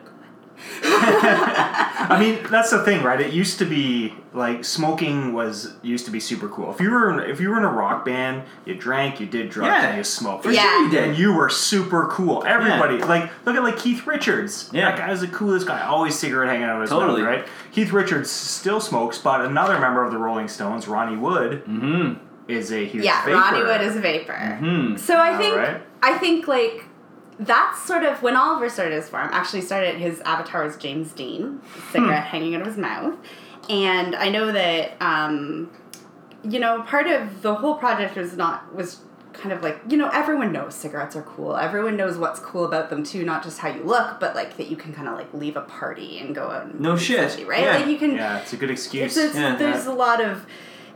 I 0.82 2.16
mean, 2.18 2.38
that's 2.50 2.70
the 2.70 2.82
thing, 2.84 3.02
right? 3.02 3.20
It 3.20 3.32
used 3.32 3.58
to 3.60 3.64
be 3.64 4.14
like 4.32 4.64
smoking 4.64 5.32
was 5.32 5.74
used 5.82 6.04
to 6.06 6.10
be 6.10 6.20
super 6.20 6.48
cool. 6.48 6.72
If 6.72 6.80
you 6.80 6.90
were 6.90 7.24
if 7.24 7.40
you 7.40 7.50
were 7.50 7.58
in 7.58 7.64
a 7.64 7.70
rock 7.72 8.04
band, 8.04 8.42
you 8.64 8.74
drank, 8.74 9.20
you 9.20 9.26
did 9.26 9.50
drugs, 9.50 9.68
Yeah. 9.82 9.88
and 9.88 9.98
you 9.98 10.04
smoked. 10.04 10.44
For 10.44 10.50
Yeah. 10.50 10.62
sure 10.62 10.82
you 10.84 10.90
did. 10.90 11.04
And 11.10 11.18
you 11.18 11.32
were 11.32 11.48
super 11.48 12.06
cool. 12.08 12.44
Everybody, 12.46 12.98
like, 12.98 13.30
look 13.46 13.56
at 13.56 13.62
like 13.62 13.78
Keith 13.78 14.06
Richards. 14.06 14.68
Yeah. 14.72 14.90
that 14.90 14.98
guy's 14.98 15.20
the 15.20 15.28
coolest 15.28 15.66
guy. 15.66 15.80
Always 15.86 16.18
cigarette 16.18 16.48
hanging 16.50 16.64
out 16.64 16.76
of 16.76 16.82
his 16.82 16.90
Totally. 16.90 17.22
mouth, 17.22 17.30
right? 17.30 17.46
Keith 17.72 17.92
Richards 17.92 18.30
still 18.30 18.80
smokes, 18.80 19.18
but 19.18 19.40
another 19.42 19.78
member 19.78 20.02
of 20.04 20.10
the 20.12 20.18
Rolling 20.18 20.48
Stones, 20.48 20.88
Ronnie 20.88 21.16
Wood, 21.16 21.64
Mm-hmm. 21.66 22.14
Is 22.48 22.72
a 22.72 22.84
huge 22.86 23.04
Yeah, 23.04 23.24
vaper. 23.24 23.36
Ronnie 23.36 23.62
Wood 23.62 23.80
is 23.82 23.94
a 23.96 24.00
vaper. 24.00 24.56
Hmm. 24.58 24.96
So 24.96 25.14
I 25.14 25.32
All 25.32 25.38
think 25.38 25.56
right. 25.56 25.82
I 26.02 26.16
think 26.18 26.48
like 26.48 26.84
that's 27.38 27.82
sort 27.86 28.04
of 28.04 28.22
when 28.22 28.36
Oliver 28.36 28.68
started 28.68 28.94
his 28.94 29.08
farm. 29.08 29.28
Actually, 29.32 29.60
started 29.60 29.96
his 29.96 30.20
avatar 30.22 30.64
was 30.64 30.76
James 30.76 31.12
Dean, 31.12 31.60
cigarette 31.92 32.24
Hmm. 32.24 32.28
hanging 32.30 32.54
out 32.54 32.62
of 32.62 32.66
his 32.68 32.76
mouth, 32.78 33.14
and 33.68 34.16
I 34.16 34.28
know 34.30 34.50
that 34.50 34.92
um, 35.00 35.70
you 36.42 36.58
know 36.58 36.82
part 36.82 37.06
of 37.06 37.42
the 37.42 37.54
whole 37.54 37.74
project 37.76 38.16
was 38.16 38.36
not 38.36 38.74
was 38.74 39.00
kind 39.34 39.52
of 39.52 39.62
like 39.62 39.78
you 39.88 39.96
know 39.96 40.08
everyone 40.08 40.50
knows 40.50 40.74
cigarettes 40.74 41.14
are 41.14 41.22
cool. 41.22 41.54
Everyone 41.56 41.96
knows 41.96 42.16
what's 42.16 42.40
cool 42.40 42.64
about 42.64 42.88
them 42.90 43.04
too, 43.04 43.24
not 43.24 43.44
just 43.44 43.58
how 43.58 43.68
you 43.68 43.82
look, 43.84 44.18
but 44.18 44.34
like 44.34 44.56
that 44.56 44.68
you 44.68 44.76
can 44.76 44.92
kind 44.94 45.06
of 45.06 45.14
like 45.14 45.32
leave 45.34 45.56
a 45.56 45.60
party 45.62 46.18
and 46.18 46.34
go 46.34 46.48
out. 46.50 46.64
And 46.66 46.80
No 46.80 46.96
shit. 46.96 47.46
right? 47.46 47.62
Yeah. 47.62 47.76
Like 47.76 47.86
you 47.88 47.98
can. 47.98 48.14
Yeah, 48.14 48.38
it's 48.38 48.52
a 48.54 48.56
good 48.56 48.70
excuse. 48.70 49.16
It's, 49.16 49.26
it's, 49.26 49.36
Yeah. 49.36 49.54
there's 49.54 49.84
a 49.86 49.92
lot 49.92 50.20
of. 50.22 50.46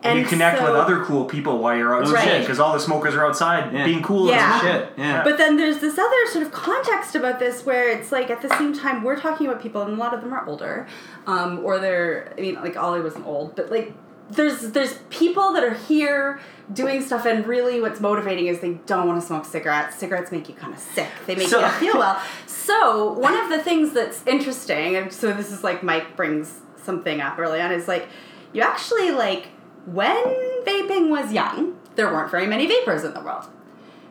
And 0.04 0.18
you 0.18 0.24
connect 0.24 0.58
so- 0.58 0.64
with 0.64 0.74
other 0.74 1.04
cool 1.04 1.24
people 1.24 1.58
while 1.58 1.76
you're 1.76 1.94
outside 1.94 2.24
shit. 2.24 2.40
because 2.42 2.58
all 2.60 2.72
the 2.72 2.80
smokers 2.80 3.14
are 3.14 3.24
outside 3.26 3.72
Yeah. 3.72 3.84
being 3.84 4.02
cool. 4.02 4.28
Yeah. 4.28 4.52
And 4.54 4.62
Shit. 4.62 4.92
Yeah. 4.96 5.22
But 5.24 5.38
then 5.38 5.56
there's 5.56 5.78
this 5.78 5.98
other 5.98 6.26
sort 6.30 6.44
of 6.44 6.52
context 6.52 7.14
about 7.14 7.38
this 7.38 7.64
where 7.64 7.88
it's 7.88 8.10
like 8.12 8.30
at 8.30 8.42
the 8.42 8.48
same 8.58 8.72
time 8.72 9.02
we're 9.02 9.18
talking 9.20 9.46
about 9.46 9.62
people 9.62 9.82
and 9.82 9.92
a 9.94 9.96
lot 9.96 10.12
of 10.14 10.20
them 10.22 10.32
are 10.32 10.46
older, 10.46 10.86
um, 11.26 11.60
or 11.64 11.78
they're 11.78 12.32
I 12.36 12.40
mean 12.40 12.54
like 12.56 12.76
Ollie 12.76 13.00
wasn't 13.00 13.26
old, 13.26 13.56
but 13.56 13.70
like 13.70 13.92
there's 14.30 14.70
there's 14.70 14.94
people 15.10 15.52
that 15.52 15.62
are 15.62 15.74
here 15.74 16.40
doing 16.72 17.02
stuff 17.02 17.26
and 17.26 17.46
really 17.46 17.80
what's 17.82 18.00
motivating 18.00 18.46
is 18.46 18.60
they 18.60 18.74
don't 18.86 19.06
want 19.06 19.20
to 19.20 19.26
smoke 19.26 19.44
cigarettes. 19.44 19.96
Cigarettes 19.96 20.32
make 20.32 20.48
you 20.48 20.54
kind 20.54 20.72
of 20.72 20.78
sick. 20.78 21.08
They 21.26 21.34
make 21.34 21.48
So- 21.48 21.58
you 21.58 21.62
not 21.66 21.74
feel 21.74 21.98
well. 21.98 22.20
So 22.46 23.12
one 23.14 23.36
of 23.36 23.50
the 23.50 23.58
things 23.58 23.92
that's 23.92 24.24
interesting, 24.26 24.94
and 24.96 25.12
so 25.12 25.32
this 25.32 25.50
is 25.50 25.64
like 25.64 25.82
Mike 25.82 26.16
brings 26.16 26.60
something 26.84 27.20
up 27.20 27.36
early 27.38 27.60
on, 27.60 27.72
is 27.72 27.88
like 27.88 28.06
you 28.52 28.62
actually 28.62 29.10
like 29.10 29.48
when 29.86 30.24
vaping 30.64 31.08
was 31.10 31.32
young, 31.32 31.78
there 31.96 32.06
weren't 32.06 32.30
very 32.30 32.46
many 32.46 32.66
vapers 32.66 33.04
in 33.04 33.14
the 33.14 33.20
world. 33.20 33.44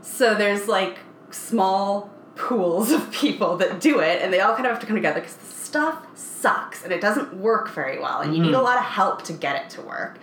So 0.01 0.36
there's 0.36 0.67
like 0.67 0.99
small 1.29 2.10
pools 2.36 2.91
of 2.91 3.12
people 3.12 3.57
that 3.57 3.79
do 3.79 3.99
it, 3.99 4.21
and 4.21 4.34
they 4.34 4.39
all 4.39 4.53
kind 4.53 4.65
of 4.65 4.71
have 4.71 4.79
to 4.81 4.88
come 4.88 4.95
together 4.95 5.19
because 5.19 5.36
the 5.36 5.45
stuff 5.45 6.05
sucks 6.17 6.84
and 6.84 6.91
it 6.91 7.01
doesn't 7.01 7.34
work 7.36 7.69
very 7.69 7.99
well, 7.99 8.21
and 8.21 8.36
you 8.36 8.41
need 8.41 8.53
a 8.53 8.62
lot 8.62 8.77
of 8.77 8.84
help 8.84 9.23
to 9.23 9.34
get 9.34 9.63
it 9.63 9.69
to 9.71 9.81
work. 9.81 10.17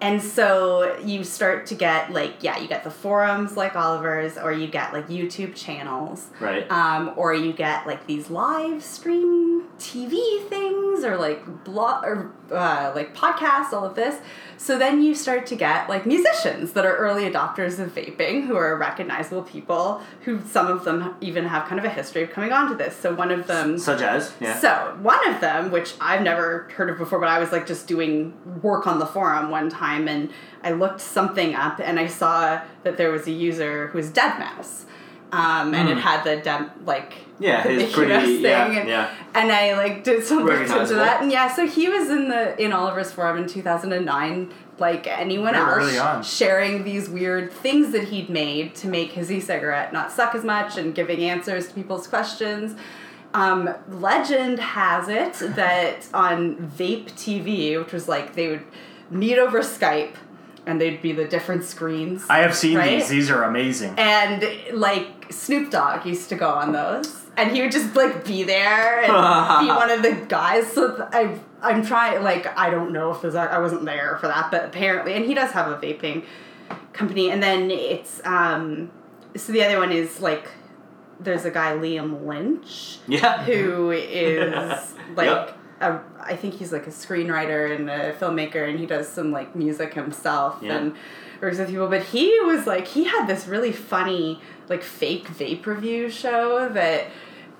And 0.00 0.20
so 0.20 0.98
you 1.04 1.22
start 1.22 1.66
to 1.66 1.76
get 1.76 2.12
like 2.12 2.42
yeah, 2.42 2.58
you 2.58 2.66
get 2.66 2.82
the 2.82 2.90
forums 2.90 3.56
like 3.56 3.76
Oliver's, 3.76 4.36
or 4.36 4.52
you 4.52 4.66
get 4.66 4.92
like 4.92 5.08
YouTube 5.08 5.54
channels, 5.54 6.28
Right. 6.40 6.68
Um, 6.70 7.12
or 7.16 7.34
you 7.34 7.52
get 7.52 7.86
like 7.86 8.06
these 8.06 8.28
live 8.28 8.82
stream 8.82 9.51
TV 9.82 10.46
things, 10.48 11.04
or 11.04 11.16
like 11.16 11.64
blog 11.64 12.04
or 12.04 12.32
uh, 12.52 12.92
like 12.94 13.16
podcasts, 13.16 13.72
all 13.72 13.84
of 13.84 13.96
this. 13.96 14.20
So 14.56 14.78
then 14.78 15.02
you 15.02 15.12
start 15.16 15.46
to 15.46 15.56
get 15.56 15.88
like 15.88 16.06
musicians 16.06 16.72
that 16.74 16.86
are 16.86 16.96
early 16.96 17.28
adopters 17.28 17.80
of 17.80 17.92
vaping, 17.92 18.46
who 18.46 18.54
are 18.54 18.76
recognizable 18.78 19.42
people, 19.42 20.00
who 20.20 20.40
some 20.46 20.68
of 20.68 20.84
them 20.84 21.16
even 21.20 21.46
have 21.46 21.66
kind 21.66 21.80
of 21.80 21.84
a 21.84 21.90
history 21.90 22.22
of 22.22 22.30
coming 22.30 22.52
onto 22.52 22.76
this. 22.76 22.94
So 22.94 23.12
one 23.12 23.32
of 23.32 23.48
them. 23.48 23.76
Such 23.76 24.02
as 24.02 24.32
yeah. 24.40 24.56
So 24.60 24.96
one 25.02 25.26
of 25.28 25.40
them, 25.40 25.72
which 25.72 25.94
I've 26.00 26.22
never 26.22 26.68
heard 26.76 26.88
of 26.90 26.98
before, 26.98 27.18
but 27.18 27.28
I 27.28 27.40
was 27.40 27.50
like 27.50 27.66
just 27.66 27.88
doing 27.88 28.34
work 28.62 28.86
on 28.86 29.00
the 29.00 29.06
forum 29.06 29.50
one 29.50 29.68
time, 29.68 30.06
and 30.06 30.30
I 30.62 30.70
looked 30.70 31.00
something 31.00 31.56
up, 31.56 31.80
and 31.80 31.98
I 31.98 32.06
saw 32.06 32.62
that 32.84 32.96
there 32.96 33.10
was 33.10 33.26
a 33.26 33.32
user 33.32 33.88
who 33.88 33.98
was 33.98 34.10
deadmau5, 34.10 34.84
um, 35.32 35.74
and 35.74 35.88
it 35.88 35.96
had 35.96 36.22
the 36.24 36.36
dem- 36.42 36.70
like. 36.84 37.14
Yeah, 37.38 37.64
the 37.64 37.70
his 37.70 37.92
pretty- 37.92 38.12
thing, 38.36 38.42
yeah, 38.44 38.66
and, 38.66 38.88
yeah. 38.88 39.10
and 39.34 39.50
I 39.50 39.76
like 39.76 40.04
did 40.04 40.22
some 40.24 40.44
research 40.44 40.70
into 40.82 40.94
that, 40.94 41.22
and 41.22 41.32
yeah, 41.32 41.52
so 41.52 41.66
he 41.66 41.88
was 41.88 42.08
in 42.08 42.28
the 42.28 42.62
in 42.62 42.72
Oliver's 42.72 43.10
forum 43.10 43.36
in 43.38 43.48
two 43.48 43.62
thousand 43.62 43.92
and 43.92 44.06
nine. 44.06 44.52
Like 44.78 45.06
anyone 45.08 45.54
else, 45.54 46.28
sharing 46.32 46.84
these 46.84 47.08
weird 47.08 47.52
things 47.52 47.92
that 47.92 48.04
he'd 48.04 48.30
made 48.30 48.74
to 48.76 48.88
make 48.88 49.12
his 49.12 49.30
e-cigarette 49.30 49.92
not 49.92 50.10
suck 50.12 50.34
as 50.34 50.44
much 50.44 50.76
and 50.76 50.94
giving 50.94 51.24
answers 51.24 51.68
to 51.68 51.74
people's 51.74 52.06
questions. 52.06 52.76
Um, 53.34 53.70
legend 53.88 54.58
has 54.58 55.08
it 55.08 55.34
that 55.56 56.08
on 56.14 56.56
Vape 56.76 57.12
TV, 57.12 57.78
which 57.78 57.92
was 57.92 58.08
like 58.08 58.34
they 58.34 58.48
would 58.48 58.64
meet 59.10 59.38
over 59.38 59.60
Skype 59.60 60.14
and 60.66 60.80
they'd 60.80 61.02
be 61.02 61.12
the 61.12 61.24
different 61.26 61.64
screens. 61.64 62.24
I 62.30 62.38
have 62.38 62.54
seen 62.54 62.78
Right? 62.78 62.98
these. 63.00 63.08
These 63.08 63.30
are 63.30 63.42
amazing. 63.44 63.94
and 63.98 64.44
like 64.72 65.32
Snoop 65.32 65.70
Dogg 65.70 66.06
used 66.06 66.28
to 66.28 66.34
go 66.36 66.48
on 66.50 66.72
those. 66.72 67.18
And 67.36 67.50
he 67.50 67.62
would 67.62 67.72
just 67.72 67.96
like 67.96 68.26
be 68.26 68.42
there 68.42 69.00
and 69.00 69.06
be 69.66 69.66
one 69.72 69.90
of 69.90 70.02
the 70.02 70.12
guys. 70.28 70.70
So 70.70 71.08
I, 71.12 71.38
I'm 71.62 71.84
trying. 71.84 72.22
Like 72.22 72.46
I 72.58 72.68
don't 72.68 72.92
know 72.92 73.10
if 73.10 73.22
there's. 73.22 73.34
I 73.34 73.58
wasn't 73.58 73.84
there 73.86 74.18
for 74.20 74.26
that, 74.28 74.50
but 74.50 74.66
apparently, 74.66 75.14
and 75.14 75.24
he 75.24 75.32
does 75.32 75.50
have 75.52 75.68
a 75.68 75.76
vaping 75.78 76.24
company. 76.92 77.30
And 77.30 77.42
then 77.42 77.70
it's 77.70 78.20
um, 78.26 78.90
so 79.34 79.50
the 79.52 79.64
other 79.64 79.78
one 79.78 79.92
is 79.92 80.20
like 80.20 80.46
there's 81.20 81.44
a 81.46 81.50
guy 81.50 81.72
Liam 81.72 82.26
Lynch 82.26 82.98
Yeah. 83.06 83.42
who 83.44 83.90
is 83.92 84.94
like 85.16 85.26
Yep. 85.26 85.58
A, 85.82 86.00
I 86.20 86.36
think 86.36 86.54
he's 86.54 86.72
like 86.72 86.86
a 86.86 86.90
screenwriter 86.90 87.74
and 87.74 87.90
a 87.90 88.12
filmmaker 88.14 88.68
and 88.68 88.78
he 88.78 88.86
does 88.86 89.08
some 89.08 89.32
like 89.32 89.54
music 89.56 89.94
himself 89.94 90.58
Yeah. 90.62 90.76
and 90.78 90.94
works 91.40 91.58
with 91.58 91.68
people 91.68 91.88
but 91.88 92.02
he 92.04 92.38
was 92.40 92.66
like 92.66 92.86
he 92.86 93.04
had 93.04 93.26
this 93.26 93.46
really 93.48 93.72
funny 93.72 94.40
like 94.68 94.82
fake 94.82 95.26
vape 95.28 95.66
review 95.66 96.08
show 96.08 96.68
that 96.68 97.06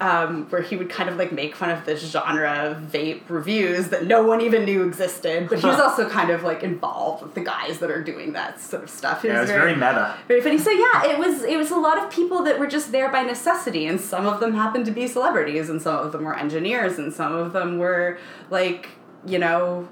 um, 0.02 0.46
where 0.50 0.62
he 0.62 0.76
would 0.76 0.90
kind 0.90 1.08
of 1.08 1.16
like 1.16 1.30
make 1.30 1.54
fun 1.54 1.70
of 1.70 1.84
this 1.84 2.00
genre 2.10 2.50
of 2.50 2.78
vape 2.90 3.20
reviews 3.28 3.88
that 3.90 4.04
no 4.04 4.22
one 4.24 4.40
even 4.40 4.64
knew 4.64 4.82
existed 4.82 5.48
but 5.48 5.60
he 5.60 5.66
was 5.66 5.78
also 5.78 6.08
kind 6.08 6.30
of 6.30 6.42
like 6.42 6.62
involved 6.64 7.22
with 7.22 7.34
the 7.34 7.40
guys 7.40 7.78
that 7.78 7.90
are 7.90 8.02
doing 8.02 8.32
that 8.32 8.60
sort 8.60 8.82
of 8.82 8.90
stuff 8.90 9.24
It 9.24 9.28
Yeah, 9.28 9.40
was 9.42 9.50
it's 9.50 9.56
very 9.58 9.74
meta. 9.74 10.16
very 10.26 10.40
funny. 10.40 10.58
So 10.58 10.70
yeah, 10.70 11.06
it 11.12 11.18
was 11.18 11.42
it 11.44 11.56
was 11.56 11.70
a 11.70 11.76
lot 11.76 11.98
of 12.02 12.10
people 12.10 12.42
that 12.42 12.58
were 12.58 12.66
just 12.66 12.90
there 12.90 13.10
by 13.12 13.22
necessity, 13.22 13.86
and 13.86 14.00
some 14.00 14.26
of 14.26 14.40
them 14.40 14.54
happened 14.54 14.86
to 14.86 14.92
be 14.92 15.06
celebrities, 15.06 15.70
and 15.70 15.80
some 15.80 15.96
of 16.04 16.10
them 16.12 16.24
were 16.24 16.34
engineers, 16.36 16.98
and 16.98 17.12
some 17.12 17.32
of 17.34 17.52
them 17.52 17.78
were 17.78 18.18
like 18.50 18.88
you 19.24 19.38
know 19.38 19.88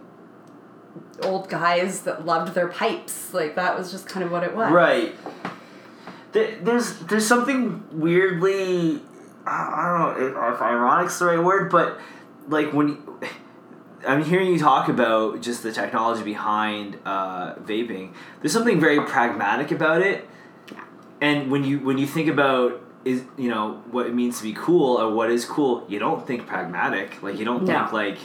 old 1.22 1.48
guys 1.48 2.02
that 2.02 2.26
loved 2.26 2.54
their 2.54 2.66
pipes. 2.68 3.32
Like 3.32 3.54
that 3.54 3.78
was 3.78 3.92
just 3.92 4.08
kind 4.08 4.24
of 4.24 4.32
what 4.32 4.42
it 4.42 4.56
was. 4.56 4.72
Right. 4.72 5.14
There's 6.32 6.98
there's 7.00 7.26
something 7.26 7.82
weirdly, 7.92 9.00
I 9.46 9.50
I 9.50 10.14
don't 10.14 10.18
know 10.32 10.48
if, 10.50 10.54
if 10.56 10.62
ironic's 10.62 11.18
the 11.18 11.26
right 11.26 11.42
word, 11.42 11.70
but 11.70 11.98
like 12.48 12.72
when 12.72 12.88
you, 12.88 13.20
I'm 14.06 14.24
hearing 14.24 14.48
you 14.48 14.58
talk 14.58 14.88
about 14.88 15.40
just 15.40 15.62
the 15.62 15.72
technology 15.72 16.22
behind 16.22 16.98
uh, 17.04 17.54
vaping, 17.56 18.14
there's 18.40 18.52
something 18.52 18.80
very 18.80 19.00
pragmatic 19.02 19.70
about 19.70 20.02
it. 20.02 20.28
Yeah. 20.72 20.84
And 21.20 21.50
when 21.50 21.64
you 21.64 21.80
when 21.80 21.98
you 21.98 22.06
think 22.06 22.28
about 22.28 22.80
is 23.04 23.24
you 23.38 23.48
know 23.48 23.82
what 23.90 24.06
it 24.06 24.14
means 24.14 24.38
to 24.38 24.42
be 24.42 24.52
cool 24.52 24.96
or 24.96 25.12
what 25.12 25.30
is 25.30 25.44
cool, 25.44 25.84
you 25.88 25.98
don't 25.98 26.26
think 26.26 26.46
pragmatic. 26.46 27.22
Like 27.22 27.38
you 27.38 27.44
don't 27.44 27.64
No. 27.64 27.78
think 27.80 27.92
like 27.92 28.18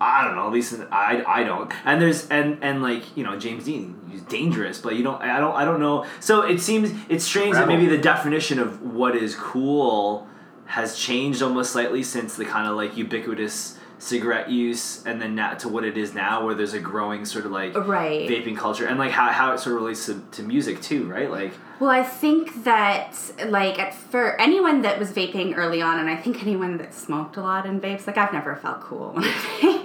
I 0.00 0.24
don't 0.24 0.36
know. 0.36 0.46
At 0.46 0.52
least 0.52 0.80
I, 0.92 1.24
I 1.26 1.42
don't. 1.42 1.72
And 1.84 2.00
there's 2.00 2.28
and 2.28 2.58
and 2.62 2.82
like 2.82 3.16
you 3.16 3.24
know 3.24 3.36
James 3.38 3.64
Dean, 3.64 4.00
he's 4.08 4.22
dangerous, 4.22 4.80
but 4.80 4.94
you 4.94 5.02
don't. 5.02 5.20
I 5.20 5.40
don't. 5.40 5.54
I 5.56 5.64
don't 5.64 5.80
know. 5.80 6.06
So 6.20 6.42
it 6.42 6.60
seems 6.60 6.92
it's 7.08 7.24
strange 7.24 7.54
that 7.56 7.66
maybe 7.66 7.86
the 7.86 7.98
definition 7.98 8.60
of 8.60 8.80
what 8.94 9.16
is 9.16 9.34
cool 9.34 10.26
has 10.68 10.96
changed 10.96 11.42
almost 11.42 11.72
slightly 11.72 12.02
since 12.02 12.36
the 12.36 12.44
kind 12.44 12.68
of 12.68 12.76
like 12.76 12.96
ubiquitous 12.96 13.76
cigarette 14.00 14.48
use 14.48 15.04
and 15.06 15.20
then 15.20 15.34
now 15.34 15.54
to 15.54 15.68
what 15.68 15.82
it 15.82 15.98
is 15.98 16.14
now 16.14 16.44
where 16.46 16.54
there's 16.54 16.72
a 16.72 16.78
growing 16.78 17.24
sort 17.24 17.44
of 17.44 17.50
like 17.50 17.74
Right. 17.76 18.28
vaping 18.30 18.56
culture 18.56 18.86
and 18.86 18.96
like 18.96 19.10
how, 19.10 19.26
how 19.32 19.52
it 19.54 19.58
sort 19.58 19.74
of 19.74 19.82
relates 19.82 20.06
to, 20.06 20.22
to 20.32 20.42
music 20.44 20.80
too 20.80 21.04
right? 21.10 21.28
Like 21.28 21.52
Well, 21.80 21.90
I 21.90 22.04
think 22.04 22.62
that 22.62 23.16
like 23.48 23.78
at 23.80 23.94
for 23.94 24.40
anyone 24.40 24.82
that 24.82 25.00
was 25.00 25.10
vaping 25.10 25.56
early 25.56 25.82
on, 25.82 25.98
and 25.98 26.08
I 26.08 26.14
think 26.16 26.42
anyone 26.42 26.76
that 26.78 26.94
smoked 26.94 27.36
a 27.36 27.40
lot 27.42 27.66
in 27.66 27.80
vapes, 27.80 28.06
like 28.06 28.16
I've 28.18 28.32
never 28.32 28.54
felt 28.54 28.80
cool 28.82 29.10
when 29.14 29.24
I 29.24 29.84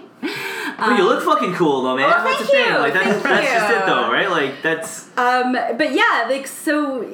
but 0.78 0.96
you 0.98 1.06
look 1.06 1.24
fucking 1.24 1.54
cool 1.54 1.82
though 1.82 1.96
man. 1.96 2.10
well, 2.10 2.24
that's 2.24 2.40
the 2.42 2.46
thing. 2.48 2.74
Like 2.74 2.94
that's, 2.94 3.24
that's 3.24 3.48
just 3.52 3.72
it 3.74 3.86
though 3.88 4.12
right? 4.12 4.30
Like 4.30 4.62
that's 4.62 5.08
Um, 5.18 5.54
but 5.54 5.92
yeah, 5.94 6.28
like 6.30 6.46
so 6.48 7.12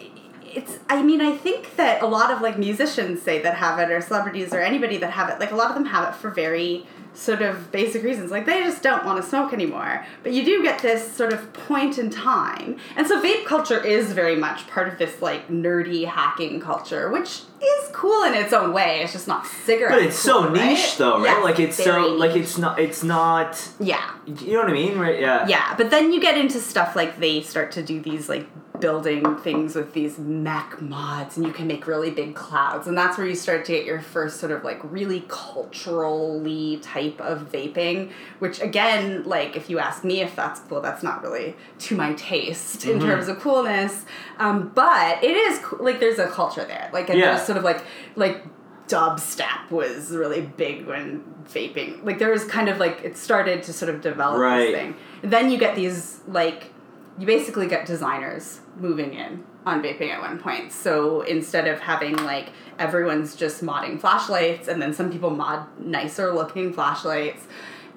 it's 0.56 0.80
I 0.90 1.02
mean, 1.04 1.22
I 1.22 1.36
think 1.36 1.76
that 1.76 2.02
a 2.02 2.08
lot 2.08 2.32
of 2.32 2.42
like 2.42 2.58
musicians 2.58 3.22
say 3.22 3.42
that 3.42 3.56
have 3.56 3.80
it 3.80 3.92
or 3.92 4.02
celebrities 4.02 4.54
or 4.54 4.60
anybody 4.60 4.98
that 4.98 5.12
have 5.12 5.30
it, 5.30 5.40
like 5.40 5.52
a 5.52 5.56
lot 5.56 5.70
of 5.70 5.76
them 5.76 5.86
have 5.86 6.14
it 6.14 6.18
for 6.18 6.30
very 6.30 6.86
sort 7.14 7.42
of 7.42 7.72
basic 7.72 8.04
reasons. 8.04 8.32
Like 8.32 8.46
they 8.46 8.62
just 8.64 8.82
don't 8.84 9.06
want 9.06 9.22
to 9.22 9.28
smoke 9.28 9.52
anymore. 9.52 10.06
But 10.24 10.32
you 10.32 10.46
do 10.46 10.62
get 10.64 10.80
this 10.82 11.12
sort 11.12 11.34
of 11.34 11.52
point 11.54 11.98
in 11.98 12.10
time. 12.10 12.78
And 12.96 13.08
so 13.08 13.22
vape 13.22 13.46
culture 13.46 13.84
is 13.84 14.14
very 14.14 14.36
much 14.36 14.68
part 14.68 14.88
of 14.88 14.98
this 14.98 15.22
like 15.22 15.48
nerdy 15.50 16.06
hacking 16.06 16.60
culture, 16.62 17.10
which 17.10 17.42
is 17.62 17.90
cool 17.92 18.24
in 18.24 18.34
its 18.36 18.54
own 18.54 18.72
way. 18.74 19.02
It's 19.02 19.12
just 19.14 19.28
not 19.28 19.46
cigarettes. 19.46 19.96
But 19.96 20.04
it's 20.04 20.20
so 20.20 20.44
cool, 20.44 20.52
niche 20.52 20.62
right? 20.62 20.96
though, 20.98 21.18
right? 21.18 21.24
Yes, 21.26 21.44
like 21.44 21.60
it's 21.60 21.84
so 21.84 22.08
like 22.08 22.36
it's 22.36 22.58
not 22.58 22.80
it's 22.80 23.04
not 23.04 23.70
Yeah. 23.80 24.12
you 24.26 24.54
know 24.54 24.60
what 24.60 24.70
I 24.70 24.74
mean, 24.74 24.98
right? 24.98 25.20
Yeah. 25.20 25.48
Yeah, 25.48 25.76
but 25.76 25.90
then 25.90 26.14
you 26.14 26.22
get 26.22 26.38
into 26.38 26.60
stuff 26.60 26.96
like 26.96 27.20
they 27.20 27.42
start 27.42 27.72
to 27.74 27.82
do 27.84 28.00
these 28.00 28.30
like 28.30 28.48
building 28.80 29.36
things 29.38 29.76
with 29.76 29.94
these 29.94 30.18
mech 30.18 30.82
mods 30.82 31.38
and 31.38 31.46
you 31.46 31.52
can 31.54 31.68
make 31.68 31.86
really 31.88 32.12
big 32.12 32.36
clouds. 32.36 32.88
And 32.88 32.98
that's 32.98 33.18
where 33.18 33.28
you 33.28 33.36
start 33.36 33.66
to 33.66 33.72
get 33.72 33.86
your 33.86 34.00
first 34.02 34.40
sort 34.40 34.52
of 34.52 34.64
like 34.64 34.80
really 34.84 35.26
culturally 35.28 36.78
type 36.82 37.20
of 37.22 37.52
vaping 37.52 38.12
which 38.40 38.62
again 38.62 39.24
like 39.24 39.56
if 39.56 39.70
you 39.70 39.80
ask 39.80 40.04
me 40.04 40.22
if 40.22 40.36
that's 40.36 40.60
cool 40.62 40.82
that's 40.82 41.04
not 41.04 41.22
really 41.22 41.56
to 41.80 41.96
my 41.96 42.14
taste 42.14 42.86
in 42.86 43.00
terms 43.00 43.28
of 43.28 43.40
coolness. 43.40 44.06
Um, 44.38 44.72
but 44.74 45.24
it 45.24 45.36
is 45.36 45.62
like 45.80 46.00
there's 46.00 46.20
a 46.20 46.28
culture 46.28 46.66
there. 46.66 46.90
Like 46.94 47.10
and 47.10 47.20
Yeah. 47.20 47.34
there's 47.36 47.46
sort 47.46 47.58
of 47.58 47.64
like 47.64 47.84
like 48.16 48.44
dubstep 48.88 49.70
was 49.70 50.10
really 50.12 50.42
big 50.42 50.88
when 50.88 51.24
vaping 51.48 52.04
like 52.04 52.18
there 52.18 52.32
was 52.32 52.44
kind 52.46 52.68
of 52.70 52.80
like 52.80 53.02
it 53.04 53.16
started 53.16 53.62
to 53.62 53.72
sort 53.72 53.94
of 53.94 54.02
develop 54.02 54.40
Right. 54.40 54.72
this 54.72 54.76
thing. 54.76 54.96
And 55.22 55.32
then 55.32 55.52
you 55.52 55.58
get 55.58 55.76
these 55.76 56.22
like 56.28 56.72
you 57.20 57.26
basically 57.26 57.68
get 57.68 57.86
designers 57.86 58.62
moving 58.78 59.14
in 59.14 59.44
on 59.66 59.84
vaping 59.84 60.10
at 60.10 60.22
one 60.22 60.40
point 60.40 60.72
so 60.72 61.22
instead 61.22 61.68
of 61.68 61.80
having 61.80 62.16
like 62.18 62.50
everyone's 62.80 63.36
just 63.36 63.62
modding 63.64 64.00
flashlights 64.00 64.68
and 64.68 64.82
then 64.82 64.94
some 64.94 65.12
people 65.12 65.30
mod 65.30 65.66
nicer 65.80 66.34
looking 66.34 66.72
flashlights 66.72 67.44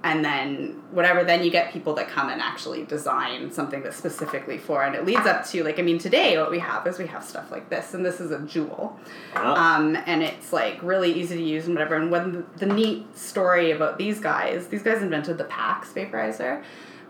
and 0.05 0.25
then 0.25 0.83
whatever 0.91 1.23
then 1.23 1.45
you 1.45 1.51
get 1.53 1.73
people 1.73 1.95
that 1.95 2.09
come 2.09 2.29
and 2.29 2.41
actually 2.43 2.83
design 2.87 3.53
something 3.53 3.81
that's 3.85 3.97
specifically 3.97 4.59
for 4.59 4.83
and 4.83 4.97
it 4.97 5.07
leads 5.07 5.25
up 5.27 5.47
to 5.47 5.63
like 5.63 5.79
i 5.79 5.83
mean 5.83 5.99
today 5.99 6.37
what 6.37 6.51
we 6.51 6.59
have 6.59 6.85
is 6.89 6.99
we 6.99 7.07
have 7.07 7.23
stuff 7.23 7.53
like 7.53 7.71
this 7.71 7.95
and 7.95 8.05
this 8.05 8.19
is 8.21 8.33
a 8.33 8.39
Juul 8.39 8.93
Yeah. 9.35 9.53
um, 9.53 9.97
and 10.07 10.21
it's 10.25 10.53
like 10.53 10.83
really 10.83 11.13
easy 11.13 11.37
to 11.37 11.43
use 11.43 11.67
and 11.67 11.75
whatever. 11.77 11.95
And 11.95 12.11
when 12.11 12.33
the, 12.33 12.67
the 12.67 12.75
neat 12.75 13.17
story 13.17 13.71
about 13.71 13.97
these 13.99 14.19
guys, 14.19 14.67
these 14.67 14.83
guys 14.83 15.01
invented 15.03 15.39
the 15.39 15.45
PAX 15.45 15.93
vaporizer, 15.93 16.65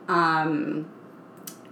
um, 0.08 0.86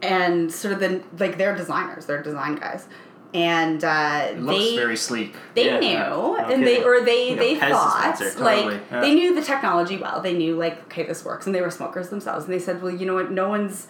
and 0.02 0.52
sort 0.52 0.74
of 0.74 0.80
the 0.80 1.02
like 1.18 1.38
they're 1.38 1.56
designers, 1.56 2.06
they're 2.06 2.22
design 2.22 2.56
guys, 2.56 2.86
and 3.34 3.82
uh, 3.84 4.28
It 4.30 4.40
looks 4.40 4.58
they 4.58 4.76
very 4.76 4.96
sleek. 4.96 5.34
they 5.54 5.66
Yeah. 5.66 5.78
knew 5.80 5.94
No 5.98 6.36
and 6.36 6.66
they 6.66 6.82
or 6.82 7.00
they 7.04 7.30
Like 7.30 7.36
a 7.36 7.40
they 7.40 7.56
Pez 7.56 7.70
thought 7.70 8.18
dispenser. 8.18 8.44
like 8.44 8.80
yeah. 8.90 9.00
they 9.00 9.14
knew 9.14 9.34
the 9.34 9.42
technology 9.42 9.96
well 9.98 10.20
they 10.20 10.32
knew 10.34 10.56
like 10.56 10.82
okay 10.84 11.04
this 11.06 11.24
works 11.24 11.46
and 11.46 11.54
they 11.54 11.60
were 11.60 11.70
smokers 11.70 12.08
themselves 12.08 12.44
and 12.46 12.52
they 12.54 12.58
said 12.58 12.82
well 12.82 12.92
you 12.92 13.06
know 13.06 13.14
what 13.14 13.30
no 13.30 13.48
one's 13.48 13.86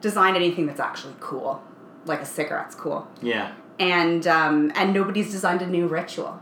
designed 0.00 0.36
anything 0.36 0.66
that's 0.66 0.80
actually 0.80 1.14
cool 1.20 1.60
like 2.06 2.20
a 2.22 2.24
cigarette's 2.26 2.74
cool 2.74 3.06
yeah. 3.20 3.52
and 3.78 4.26
um, 4.26 4.72
and 4.74 4.94
nobody's 4.94 5.30
designed 5.30 5.60
a 5.60 5.66
new 5.66 5.86
ritual 5.86 6.40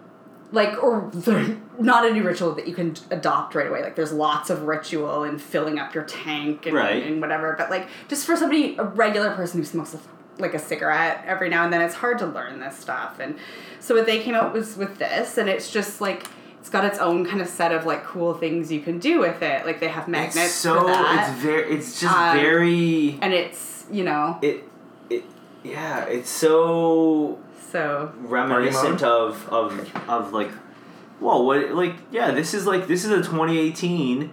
like 0.57 0.83
or 0.83 1.11
not 1.79 2.05
a 2.07 2.13
new 2.13 2.23
ritual 2.25 2.53
that 2.55 2.67
you 2.67 2.75
can 2.75 2.95
adopt 3.11 3.55
right 3.55 3.69
away. 3.69 3.83
Like 3.83 3.95
there's 3.95 4.13
lots 4.13 4.51
of 4.51 4.63
ritual 4.63 5.23
in 5.25 5.39
filling 5.39 5.79
up 5.79 5.95
your 5.95 6.05
tank 6.05 6.67
and, 6.67 6.75
Right. 6.75 7.03
and 7.07 7.21
whatever 7.21 7.55
but 7.57 7.71
like 7.71 7.87
just 8.09 8.27
for 8.27 8.35
somebody 8.37 8.77
a 8.79 8.85
regular 8.85 9.31
person 9.35 9.61
who 9.61 9.65
smokes 9.67 9.95
a, 9.95 10.01
like 10.43 10.55
a 10.55 10.59
cigarette 10.59 11.23
every 11.27 11.49
now 11.49 11.65
and 11.65 11.73
then 11.73 11.81
it's 11.83 11.95
hard 11.95 12.19
to 12.19 12.27
learn 12.27 12.59
this 12.61 12.77
stuff 12.77 13.21
and 13.21 13.37
so 13.81 13.95
what 13.95 14.07
they 14.07 14.19
came 14.21 14.35
out 14.35 14.53
was 14.53 14.77
with 14.77 14.99
this 14.99 15.39
and 15.39 15.49
it's 15.49 15.71
just 15.71 16.01
like 16.01 16.27
it's 16.61 16.69
got 16.71 16.85
its 16.85 16.99
own 16.99 17.25
kind 17.25 17.41
of 17.41 17.47
set 17.49 17.71
of 17.73 17.87
like 17.87 18.03
cool 18.05 18.35
things 18.35 18.73
you 18.73 18.81
can 18.81 18.99
do 18.99 19.21
with 19.21 19.41
it. 19.43 19.65
Like 19.65 19.79
they 19.79 19.87
have 19.89 20.09
magnets 20.09 20.37
It's 20.37 20.55
so 20.55 20.81
for 20.81 20.87
that. 20.89 21.31
it's 21.31 21.43
very 21.43 21.71
it's 21.77 22.01
just 22.01 22.13
Um, 22.17 22.37
very 22.37 23.19
and 23.23 23.33
it's 23.33 23.85
you 23.91 24.03
know. 24.03 24.39
It 24.43 24.65
it 25.09 25.23
yeah 25.63 26.05
it's 26.07 26.29
so 26.31 27.39
so 27.71 28.13
reminiscent 28.19 29.03
of 29.03 29.49
of 29.49 29.91
of 30.09 30.33
like 30.33 30.51
whoa 31.21 31.43
what 31.43 31.73
like 31.75 31.95
yeah 32.11 32.31
this 32.31 32.55
is 32.55 32.67
like 32.67 32.87
this 32.87 33.05
is 33.05 33.11
a 33.11 33.17
2018 33.17 34.33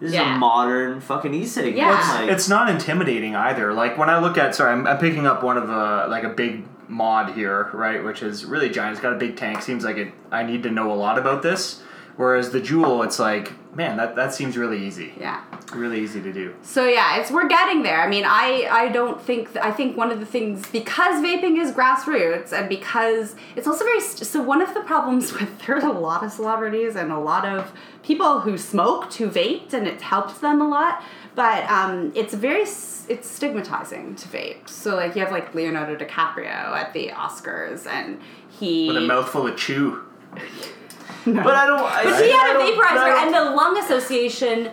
this 0.00 0.08
is 0.08 0.14
Yeah. 0.14 0.34
a 0.34 0.38
modern 0.38 1.00
fucking 1.00 1.32
e-cig 1.34 1.76
Yeah. 1.76 1.90
man, 1.90 2.26
like, 2.26 2.30
It's 2.34 2.48
not 2.48 2.68
intimidating 2.68 3.36
either. 3.36 3.72
Like 3.72 3.96
when 3.96 4.10
I 4.10 4.18
look 4.18 4.36
at, 4.36 4.52
sorry, 4.54 4.72
I'm, 4.72 4.86
I'm 4.88 4.98
picking 4.98 5.24
up 5.24 5.44
one 5.44 5.56
of 5.56 5.70
a 5.70 6.08
like 6.08 6.24
a 6.24 6.30
big 6.30 6.64
mod 6.88 7.34
here, 7.34 7.70
right, 7.72 8.02
which 8.04 8.20
is 8.22 8.44
really 8.44 8.68
giant. 8.68 8.92
It's 8.94 9.00
got 9.00 9.12
a 9.12 9.16
big 9.18 9.36
tank. 9.36 9.62
Seems 9.62 9.84
like 9.84 9.96
it. 9.96 10.12
I 10.32 10.42
need 10.42 10.64
to 10.64 10.70
know 10.70 10.92
a 10.92 10.94
lot 10.96 11.16
about 11.16 11.42
this. 11.42 11.80
Whereas 12.16 12.50
the 12.50 12.60
Juul, 12.60 13.04
it's 13.04 13.18
like, 13.20 13.52
man, 13.74 13.96
that 13.96 14.16
that 14.16 14.32
seems 14.34 14.56
really 14.56 14.84
easy. 14.86 15.12
yeah 15.18 15.42
Really 15.72 16.00
easy 16.00 16.20
to 16.22 16.32
do. 16.32 16.54
So 16.62 16.86
yeah, 16.86 17.16
it's 17.18 17.30
we're 17.30 17.48
getting 17.48 17.82
there. 17.82 18.00
I 18.00 18.08
mean, 18.08 18.24
I 18.24 18.68
I 18.70 18.88
don't 18.88 19.20
think 19.20 19.52
th- 19.52 19.64
I 19.64 19.72
think 19.72 19.96
one 19.96 20.10
of 20.12 20.20
the 20.20 20.26
things 20.26 20.66
because 20.70 21.22
vaping 21.22 21.58
is 21.58 21.72
grassroots 21.72 22.52
and 22.52 22.68
because 22.68 23.34
it's 23.56 23.66
also 23.66 23.84
very 23.84 24.00
st- 24.00 24.26
so 24.26 24.42
one 24.42 24.60
of 24.62 24.72
the 24.74 24.82
problems 24.82 25.32
with 25.38 25.58
there's 25.66 25.82
a 25.84 25.88
lot 25.90 26.22
of 26.22 26.30
celebrities 26.32 26.94
and 26.96 27.10
a 27.10 27.18
lot 27.18 27.44
of 27.46 27.72
people 28.02 28.40
who 28.40 28.56
smoked 28.56 29.14
who 29.14 29.28
vaped 29.28 29.72
and 29.72 29.86
it 29.88 30.00
helped 30.00 30.40
them 30.40 30.60
a 30.60 30.68
lot, 30.68 31.02
but 31.34 31.68
um, 31.70 32.12
it's 32.14 32.34
very 32.34 32.62
it's 33.08 33.28
stigmatizing 33.28 34.14
to 34.16 34.28
vape. 34.28 34.68
So 34.68 34.94
like 34.94 35.16
you 35.16 35.22
have 35.22 35.32
like 35.32 35.54
Leonardo 35.54 35.96
DiCaprio 35.96 36.46
at 36.46 36.92
the 36.92 37.08
Oscars 37.08 37.86
and 37.86 38.20
he 38.48 38.86
With 38.88 38.96
a 38.98 39.00
mouthful 39.00 39.46
of 39.46 39.56
chew. 39.56 40.02
but 41.44 41.54
I 41.56 41.66
don't 41.66 41.80
I, 41.80 42.04
but 42.04 42.24
he 42.24 42.30
I 42.32 42.36
had 42.36 42.56
a 42.56 42.58
don't- 42.58 42.76
but 42.76 42.86
I 42.86 42.90
vaporizer, 42.96 43.22
and 43.26 43.34
the 43.34 43.44
Lung 43.56 43.78
Association 43.78 44.70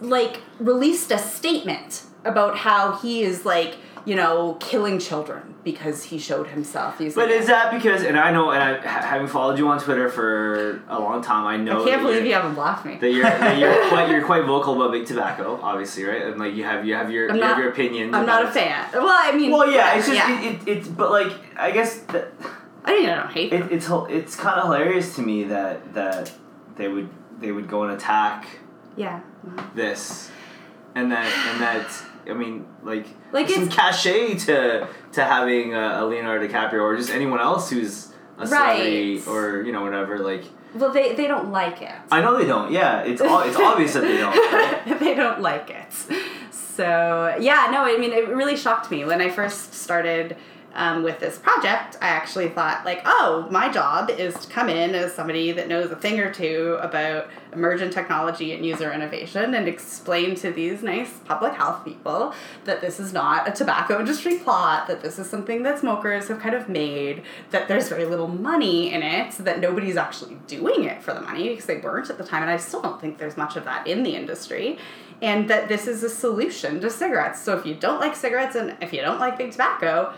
like 0.00 0.40
released 0.58 1.10
a 1.10 1.18
statement 1.18 2.02
about 2.24 2.56
how 2.58 2.92
he 2.96 3.22
is 3.22 3.44
like 3.44 3.76
you 4.06 4.14
know 4.16 4.56
killing 4.60 4.98
children 4.98 5.54
because 5.62 6.04
he 6.04 6.18
showed 6.18 6.46
himself 6.48 6.98
using. 6.98 7.14
but 7.20 7.30
it. 7.30 7.38
is 7.38 7.46
that 7.48 7.70
because 7.70 8.02
and 8.02 8.18
I 8.18 8.32
know 8.32 8.50
and 8.50 8.62
I 8.62 8.76
ha- 8.80 9.06
having 9.06 9.26
followed 9.28 9.58
you 9.58 9.68
on 9.68 9.78
Twitter 9.78 10.08
for 10.08 10.82
a 10.88 10.98
long 10.98 11.20
time 11.22 11.46
I 11.46 11.58
know 11.58 11.84
I 11.84 11.90
can't 11.90 12.00
believe 12.02 12.16
you're- 12.16 12.28
you 12.28 12.34
haven't 12.34 12.54
blocked 12.54 12.86
me. 12.86 12.96
that 12.96 13.10
you're 13.12 13.24
that 13.24 13.58
you're 13.58 13.88
quite 13.90 14.08
you're 14.10 14.24
quite 14.24 14.44
vocal 14.46 14.74
about 14.80 14.92
big 14.92 15.06
tobacco, 15.06 15.60
obviously, 15.62 16.04
right? 16.04 16.22
And 16.22 16.38
like 16.38 16.54
you 16.54 16.64
have 16.64 16.86
you 16.86 16.94
have 16.94 17.10
your 17.10 17.28
I'm 17.30 17.36
you 17.36 17.42
have 17.42 17.58
your 17.58 17.68
opinions. 17.70 18.14
I'm 18.14 18.24
not 18.24 18.44
a 18.46 18.50
fan. 18.50 18.88
Well, 18.94 19.06
I 19.10 19.32
mean, 19.36 19.50
Well, 19.50 19.70
yeah, 19.70 19.96
it's 19.96 20.06
just 20.06 20.16
yeah. 20.16 20.40
It, 20.40 20.62
it, 20.66 20.68
it's 20.78 20.88
but 20.88 21.10
like 21.10 21.32
I 21.58 21.70
guess 21.72 21.98
that 22.12 22.32
I 22.84 22.94
mean, 23.00 23.08
I 23.10 23.14
don't 23.16 23.30
hate. 23.32 23.52
it, 23.52 23.70
it's 23.72 23.88
it's 24.08 24.36
kind 24.36 24.58
of 24.58 24.64
hilarious 24.64 25.14
to 25.16 25.22
me 25.22 25.44
that 25.44 25.94
that 25.94 26.32
they 26.76 26.88
would 26.88 27.08
they 27.40 27.52
would 27.52 27.68
go 27.68 27.82
and 27.84 27.92
attack 27.92 28.46
yeah. 28.96 29.20
this, 29.74 30.30
and 30.94 31.10
that 31.12 31.26
and 31.52 31.60
that 31.62 31.86
I 32.30 32.34
mean 32.34 32.66
like 32.82 33.06
Like, 33.32 33.48
some 33.48 33.64
it's- 33.64 33.74
cachet 33.76 34.34
to 34.46 34.88
to 35.12 35.24
having 35.24 35.74
a, 35.74 36.00
a 36.00 36.06
Leonardo 36.06 36.46
DiCaprio 36.48 36.80
or 36.82 36.96
just 36.96 37.10
anyone 37.10 37.40
else 37.40 37.70
who's 37.70 38.12
a 38.38 38.46
celebrity 38.46 39.18
Right. 39.18 39.28
or 39.28 39.62
you 39.62 39.72
know 39.72 39.82
whatever 39.82 40.18
like 40.18 40.44
Well, 40.74 40.90
they 40.92 41.14
they 41.14 41.26
don't 41.26 41.50
like 41.52 41.82
it. 41.82 41.94
I 42.10 42.20
know 42.22 42.38
they 42.38 42.46
don't 42.46 42.70
yeah 42.72 43.02
it's 43.02 43.20
all 43.20 43.40
it's 43.40 43.56
obvious 43.56 43.92
that 43.94 44.02
they 44.02 44.16
don't 44.18 44.34
right? 44.52 44.98
they 45.00 45.14
don't 45.14 45.40
like 45.40 45.68
it. 45.70 45.92
So 46.52 47.36
yeah, 47.40 47.68
no, 47.70 47.82
I 47.84 47.98
mean, 47.98 48.12
it 48.12 48.28
really 48.28 48.56
shocked 48.56 48.90
me 48.90 49.04
when 49.04 49.20
I 49.20 49.28
first 49.28 49.74
started 49.74 50.36
um, 50.74 51.02
with 51.02 51.18
this 51.18 51.38
project. 51.38 51.96
I 52.00 52.08
actually 52.08 52.48
thought 52.48 52.84
like, 52.84 53.02
oh, 53.04 53.46
my 53.50 53.70
job 53.70 54.10
is 54.10 54.34
to 54.34 54.48
come 54.48 54.68
in 54.68 54.94
as 54.94 55.12
somebody 55.14 55.52
that 55.52 55.68
knows 55.68 55.90
a 55.90 55.96
thing 55.96 56.20
or 56.20 56.32
two 56.32 56.78
about 56.80 57.28
emergent 57.52 57.92
technology 57.92 58.52
and 58.52 58.64
user 58.64 58.92
innovation 58.92 59.54
and 59.54 59.66
explain 59.66 60.34
to 60.36 60.52
these 60.52 60.82
nice 60.82 61.18
public 61.24 61.54
health 61.54 61.84
people 61.84 62.32
that 62.64 62.80
this 62.80 63.00
is 63.00 63.12
not 63.12 63.48
a 63.48 63.52
tobacco 63.52 63.98
industry 63.98 64.38
plot, 64.38 64.86
that 64.86 65.00
this 65.02 65.18
is 65.18 65.28
something 65.28 65.62
that 65.64 65.80
smokers 65.80 66.28
have 66.28 66.38
kind 66.38 66.54
of 66.54 66.68
made, 66.68 67.22
that 67.50 67.66
there's 67.68 67.88
very 67.88 68.06
little 68.06 68.28
money 68.28 68.92
in 68.92 69.02
it, 69.02 69.32
so 69.32 69.42
that 69.42 69.60
nobody's 69.60 69.96
actually 69.96 70.36
doing 70.46 70.84
it 70.84 71.02
for 71.02 71.12
the 71.12 71.20
money 71.20 71.48
because 71.48 71.66
they 71.66 71.78
weren't 71.78 72.08
at 72.10 72.18
the 72.18 72.24
time, 72.24 72.42
and 72.42 72.50
I 72.50 72.56
still 72.56 72.82
don't 72.82 73.00
think 73.00 73.18
there's 73.18 73.36
much 73.36 73.56
of 73.56 73.64
that 73.64 73.86
in 73.86 74.02
the 74.02 74.14
industry. 74.14 74.78
And 75.22 75.50
that 75.50 75.68
this 75.68 75.86
is 75.86 76.02
a 76.02 76.08
solution 76.08 76.80
to 76.80 76.88
cigarettes. 76.88 77.42
So 77.42 77.54
if 77.58 77.66
you 77.66 77.74
don't 77.74 78.00
like 78.00 78.16
cigarettes 78.16 78.56
and 78.56 78.74
if 78.80 78.90
you 78.94 79.02
don't 79.02 79.20
like 79.20 79.36
big 79.36 79.52
tobacco, 79.52 80.14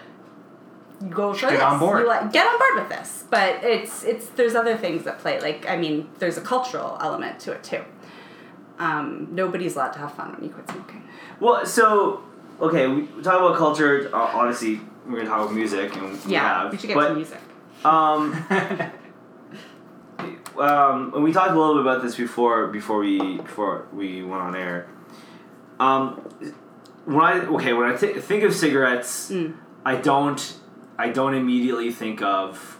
go 1.10 1.32
for 1.34 1.40
Get 1.48 1.52
this. 1.52 1.62
on 1.62 1.78
board. 1.78 2.00
You 2.02 2.08
like, 2.08 2.32
get 2.32 2.46
on 2.46 2.58
board 2.58 2.74
with 2.80 2.88
this. 2.98 3.24
But 3.30 3.62
it's 3.64 4.04
it's 4.04 4.26
there's 4.30 4.54
other 4.54 4.76
things 4.76 5.04
that 5.04 5.18
play. 5.18 5.40
Like 5.40 5.68
I 5.68 5.76
mean, 5.76 6.08
there's 6.18 6.36
a 6.36 6.40
cultural 6.42 6.98
element 7.00 7.38
to 7.40 7.52
it 7.52 7.62
too. 7.64 7.84
Um, 8.78 9.28
nobody's 9.30 9.76
allowed 9.76 9.92
to 9.92 9.98
have 10.00 10.14
fun 10.14 10.32
when 10.32 10.44
you 10.44 10.50
quit 10.50 10.68
smoking. 10.70 11.02
Well, 11.40 11.64
so 11.66 12.22
okay, 12.60 12.86
we 12.86 13.06
talk 13.22 13.38
about 13.40 13.56
culture. 13.56 14.10
uh, 14.12 14.16
Obviously, 14.34 14.80
we're 15.06 15.18
gonna 15.18 15.28
talk 15.28 15.42
about 15.42 15.54
music, 15.54 15.94
and 15.96 16.12
we 16.26 16.32
Yeah, 16.32 16.62
have. 16.62 16.72
we 16.72 16.78
should 16.78 16.88
get 16.88 16.94
but, 16.96 17.08
to 17.08 17.14
music. 17.14 17.40
Um, 17.84 18.32
um, 20.58 21.12
and 21.14 21.22
we 21.24 21.32
talked 21.32 21.50
a 21.50 21.58
little 21.58 21.74
bit 21.74 21.82
about 21.82 22.02
this 22.02 22.16
before 22.16 22.66
before 22.68 22.98
we 22.98 23.38
before 23.38 23.86
we 23.92 24.22
went 24.22 24.42
on 24.42 24.54
air. 24.56 24.86
Um, 25.80 26.14
when 27.04 27.20
I 27.24 27.40
okay 27.46 27.72
when 27.72 27.88
I 27.92 27.96
th- 27.96 28.16
think 28.22 28.44
of 28.44 28.54
cigarettes, 28.54 29.30
Mm. 29.30 29.54
I 29.84 29.96
don't 29.96 30.56
I 31.02 31.08
don't 31.08 31.34
immediately 31.34 31.90
think 31.90 32.22
of 32.22 32.78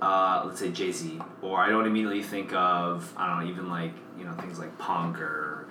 uh, 0.00 0.44
let's 0.46 0.58
say 0.58 0.70
Jay 0.70 0.90
Z, 0.90 1.20
or 1.42 1.60
I 1.60 1.68
don't 1.68 1.86
immediately 1.86 2.22
think 2.22 2.54
of 2.54 3.12
I 3.14 3.26
don't 3.26 3.44
know 3.44 3.50
even 3.50 3.68
like 3.68 3.92
you 4.18 4.24
know 4.24 4.32
things 4.36 4.58
like 4.58 4.78
punk 4.78 5.20
or 5.20 5.68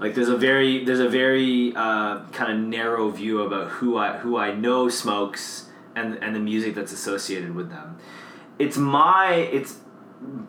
like 0.00 0.16
there's 0.16 0.28
a 0.28 0.36
very 0.36 0.84
there's 0.84 0.98
a 0.98 1.08
very 1.08 1.72
uh, 1.76 2.24
kind 2.32 2.52
of 2.52 2.58
narrow 2.58 3.08
view 3.08 3.42
about 3.42 3.68
who 3.68 3.98
I 3.98 4.18
who 4.18 4.36
I 4.36 4.52
know 4.52 4.88
smokes 4.88 5.66
and 5.94 6.16
and 6.24 6.34
the 6.34 6.40
music 6.40 6.74
that's 6.74 6.90
associated 6.90 7.54
with 7.54 7.70
them. 7.70 7.96
It's 8.58 8.76
my 8.76 9.34
it's 9.34 9.76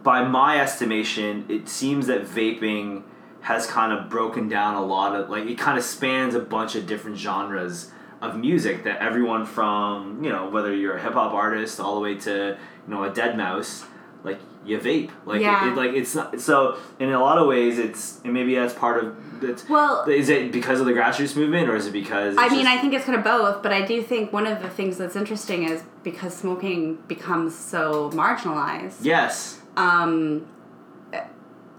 by 0.02 0.24
my 0.24 0.60
estimation, 0.60 1.46
it 1.50 1.70
seems 1.70 2.08
that 2.08 2.24
vaping 2.24 3.04
has 3.42 3.68
kind 3.68 3.94
of 3.94 4.10
broken 4.10 4.50
down 4.50 4.74
a 4.74 4.84
lot 4.84 5.16
of 5.16 5.30
like 5.30 5.46
it 5.46 5.60
kind 5.60 5.78
of 5.78 5.84
spans 5.84 6.34
a 6.34 6.40
bunch 6.40 6.74
of 6.74 6.88
different 6.88 7.18
genres 7.18 7.92
of 8.22 8.38
music 8.38 8.84
that 8.84 9.00
everyone 9.02 9.46
from 9.46 10.24
you 10.24 10.30
know 10.32 10.50
whether 10.50 10.74
you're 10.74 10.96
a 10.98 11.02
hip 11.02 11.14
hop 11.14 11.34
artist 11.34 11.80
all 11.80 11.96
the 11.96 12.02
way 12.02 12.16
to 12.16 12.58
you 12.88 12.94
know 12.94 13.04
a 13.04 13.10
deadmau5 13.12 13.86
like 14.24 14.40
you 14.64 14.78
vape 14.78 15.10
like 15.26 15.42
Yeah. 15.42 15.66
it, 15.68 15.72
it 15.72 15.76
like 15.76 15.92
it's 15.94 16.14
not 16.14 16.40
so 16.40 16.78
in 17.00 17.12
a 17.12 17.20
lot 17.20 17.40
of 17.40 17.48
ways 17.48 17.80
it's 17.80 18.22
and 18.24 18.34
maybe 18.34 18.54
that's 18.54 18.74
part 18.76 19.04
of 19.04 19.16
it's 19.44 19.68
Well- 19.68 20.04
is 20.08 20.30
it 20.30 20.52
because 20.52 20.80
of 20.80 20.86
the 20.86 20.92
grassroots 20.94 21.36
movement 21.36 21.68
or 21.68 21.76
is 21.76 21.88
it 21.88 21.94
because 21.94 22.38
I 22.38 22.48
mean, 22.50 22.60
just- 22.66 22.68
I 22.68 22.78
think 22.80 22.94
it's 22.94 23.06
kind 23.06 23.18
of 23.18 23.24
both, 23.24 23.64
but 23.64 23.74
I 23.74 23.82
do 23.84 24.04
think 24.04 24.32
one 24.32 24.46
of 24.46 24.62
the 24.62 24.70
things 24.70 25.00
that's 25.00 25.16
interesting 25.16 25.64
is 25.68 25.82
because 26.04 26.36
smoking 26.38 27.00
becomes 27.08 27.56
so 27.56 28.12
marginalized. 28.14 28.98
yes 29.02 29.60
Um, 29.76 30.46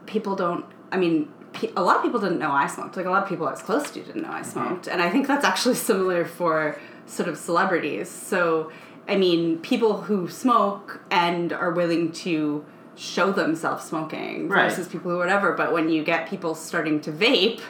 people 0.07 0.35
don't. 0.35 0.65
I 0.91 0.97
mean, 0.97 1.29
a 1.77 1.83
lot 1.83 1.97
of 1.97 2.03
people 2.03 2.21
didn't 2.21 2.39
know 2.39 2.51
I 2.53 2.67
smoked. 2.67 2.97
Like 2.97 3.07
a 3.07 3.11
lot 3.11 3.23
of 3.23 3.29
people 3.29 3.47
I 3.47 3.51
was 3.51 3.63
close 3.63 3.91
to 3.93 4.03
didn't 4.03 4.23
know 4.23 4.31
I 4.31 4.43
smoked, 4.43 4.87
and 4.87 5.03
I 5.03 5.11
think 5.11 5.27
that's 5.27 5.45
actually 5.45 5.75
similar 5.91 6.25
for 6.25 6.79
sort 7.07 7.29
of 7.29 7.37
celebrities. 7.37 8.09
So, 8.11 8.71
I 9.09 9.17
mean, 9.17 9.59
people 9.59 10.03
who 10.03 10.29
smoke 10.29 11.01
and 11.11 11.53
are 11.53 11.71
willing 11.71 12.13
to 12.13 12.65
show 12.95 13.33
themselves 13.33 13.85
smoking 13.85 14.49
Right. 14.49 14.69
versus 14.69 14.87
people 14.89 15.11
who 15.11 15.19
whatever. 15.19 15.53
But 15.53 15.73
when 15.73 15.89
you 15.89 16.05
get 16.05 16.29
people 16.29 16.55
starting 16.55 17.01
to 17.03 17.13
vape, 17.13 17.61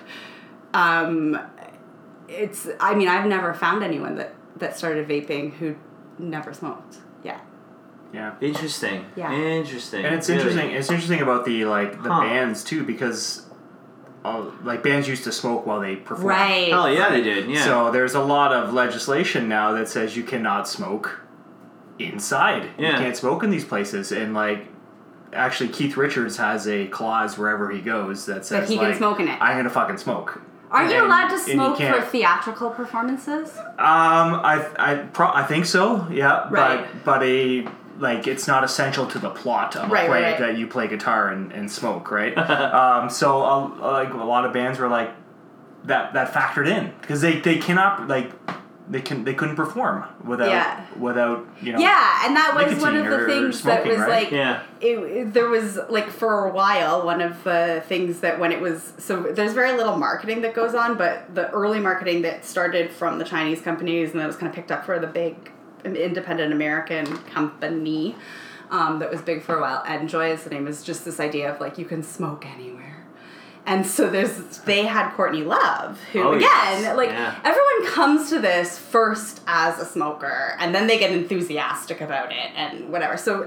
um, 0.74 1.38
it's. 2.28 2.68
I 2.80 2.94
mean, 2.94 3.08
I've 3.08 3.26
never 3.26 3.52
found 3.54 3.82
anyone 3.82 4.16
that 4.16 4.34
that 4.56 4.76
started 4.76 5.08
vaping 5.08 5.54
who 5.54 5.74
never 6.18 6.52
smoked. 6.52 6.98
Yeah. 7.24 7.38
Yeah. 8.12 8.34
interesting 8.40 9.06
Yeah. 9.16 9.32
interesting 9.32 10.04
And 10.04 10.14
it's 10.14 10.28
Really. 10.28 10.40
interesting. 10.42 10.70
It's 10.72 10.90
interesting 10.90 11.20
about 11.22 11.44
the 11.46 11.64
like 11.64 12.02
the 12.02 12.12
Huh. 12.12 12.20
bands 12.20 12.62
too 12.62 12.84
because, 12.84 13.46
all, 14.24 14.52
like 14.62 14.82
bands 14.82 15.08
used 15.08 15.24
to 15.24 15.32
smoke 15.32 15.66
while 15.66 15.80
they 15.80 15.96
perform. 15.96 16.28
Right. 16.28 16.70
oh 16.72 16.86
yeah 16.86 17.10
they 17.10 17.22
did 17.22 17.50
yeah 17.50 17.64
So 17.64 17.90
there's 17.90 18.14
a 18.14 18.22
lot 18.22 18.52
of 18.52 18.72
legislation 18.72 19.48
now 19.48 19.72
that 19.72 19.88
says 19.88 20.16
you 20.16 20.22
cannot 20.22 20.68
smoke 20.68 21.20
inside. 21.98 22.70
Yeah. 22.78 22.92
You 22.92 22.96
can't 22.98 23.16
smoke 23.16 23.42
in 23.42 23.50
these 23.50 23.64
places, 23.64 24.12
and 24.12 24.34
like. 24.34 24.68
Actually, 25.34 25.70
Keith 25.70 25.96
Richards 25.96 26.36
has 26.36 26.68
a 26.68 26.86
clause 26.88 27.38
wherever 27.38 27.70
he 27.70 27.80
goes 27.80 28.26
that 28.26 28.44
says 28.44 28.68
he 28.68 28.76
can 28.76 28.88
like, 28.90 28.98
smoke 28.98 29.18
in 29.18 29.28
it. 29.28 29.38
I'm 29.40 29.56
gonna 29.56 29.70
fucking 29.70 29.96
smoke. 29.96 30.42
Aren't 30.70 30.90
you 30.90 30.96
And- 30.96 31.06
allowed 31.06 31.28
to 31.28 31.38
smoke 31.38 31.78
for 31.78 32.02
theatrical 32.02 32.68
performances? 32.68 33.56
Um, 33.56 33.66
I 33.78 34.66
I 34.78 34.94
pro- 35.10 35.32
I 35.32 35.44
think 35.44 35.64
so. 35.64 36.06
Yeah, 36.10 36.48
Right. 36.50 36.84
but 37.02 37.04
but 37.04 37.22
a 37.22 37.66
like 38.02 38.26
it's 38.26 38.46
not 38.46 38.64
essential 38.64 39.06
to 39.06 39.18
the 39.18 39.30
plot 39.30 39.76
of 39.76 39.88
a 39.88 39.92
Right, 39.92 40.08
play 40.08 40.22
right, 40.22 40.30
right. 40.32 40.40
that 40.40 40.58
you 40.58 40.66
play 40.66 40.88
guitar 40.88 41.28
and, 41.28 41.52
and 41.52 41.70
smoke, 41.70 42.10
right? 42.10 42.36
um, 42.80 43.08
so 43.08 43.42
a, 43.42 43.58
like 43.92 44.12
a 44.12 44.16
lot 44.16 44.44
of 44.44 44.52
bands 44.52 44.78
were 44.78 44.88
like 44.88 45.10
that 45.84 46.12
that 46.14 46.32
factored 46.32 46.68
in 46.68 46.92
because 47.00 47.20
they 47.20 47.38
they 47.40 47.58
cannot 47.58 48.08
like 48.08 48.30
they 48.88 49.00
can 49.00 49.24
they 49.24 49.34
couldn't 49.34 49.54
perform 49.56 50.04
without 50.24 50.48
Yeah. 50.48 50.84
without 50.98 51.46
you 51.62 51.72
know 51.72 51.78
Yeah, 51.78 52.26
and 52.26 52.36
that 52.36 52.52
was 52.54 52.80
one 52.82 52.96
of 52.96 53.04
the 53.06 53.20
or 53.20 53.26
things 53.26 53.62
that 53.62 53.82
smoking, 53.84 53.90
was 53.92 54.00
right? 54.00 54.22
like 54.24 54.30
Yeah. 54.32 54.62
it, 54.80 54.98
it- 54.98 55.32
there 55.32 55.48
was 55.48 55.78
like 55.88 56.08
for 56.10 56.46
a 56.48 56.52
while 56.52 57.04
one 57.04 57.20
of 57.20 57.42
the 57.44 57.82
things 57.86 58.20
that 58.20 58.38
when 58.40 58.50
it 58.52 58.60
was 58.60 58.92
so 58.98 59.22
there's 59.22 59.52
very 59.54 59.72
little 59.76 59.96
marketing 59.96 60.42
that 60.42 60.54
goes 60.54 60.74
on 60.74 60.96
but 60.96 61.32
the 61.34 61.48
early 61.50 61.78
marketing 61.80 62.22
that 62.22 62.44
started 62.44 62.90
from 62.90 63.18
the 63.18 63.24
chinese 63.24 63.60
companies 63.60 64.10
and 64.12 64.20
that 64.20 64.26
was 64.26 64.36
kind 64.36 64.48
of 64.50 64.54
picked 64.54 64.72
up 64.72 64.84
for 64.84 64.98
the 64.98 65.06
big 65.06 65.36
independent 65.84 66.52
american 66.52 67.06
company 67.28 68.14
um, 68.70 69.00
that 69.00 69.10
was 69.10 69.20
big 69.20 69.42
for 69.42 69.56
a 69.58 69.60
while 69.60 69.82
NJOY 69.84 70.32
is 70.32 70.44
the 70.44 70.50
name 70.50 70.66
is 70.66 70.82
just 70.82 71.04
this 71.04 71.20
idea 71.20 71.52
of 71.52 71.60
like 71.60 71.76
you 71.76 71.84
can 71.84 72.02
smoke 72.02 72.46
anywhere 72.46 73.04
and 73.66 73.86
so 73.86 74.08
there's 74.08 74.58
they 74.60 74.86
had 74.86 75.12
courtney 75.12 75.42
love 75.42 76.00
who 76.12 76.22
Oh, 76.22 76.32
again 76.32 76.40
yes. 76.42 76.96
like 76.96 77.10
Yeah. 77.10 77.38
everyone 77.44 77.86
comes 77.92 78.30
to 78.30 78.38
this 78.38 78.78
first 78.78 79.42
as 79.46 79.78
a 79.78 79.84
smoker 79.84 80.56
and 80.58 80.74
then 80.74 80.86
they 80.86 80.98
get 80.98 81.12
enthusiastic 81.12 82.00
about 82.00 82.32
it 82.32 82.50
and 82.56 82.90
whatever 82.90 83.16
so 83.18 83.46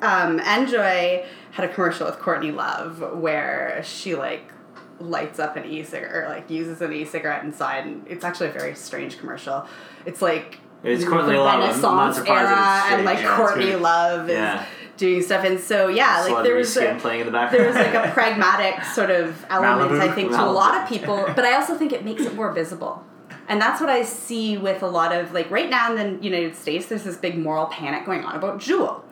um, 0.00 0.38
NJOY 0.40 1.24
had 1.52 1.68
a 1.68 1.72
commercial 1.72 2.06
with 2.06 2.18
Courtney 2.18 2.50
Love 2.50 3.00
where 3.20 3.80
she 3.84 4.14
like 4.14 4.50
lights 4.98 5.38
up 5.38 5.56
an 5.56 5.64
e-cigarette 5.64 6.14
or 6.14 6.28
like 6.28 6.48
uses 6.48 6.80
an 6.80 6.92
e-cigarette 6.92 7.44
inside 7.44 7.84
and 7.86 8.06
it's 8.08 8.24
actually 8.24 8.48
a 8.48 8.52
very 8.52 8.74
strange 8.74 9.18
commercial 9.18 9.66
it's 10.06 10.22
like 10.22 10.58
It's 10.84 11.04
Courtney 11.04 11.36
Love. 11.36 11.60
Renaissance 11.60 12.18
era 12.28 12.82
and 12.92 13.04
like. 13.04 13.18
Yeah, 13.20 13.36
Courtney. 13.36 13.74
Love 13.76 14.28
is 14.28 14.34
Yeah. 14.34 14.64
doing 14.96 15.22
stuff 15.22 15.44
and 15.44 15.58
so 15.58 15.88
yeah 15.88 16.20
like 16.22 16.44
there 16.44 16.54
was 16.54 16.76
a, 16.76 16.94
playing 17.00 17.20
in 17.20 17.26
the 17.26 17.32
background 17.32 17.64
there 17.64 17.72
was 17.72 17.76
like 17.76 17.94
a 17.94 18.12
pragmatic 18.18 18.84
sort 18.84 19.10
of 19.10 19.44
element, 19.50 19.90
Malibu? 19.90 20.00
I 20.00 20.12
think, 20.14 20.30
to 20.30 20.40
a 20.40 20.46
lot 20.46 20.80
of 20.80 20.88
people. 20.88 21.24
But 21.34 21.44
I 21.44 21.54
also 21.58 21.76
think 21.76 21.92
it 21.92 22.04
makes 22.04 22.22
it 22.22 22.34
more 22.34 22.52
visible. 22.52 23.02
And 23.48 23.60
that's 23.60 23.80
what 23.80 23.90
I 23.90 24.02
see 24.04 24.56
with 24.56 24.82
a 24.82 24.86
lot 24.86 25.12
of 25.14 25.32
like 25.32 25.50
right 25.50 25.68
now 25.68 25.94
in 25.94 26.18
the 26.18 26.24
United 26.24 26.54
States, 26.56 26.86
there's 26.86 27.02
this 27.04 27.16
big 27.16 27.36
moral 27.36 27.66
panic 27.66 28.06
going 28.06 28.24
on 28.24 28.36
about 28.36 28.58
Juul 28.60 29.02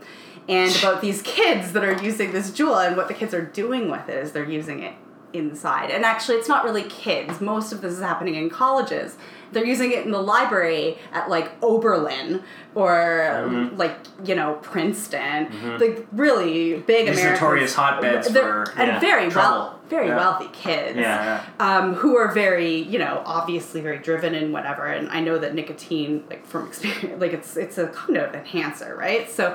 And 0.48 0.74
about 0.76 1.00
these 1.02 1.20
kids 1.22 1.72
that 1.72 1.84
are 1.84 2.02
using 2.02 2.32
this 2.32 2.50
Juul 2.50 2.86
and 2.86 2.96
what 2.96 3.08
the 3.08 3.14
kids 3.14 3.34
are 3.34 3.44
doing 3.44 3.90
with 3.90 4.08
it 4.08 4.16
is 4.22 4.32
they're 4.32 4.48
using 4.48 4.82
it 4.82 4.94
inside. 5.32 5.90
And 5.90 6.04
actually 6.04 6.36
it's 6.36 6.48
not 6.48 6.64
really 6.64 6.84
kids. 6.84 7.40
Most 7.40 7.72
of 7.72 7.80
this 7.80 7.92
is 7.94 8.00
happening 8.00 8.34
in 8.34 8.50
colleges. 8.50 9.16
They're 9.52 9.66
using 9.66 9.92
it 9.92 10.04
in 10.06 10.12
the 10.12 10.20
library 10.22 10.96
at 11.12 11.28
like 11.28 11.52
Oberlin 11.62 12.42
or 12.74 13.70
like, 13.76 13.96
you 14.24 14.34
know, 14.34 14.54
Princeton. 14.62 15.78
Like 15.78 16.06
really 16.12 16.78
big 16.78 17.06
These 17.06 17.18
American 17.18 17.32
notorious 17.34 17.74
hotbeds 17.74 18.28
they're- 18.28 18.64
for 18.66 18.72
and 18.78 18.88
yeah, 18.92 19.00
very 19.00 19.28
well 19.28 19.78
very 19.88 20.08
Yeah. 20.08 20.16
wealthy 20.16 20.48
kids 20.54 20.96
Yeah. 20.96 21.44
um, 21.60 21.92
who 21.94 22.16
are 22.16 22.32
very 22.32 22.76
you 22.76 22.98
know 22.98 23.22
obviously 23.26 23.82
very 23.82 23.98
driven 23.98 24.34
and 24.34 24.50
whatever 24.50 24.86
and 24.86 25.10
i 25.10 25.20
know 25.20 25.36
that 25.36 25.54
nicotine 25.54 26.24
like 26.30 26.46
from 26.46 26.66
experience 26.66 27.20
like 27.20 27.34
it's 27.34 27.58
it's 27.58 27.76
a 27.76 27.88
cognitive 27.88 28.34
enhancer 28.34 28.96
right 28.96 29.28
so 29.30 29.54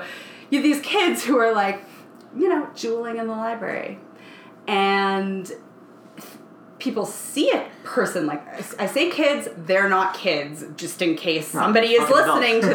you 0.50 0.58
have 0.58 0.62
these 0.62 0.80
kids 0.80 1.24
who 1.24 1.36
are 1.38 1.52
like 1.52 1.82
you 2.36 2.48
know 2.48 2.66
juuling 2.76 3.18
in 3.18 3.26
the 3.26 3.34
library 3.34 3.98
and 4.68 5.50
people 6.78 7.04
see 7.06 7.50
a 7.50 7.66
person 7.84 8.26
like 8.26 8.56
this. 8.56 8.74
I 8.78 8.86
say 8.86 9.10
kids, 9.10 9.48
they're 9.56 9.88
not 9.88 10.14
kids, 10.14 10.64
just 10.76 11.02
in 11.02 11.16
case 11.16 11.52
No, 11.54 11.60
somebody 11.62 11.88
is 11.88 12.08
listening 12.08 12.58
adults. 12.64 12.68
to 12.68 12.74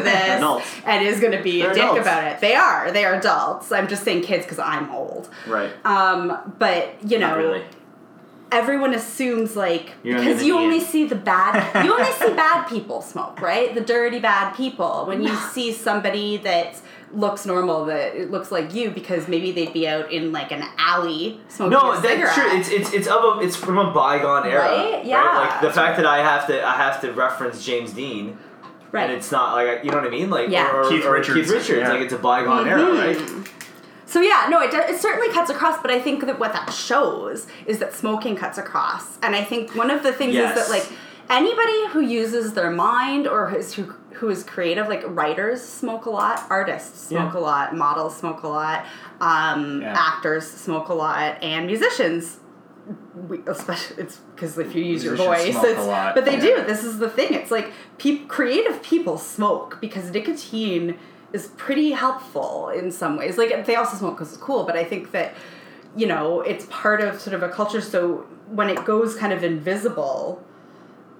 this 0.80 0.82
and 0.86 1.06
is 1.06 1.20
going 1.20 1.32
to 1.36 1.42
be 1.42 1.62
They're 1.62 1.70
a 1.70 1.74
dick 1.74 1.82
adults. 1.84 2.00
about 2.02 2.24
it. 2.32 2.40
They 2.40 2.54
are. 2.54 2.90
They 2.92 3.04
are 3.04 3.14
adults. 3.14 3.72
I'm 3.72 3.88
just 3.88 4.04
saying 4.04 4.22
kids 4.22 4.44
because 4.44 4.58
I'm 4.58 4.90
old. 4.90 5.30
Right. 5.46 5.70
Um, 5.86 6.54
but 6.58 6.96
you 7.02 7.18
know, 7.18 7.28
Not 7.28 7.38
really. 7.38 7.64
everyone 8.52 8.94
assumes 8.94 9.56
like 9.56 9.92
You're 10.02 10.18
because 10.18 10.42
you 10.44 10.56
only 10.58 10.76
end. 10.78 10.86
see 10.86 11.04
the 11.06 11.16
bad 11.16 11.84
you 11.84 11.92
only 11.92 12.12
see 12.12 12.34
bad 12.36 12.68
people 12.68 13.00
smoke 13.02 13.40
right 13.40 13.74
the 13.74 13.80
dirty 13.80 14.20
bad 14.20 14.54
people 14.54 15.06
when 15.06 15.22
you 15.22 15.34
see 15.52 15.72
somebody 15.72 16.36
that 16.38 16.80
looks 17.16 17.46
normal 17.46 17.84
that 17.86 18.14
it 18.14 18.30
looks 18.30 18.50
like 18.50 18.74
you 18.74 18.90
because 18.90 19.28
maybe 19.28 19.52
they'd 19.52 19.72
be 19.72 19.86
out 19.86 20.10
in 20.12 20.32
like 20.32 20.52
an 20.52 20.64
alley 20.78 21.40
smoking 21.48 21.70
No, 21.78 21.92
a 21.92 22.00
that's 22.00 22.34
true. 22.34 22.58
It's 22.58 22.68
it's 22.68 22.92
it's 22.92 23.06
of 23.06 23.38
a 23.38 23.40
it's 23.40 23.56
from 23.56 23.78
a 23.78 23.92
bygone 23.92 24.46
era, 24.46 24.62
Right? 24.62 25.04
Yeah. 25.04 25.22
Like 25.50 25.60
the 25.60 25.72
fact 25.72 25.96
that 25.96 26.06
I 26.06 26.18
have 26.18 26.46
to 26.48 26.64
I 26.66 26.74
have 26.74 27.00
to 27.02 27.12
reference 27.12 27.64
James 27.64 27.92
Dean, 27.92 28.38
right 28.92 29.04
and 29.04 29.12
it's 29.12 29.30
not 29.32 29.54
like 29.54 29.84
you 29.84 29.90
know 29.90 29.98
what 29.98 30.06
I 30.06 30.10
mean, 30.10 30.30
like 30.30 30.50
Yeah. 30.50 30.70
or, 30.72 30.84
or, 30.84 30.88
Keith 30.90 31.04
or 31.04 31.12
Richards, 31.12 31.38
Keith 31.38 31.50
Richards, 31.50 31.80
yeah. 31.80 31.92
like 31.92 32.02
it's 32.02 32.12
a 32.12 32.18
bygone 32.18 32.66
era, 32.68 32.80
mm-hmm. 32.80 33.38
right? 33.40 33.48
So 34.06 34.20
yeah, 34.20 34.46
no, 34.48 34.60
it, 34.60 34.70
do- 34.70 34.78
it 34.78 35.00
certainly 35.00 35.28
cuts 35.32 35.50
across, 35.50 35.80
but 35.82 35.90
I 35.90 35.98
think 35.98 36.24
that 36.26 36.38
what 36.38 36.52
that 36.52 36.70
shows 36.72 37.46
is 37.66 37.78
that 37.80 37.94
smoking 37.94 38.36
cuts 38.36 38.58
across, 38.58 39.18
and 39.22 39.34
I 39.34 39.42
think 39.42 39.74
one 39.74 39.90
of 39.90 40.02
the 40.02 40.12
things 40.12 40.34
Yes. 40.34 40.56
is 40.56 40.68
that 40.68 40.70
like 40.70 40.86
anybody 41.30 41.88
who 41.88 42.00
uses 42.00 42.52
their 42.52 42.70
mind 42.70 43.26
or 43.26 43.48
who's 43.48 43.72
who 43.74 43.92
who 44.14 44.28
is 44.28 44.42
creative, 44.44 44.88
like 44.88 45.02
writers 45.06 45.62
smoke 45.62 46.06
a 46.06 46.10
lot, 46.10 46.42
artists 46.50 47.08
smoke 47.08 47.34
Yeah. 47.34 47.40
a 47.40 47.42
lot, 47.42 47.76
models 47.76 48.16
smoke 48.16 48.42
a 48.42 48.48
lot, 48.48 48.84
um, 49.20 49.82
Yeah. 49.82 49.94
actors 49.96 50.46
smoke 50.46 50.88
a 50.88 50.94
lot, 50.94 51.42
and 51.42 51.66
musicians. 51.66 52.38
We, 53.28 53.40
especially 53.46 54.02
it's 54.02 54.18
because 54.34 54.58
if 54.58 54.74
you 54.74 54.84
use 54.84 55.02
your 55.02 55.16
voice, 55.16 55.54
it's, 55.56 55.86
but 55.86 56.24
they 56.26 56.34
yeah. 56.34 56.40
do. 56.58 56.64
This 56.66 56.84
is 56.84 56.98
the 56.98 57.08
thing. 57.08 57.32
It's 57.32 57.50
like 57.50 57.72
peop, 57.96 58.28
creative 58.28 58.82
people 58.82 59.16
smoke 59.16 59.78
because 59.80 60.10
nicotine 60.10 60.98
is 61.32 61.46
pretty 61.56 61.92
helpful 61.92 62.68
in 62.68 62.90
some 62.90 63.16
ways. 63.16 63.38
Like 63.38 63.64
they 63.64 63.74
also 63.76 63.96
smoke 63.96 64.16
because 64.16 64.34
it's 64.34 64.42
cool, 64.42 64.64
but 64.64 64.76
I 64.76 64.84
think 64.84 65.12
that 65.12 65.32
you 65.96 66.06
know 66.06 66.42
it's 66.42 66.66
part 66.68 67.00
of 67.00 67.20
sort 67.20 67.34
of 67.34 67.42
a 67.42 67.48
culture. 67.48 67.80
So 67.80 68.26
when 68.48 68.68
it 68.68 68.84
goes 68.84 69.16
kind 69.16 69.32
of 69.32 69.42
invisible, 69.42 70.42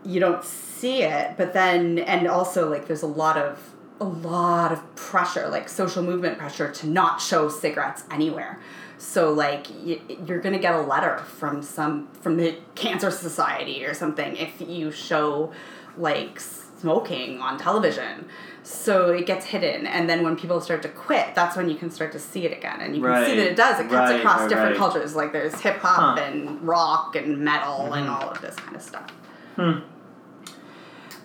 you 0.05 0.21
don't 0.21 0.45
see 0.85 1.03
it. 1.03 1.37
But 1.37 1.53
then 1.55 1.99
and 1.99 2.27
also 2.29 2.71
like 2.71 2.87
there's 2.89 3.03
a 3.03 3.07
lot 3.25 3.37
of 3.39 3.59
a 4.01 4.05
lot 4.05 4.71
of 4.73 4.81
pressure, 4.97 5.49
like 5.49 5.69
social 5.69 6.03
movement 6.03 6.37
pressure, 6.39 6.71
to 6.71 6.87
not 6.87 7.21
show 7.21 7.49
cigarettes 7.49 8.03
anywhere. 8.11 8.59
So 8.99 9.33
like 9.33 9.67
y- 9.85 10.01
you're 10.27 10.41
gonna 10.41 10.59
get 10.59 10.75
a 10.75 10.81
letter 10.95 11.19
from 11.41 11.63
some 11.63 12.09
from 12.23 12.37
the 12.37 12.57
Cancer 12.75 13.11
Society 13.11 13.85
or 13.87 13.95
something 13.95 14.37
if 14.37 14.53
you 14.61 14.91
show 14.91 15.53
like 15.97 16.39
smoking 16.41 17.41
on 17.41 17.57
television. 17.59 18.27
So 18.63 19.11
it 19.13 19.27
gets 19.27 19.45
hidden, 19.47 19.87
and 19.87 20.09
then 20.09 20.23
when 20.25 20.37
people 20.37 20.59
start 20.61 20.81
to 20.83 20.89
quit, 20.89 21.35
that's 21.35 21.55
when 21.55 21.69
you 21.69 21.77
can 21.77 21.91
start 21.91 22.13
to 22.13 22.19
see 22.19 22.47
it 22.47 22.53
again, 22.61 22.81
and 22.81 22.97
you 22.97 23.03
can 23.03 23.27
see 23.27 23.37
that 23.37 23.47
it 23.53 23.57
does. 23.57 23.79
It 23.79 23.91
cuts 23.91 24.11
Right, 24.11 24.21
across 24.21 24.41
right, 24.41 24.49
different 24.49 24.71
right. 24.71 24.79
cultures. 24.79 25.15
Like 25.15 25.33
there's 25.33 25.61
hip 25.61 25.77
hop 25.85 26.19
Huh. 26.19 26.25
and 26.25 26.63
rock 26.67 27.15
and 27.15 27.29
metal 27.51 27.93
and 27.93 28.07
Mm-hmm. 28.07 28.15
all 28.25 28.31
of 28.31 28.41
this 28.41 28.57
kind 28.57 28.75
of 28.75 28.83
stuff. 28.83 29.07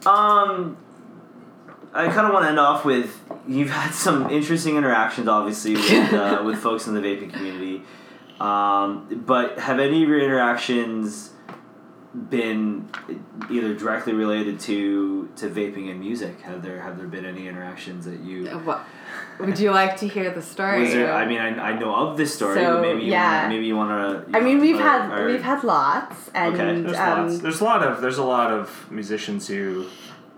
Um, 0.06 0.78
I 1.94 2.08
kind 2.08 2.28
of 2.28 2.34
want 2.34 2.46
to 2.46 2.50
end 2.50 2.60
off 2.60 2.86
with 2.86 3.20
you've 3.48 3.72
had 3.72 3.94
some 3.94 4.30
interesting 4.30 4.78
interactions, 4.78 5.28
obviously, 5.28 5.74
with 5.74 6.14
uh, 6.14 6.42
with 6.46 6.60
folks 6.60 6.88
in 6.88 6.94
the 6.94 7.02
vaping 7.02 7.34
community. 7.34 7.84
Um, 8.40 9.24
but 9.26 9.60
have 9.60 9.80
any 9.80 10.04
of 10.04 10.10
your 10.10 10.20
interactions 10.20 11.32
been 12.30 12.90
either 13.52 13.74
directly 13.74 14.14
related 14.14 14.60
to 14.62 15.30
to 15.36 15.50
vaping 15.50 15.90
and 15.90 16.00
music? 16.00 16.42
Have 16.42 16.62
there 16.62 16.80
have 16.82 16.98
there 16.98 17.08
been 17.08 17.26
any 17.26 17.48
interactions 17.48 18.06
that 18.06 18.20
you? 18.20 18.48
What 18.48 18.86
would 19.40 19.60
you 19.60 19.72
like 19.72 19.98
to 19.98 20.08
hear 20.08 20.30
the 20.32 20.42
story? 20.42 20.82
Was 20.82 20.92
there, 20.94 21.14
I 21.14 21.26
mean, 21.26 21.40
I, 21.40 21.70
I 21.72 21.80
know 21.80 21.96
of 21.96 22.18
this 22.18 22.34
story, 22.36 22.56
So, 22.60 22.76
but 22.76 22.82
maybe 22.82 23.04
you 23.06 23.12
yeah. 23.12 23.44
wanna, 23.44 23.54
maybe 23.54 23.66
you 23.68 23.76
want 23.76 24.28
to. 24.32 24.38
I 24.38 24.42
mean, 24.42 24.60
we've 24.60 24.78
had 24.80 25.26
we've 25.26 25.42
had 25.42 25.64
lots, 25.64 26.30
and 26.34 26.54
Okay. 26.56 26.82
There's 26.82 26.98
um, 26.98 27.28
lots. 27.28 27.40
There's 27.40 27.62
a 27.62 27.64
lot 27.64 27.84
of 27.84 28.02
there's 28.02 28.18
a 28.18 28.24
lot 28.24 28.52
of 28.52 28.88
musicians 28.92 29.48
who 29.48 29.88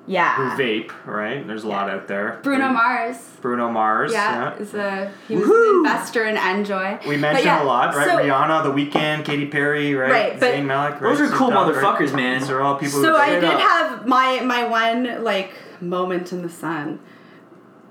yeah. 0.07 0.35
who 0.35 0.61
vape, 0.61 0.91
right? 1.05 1.45
There's 1.45 1.63
a 1.63 1.67
lot 1.67 1.89
out 1.89 2.07
there. 2.07 2.39
Bruno 2.43 2.69
Mars. 2.69 3.17
Bruno 3.41 3.69
Mars. 3.71 4.11
Yeah, 4.11 4.53
Yeah. 4.55 4.61
is 4.61 4.73
a 4.75 5.11
he 5.27 5.35
was 5.35 5.45
Woohoo! 5.47 5.69
an 5.71 5.77
investor 5.85 6.25
in 6.25 6.35
NJOY. 6.35 7.07
We 7.07 7.17
mentioned 7.17 7.45
yeah, 7.45 7.63
a 7.63 7.65
lot, 7.65 7.95
right? 7.95 8.07
so- 8.07 8.17
Rihanna, 8.17 8.63
The 8.63 8.71
Weeknd, 8.71 9.25
Katy 9.25 9.47
Perry, 9.47 9.95
right? 9.95 10.11
Right, 10.11 10.39
but- 10.39 10.53
Zayn 10.53 10.65
Malik, 10.65 10.93
right? 11.01 11.09
Those 11.09 11.21
are 11.21 11.27
Snoop 11.27 11.39
cool 11.39 11.49
Dogg, 11.51 11.75
right? 11.75 11.83
motherfuckers, 11.83 12.15
man. 12.15 12.39
These 12.39 12.49
are 12.49 12.61
all 12.61 12.75
people 12.75 13.01
So 13.01 13.11
who 13.11 13.15
I 13.15 13.29
did 13.31 13.43
up. 13.45 13.59
have 13.59 14.07
my 14.07 14.41
my 14.41 14.67
one 14.67 15.23
like 15.23 15.53
moment 15.81 16.31
in 16.31 16.41
the 16.43 16.49
sun. 16.49 16.99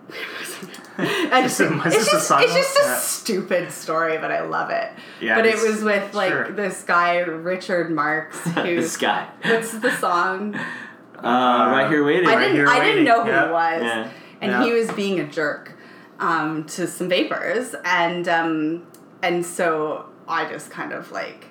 I 0.98 1.42
just, 1.42 1.60
Is 1.60 1.68
this 1.68 1.70
a- 1.70 1.86
is 1.88 1.94
it's 1.94 2.10
just 2.10 2.30
it's 2.30 2.54
just 2.54 2.78
a? 2.78 2.82
Yeah. 2.82 2.98
stupid 2.98 3.70
story, 3.72 4.18
but 4.18 4.30
I 4.30 4.42
love 4.42 4.70
it. 4.70 4.90
Yeah, 5.20 5.36
but 5.36 5.46
it 5.46 5.54
was 5.66 5.82
with 5.82 6.14
like 6.14 6.30
sure. 6.30 6.50
this 6.52 6.82
guy 6.82 7.18
Richard 7.18 7.90
Marx, 7.90 8.38
who's 8.44 8.54
this 8.84 8.96
guy. 8.96 9.28
what's 9.42 9.72
the 9.78 9.90
song? 9.96 10.54
Uh, 10.56 11.22
right 11.22 11.88
here 11.90 12.04
waiting. 12.04 12.28
I 12.28 12.34
Right 12.34 12.40
didn't 12.40 12.56
here 12.56 12.68
I 12.68 12.78
waiting, 12.78 13.04
didn't 13.04 13.04
know 13.04 13.24
who 13.24 13.30
yeah. 13.30 13.46
he 13.46 13.52
was, 13.52 13.82
Yeah. 13.82 14.10
and 14.40 14.64
he 14.64 14.72
was 14.72 14.90
being 14.92 15.20
a 15.20 15.26
jerk 15.26 15.72
um, 16.18 16.64
to 16.64 16.86
some 16.86 17.08
vapers, 17.08 17.74
and 17.84 18.26
um, 18.28 18.86
and 19.22 19.44
so 19.44 20.06
I 20.28 20.50
just 20.50 20.70
kind 20.70 20.92
of 20.92 21.12
like 21.12 21.46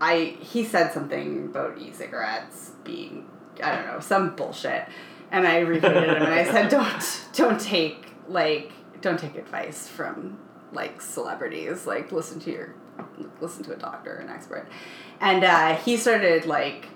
I 0.00 0.36
he 0.40 0.64
said 0.64 0.92
something 0.92 1.46
about 1.46 1.78
e-cigarettes 1.78 2.72
being 2.84 3.28
I 3.62 3.74
don't 3.76 3.86
know 3.86 4.00
some 4.00 4.34
bullshit, 4.36 4.86
and 5.30 5.46
I 5.46 5.58
repeated 5.60 6.02
him 6.04 6.16
and 6.22 6.24
I 6.24 6.44
said 6.44 6.68
don't 6.70 7.26
don't 7.32 7.60
take 7.60 8.12
like 8.28 8.72
don't 9.00 9.18
take 9.18 9.36
advice 9.36 9.88
from 9.88 10.38
like 10.72 11.00
celebrities. 11.00 11.86
Like 11.86 12.12
listen 12.12 12.40
to 12.40 12.50
your 12.50 12.74
listen 13.40 13.62
to 13.64 13.72
a 13.72 13.76
doctor 13.76 14.16
an 14.16 14.28
expert, 14.28 14.68
and 15.20 15.44
uh, 15.44 15.76
he 15.76 15.96
started 15.96 16.46
like 16.46 16.88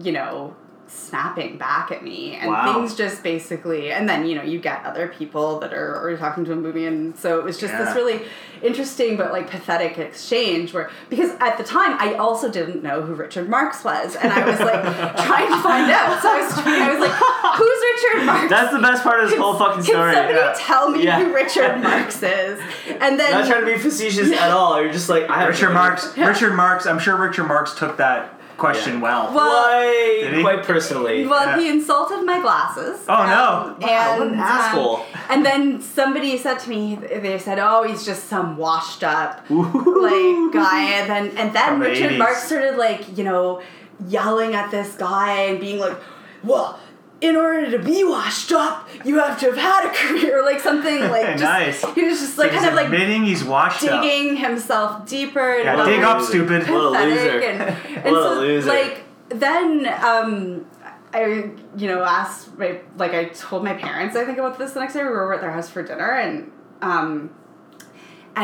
you 0.00 0.12
know 0.12 0.56
snapping 0.90 1.58
back 1.58 1.90
at 1.92 2.02
me 2.02 2.34
and 2.36 2.50
Wow. 2.50 2.72
things 2.74 2.94
just 2.94 3.22
basically 3.22 3.90
and 3.92 4.08
then 4.08 4.26
you 4.26 4.34
know 4.34 4.42
you 4.42 4.58
get 4.58 4.84
other 4.84 5.08
people 5.08 5.58
that 5.60 5.72
are 5.74 5.96
already 5.96 6.16
talking 6.16 6.44
to 6.46 6.52
a 6.52 6.56
movie 6.56 6.86
and 6.86 7.16
so 7.16 7.38
it 7.38 7.44
was 7.44 7.58
just 7.58 7.76
this 7.76 7.94
really 7.94 8.22
interesting 8.62 9.16
but 9.16 9.32
like 9.32 9.48
pathetic 9.50 9.98
exchange 9.98 10.72
where 10.74 10.90
because 11.10 11.30
at 11.40 11.58
the 11.58 11.64
time 11.64 11.96
I 12.00 12.14
also 12.14 12.50
didn't 12.50 12.82
know 12.82 13.02
who 13.02 13.14
Richard 13.14 13.48
Marx 13.48 13.84
was 13.84 14.16
and 14.16 14.32
I 14.32 14.44
was 14.48 14.58
like 14.60 14.82
trying 15.26 15.48
to 15.48 15.62
find 15.62 15.90
out 15.90 16.20
so 16.22 16.28
I 16.30 16.40
was 16.42 16.52
I 16.58 16.90
was 16.90 17.00
like 17.00 17.56
who's 17.56 18.14
Richard 18.14 18.26
Marx 18.26 18.50
That's 18.50 18.72
the 18.72 18.80
best 18.80 19.02
part 19.02 19.22
of 19.22 19.30
this 19.30 19.38
whole 19.38 19.54
fucking 19.58 19.82
story 19.82 20.12
can 20.12 20.14
story. 20.14 20.14
somebody 20.14 20.38
yeah. 20.38 20.54
tell 20.56 20.90
me 20.90 21.04
Yeah. 21.04 21.18
who 21.24 21.34
Richard 21.34 21.78
Marx 21.82 22.22
is 22.22 22.60
and 22.86 23.18
then 23.20 23.30
Not 23.32 23.46
trying 23.46 23.60
to 23.64 23.66
be 23.66 23.78
facetious 23.78 24.32
at 24.32 24.50
all. 24.50 24.80
You're 24.82 24.92
just 24.92 25.08
like 25.08 25.28
I 25.30 25.40
have 25.40 25.48
Richard 25.48 25.68
no 25.68 25.74
Marks. 25.74 26.12
Yeah. 26.16 26.26
Richard 26.28 26.54
Marx. 26.54 26.86
I'm 26.86 26.98
sure 26.98 27.16
Richard 27.16 27.44
Marx 27.44 27.74
took 27.74 27.96
that 27.98 28.37
question 28.58 28.94
Yeah. 28.96 29.00
well. 29.06 29.32
Well- 29.34 29.64
Quite, 29.68 30.40
quite 30.42 30.62
personally. 30.64 31.26
Well, 31.26 31.46
Yeah. 31.46 31.58
he 31.60 31.68
insulted 31.68 32.24
my 32.26 32.38
glasses. 32.40 32.96
Oh, 33.08 33.24
no. 33.36 33.44
Um, 33.74 33.76
Wow, 33.80 34.18
what 34.18 34.26
an 34.28 34.32
and, 34.34 34.40
um, 34.40 35.00
and 35.30 35.46
then 35.46 35.80
somebody 35.80 36.36
said 36.36 36.58
to 36.64 36.68
me, 36.68 36.96
they 37.26 37.38
said, 37.38 37.58
"Oh, 37.58 37.82
he's 37.88 38.04
just 38.04 38.28
some 38.28 38.56
washed 38.56 39.02
up 39.04 39.32
Ooh. 39.50 40.02
like 40.06 40.52
guy." 40.52 40.80
And 40.98 41.06
then 41.10 41.24
and 41.40 41.48
then 41.56 41.68
From 41.68 41.80
Richard 41.80 42.12
80s. 42.12 42.18
Marx 42.18 42.42
started 42.44 42.76
like 42.76 43.16
you 43.16 43.24
know 43.24 43.60
yelling 44.08 44.54
at 44.54 44.70
this 44.70 44.90
guy 44.96 45.32
and 45.48 45.60
being 45.60 45.78
like, 45.78 45.96
"Well." 46.42 46.78
In 47.20 47.34
order 47.34 47.68
to 47.72 47.78
be 47.80 48.04
washed 48.04 48.52
up, 48.52 48.88
you 49.04 49.18
have 49.18 49.40
to 49.40 49.46
have 49.46 49.56
had 49.56 49.86
a 49.86 49.90
career, 49.94 50.44
like 50.44 50.60
something 50.60 51.00
like 51.00 51.26
just. 51.38 51.42
Nice. 51.42 51.84
He 51.94 52.04
was 52.04 52.20
just 52.20 52.38
like 52.38 52.52
He's 52.52 52.60
kind 52.60 52.70
of 52.70 52.76
like 52.76 52.86
admitting 52.86 53.24
he's 53.24 53.42
washed 53.42 53.82
up. 53.84 54.02
digging 54.02 54.36
himself 54.36 55.04
deeper. 55.08 55.54
and 55.56 55.64
Yeah, 55.64 55.74
like, 55.76 55.86
dig 55.86 56.04
up, 56.04 56.18
loser. 56.18 56.30
stupid. 56.30 56.68
What 56.70 56.80
a 56.80 56.88
loser. 57.04 57.40
and, 57.40 57.62
and 58.06 58.12
What 58.14 58.22
a 58.36 58.40
loser. 58.40 58.68
like 58.68 59.02
then 59.30 59.86
um 60.04 60.64
I 61.12 61.50
you 61.76 61.88
know 61.88 62.04
asked 62.04 62.56
my 62.56 62.80
like 62.96 63.12
I 63.14 63.24
told 63.30 63.64
my 63.64 63.74
parents 63.74 64.14
I 64.14 64.24
think 64.24 64.38
about 64.38 64.56
this 64.58 64.72
the 64.74 64.80
next 64.80 64.94
day 64.94 65.02
we 65.02 65.08
were 65.08 65.34
at 65.34 65.40
their 65.40 65.50
house 65.50 65.68
for 65.68 65.82
dinner 65.82 66.12
and 66.12 66.52
um 66.82 67.30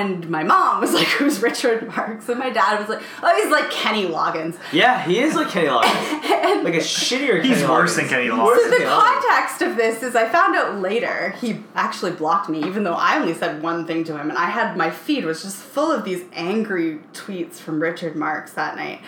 and 0.01 0.29
my 0.29 0.43
mom 0.43 0.81
was 0.81 0.93
like 0.93 1.07
who's 1.19 1.41
Richard 1.43 1.87
Marx 1.89 2.29
and 2.29 2.39
my 2.39 2.51
dad 2.51 2.79
was 2.81 2.89
like 2.89 3.03
oh 3.23 3.43
he's 3.43 3.51
like 3.51 3.71
Kenny 3.71 4.07
Loggins 4.07 4.57
Yeah, 4.73 5.03
he 5.03 5.19
is 5.19 5.35
like 5.35 5.49
Kenny 5.49 5.69
Loggins. 5.69 6.65
like 6.65 6.75
a 6.75 6.79
shittier 6.79 7.41
Kenny 7.43 7.49
He's 7.55 7.63
worse 7.67 7.93
Loggins. 7.93 7.97
than 7.97 8.09
Kenny 8.09 8.29
Loggins. 8.29 8.57
so 8.57 8.71
the 8.71 8.77
Kenny 8.77 8.85
Loggins. 8.91 9.21
context 9.23 9.63
of 9.63 9.77
this 9.77 10.03
is 10.03 10.17
I 10.17 10.29
found 10.29 10.57
out 10.57 10.81
later 10.81 11.31
he 11.41 11.61
actually 11.75 12.13
blocked 12.13 12.49
me, 12.49 12.59
even 12.65 12.85
though 12.85 12.95
I 12.95 13.19
only 13.19 13.35
said 13.35 13.63
one 13.63 13.87
thing 13.87 14.05
to 14.05 14.17
him, 14.19 14.29
and 14.31 14.39
I 14.39 14.47
had 14.47 14.77
my 14.77 14.91
feed 14.91 15.25
was 15.25 15.43
just 15.43 15.57
full 15.57 15.91
of 15.93 16.05
these 16.05 16.23
angry 16.33 16.99
tweets 17.13 17.55
from 17.57 17.81
Richard 17.81 18.17
Marx 18.17 18.53
that 18.53 18.77
night. 18.77 19.01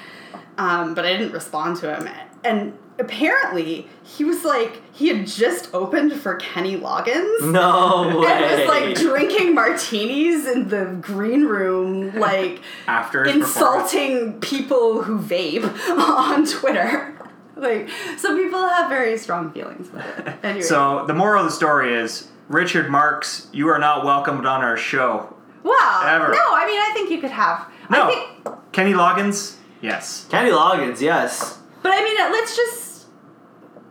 Um, 0.59 0.95
but 0.95 1.05
I 1.05 1.13
didn't 1.13 1.33
respond 1.33 1.77
to 1.79 1.95
him, 1.95 2.09
and 2.45 2.79
apparently 2.99 3.87
he 4.03 4.25
was 4.25 4.45
like 4.45 4.83
he 4.95 5.09
had 5.09 5.27
just 5.27 5.73
opened 5.75 6.13
for 6.15 6.37
Kenny 6.37 6.77
Loggins. 6.77 7.51
No 7.53 8.21
way. 8.21 8.27
And 8.27 8.61
was 8.61 8.69
like 8.69 8.95
drinking 8.97 9.55
martinis 9.55 10.47
in 10.47 10.69
the 10.69 10.97
green 11.01 11.45
room, 11.45 12.15
like 12.19 12.61
After 12.87 13.25
insulting 13.25 14.41
people 14.41 15.03
who 15.03 15.19
vape 15.19 15.65
on 15.99 16.47
Twitter. 16.47 17.13
Like, 17.59 17.89
some 18.19 18.37
people 18.37 18.59
have 18.69 18.91
very 18.91 19.17
strong 19.17 19.51
feelings 19.51 19.91
with 19.91 20.05
it. 20.19 20.35
Anyway. 20.43 20.61
So 20.61 21.07
the 21.07 21.15
moral 21.15 21.45
of 21.45 21.51
the 21.51 21.57
story 21.57 21.95
is 21.95 22.29
Richard 22.49 22.91
Marx, 22.91 23.49
you 23.51 23.69
are 23.69 23.79
not 23.79 24.05
welcomed 24.05 24.45
on 24.45 24.61
our 24.63 24.77
show. 24.77 25.35
wow. 25.63 26.03
ever. 26.07 26.33
No, 26.33 26.55
I 26.55 26.67
mean, 26.67 26.79
I 26.79 26.91
think 26.93 27.11
you 27.11 27.19
could 27.19 27.31
have. 27.31 27.67
No. 27.91 28.11
I 28.11 28.37
think, 28.45 28.73
Kenny 28.73 28.93
Loggins, 28.93 29.57
yes. 29.81 30.27
Kenny 30.29 30.51
Loggins, 30.51 31.01
yes. 31.01 31.59
but 31.83 31.93
I 31.95 32.05
mean, 32.05 32.17
let's 32.31 32.55
just 32.55 32.86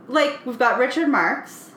like 0.08 0.45
we've 0.45 0.60
got 0.60 0.78
Richard 0.80 1.08
Marx, 1.08 1.72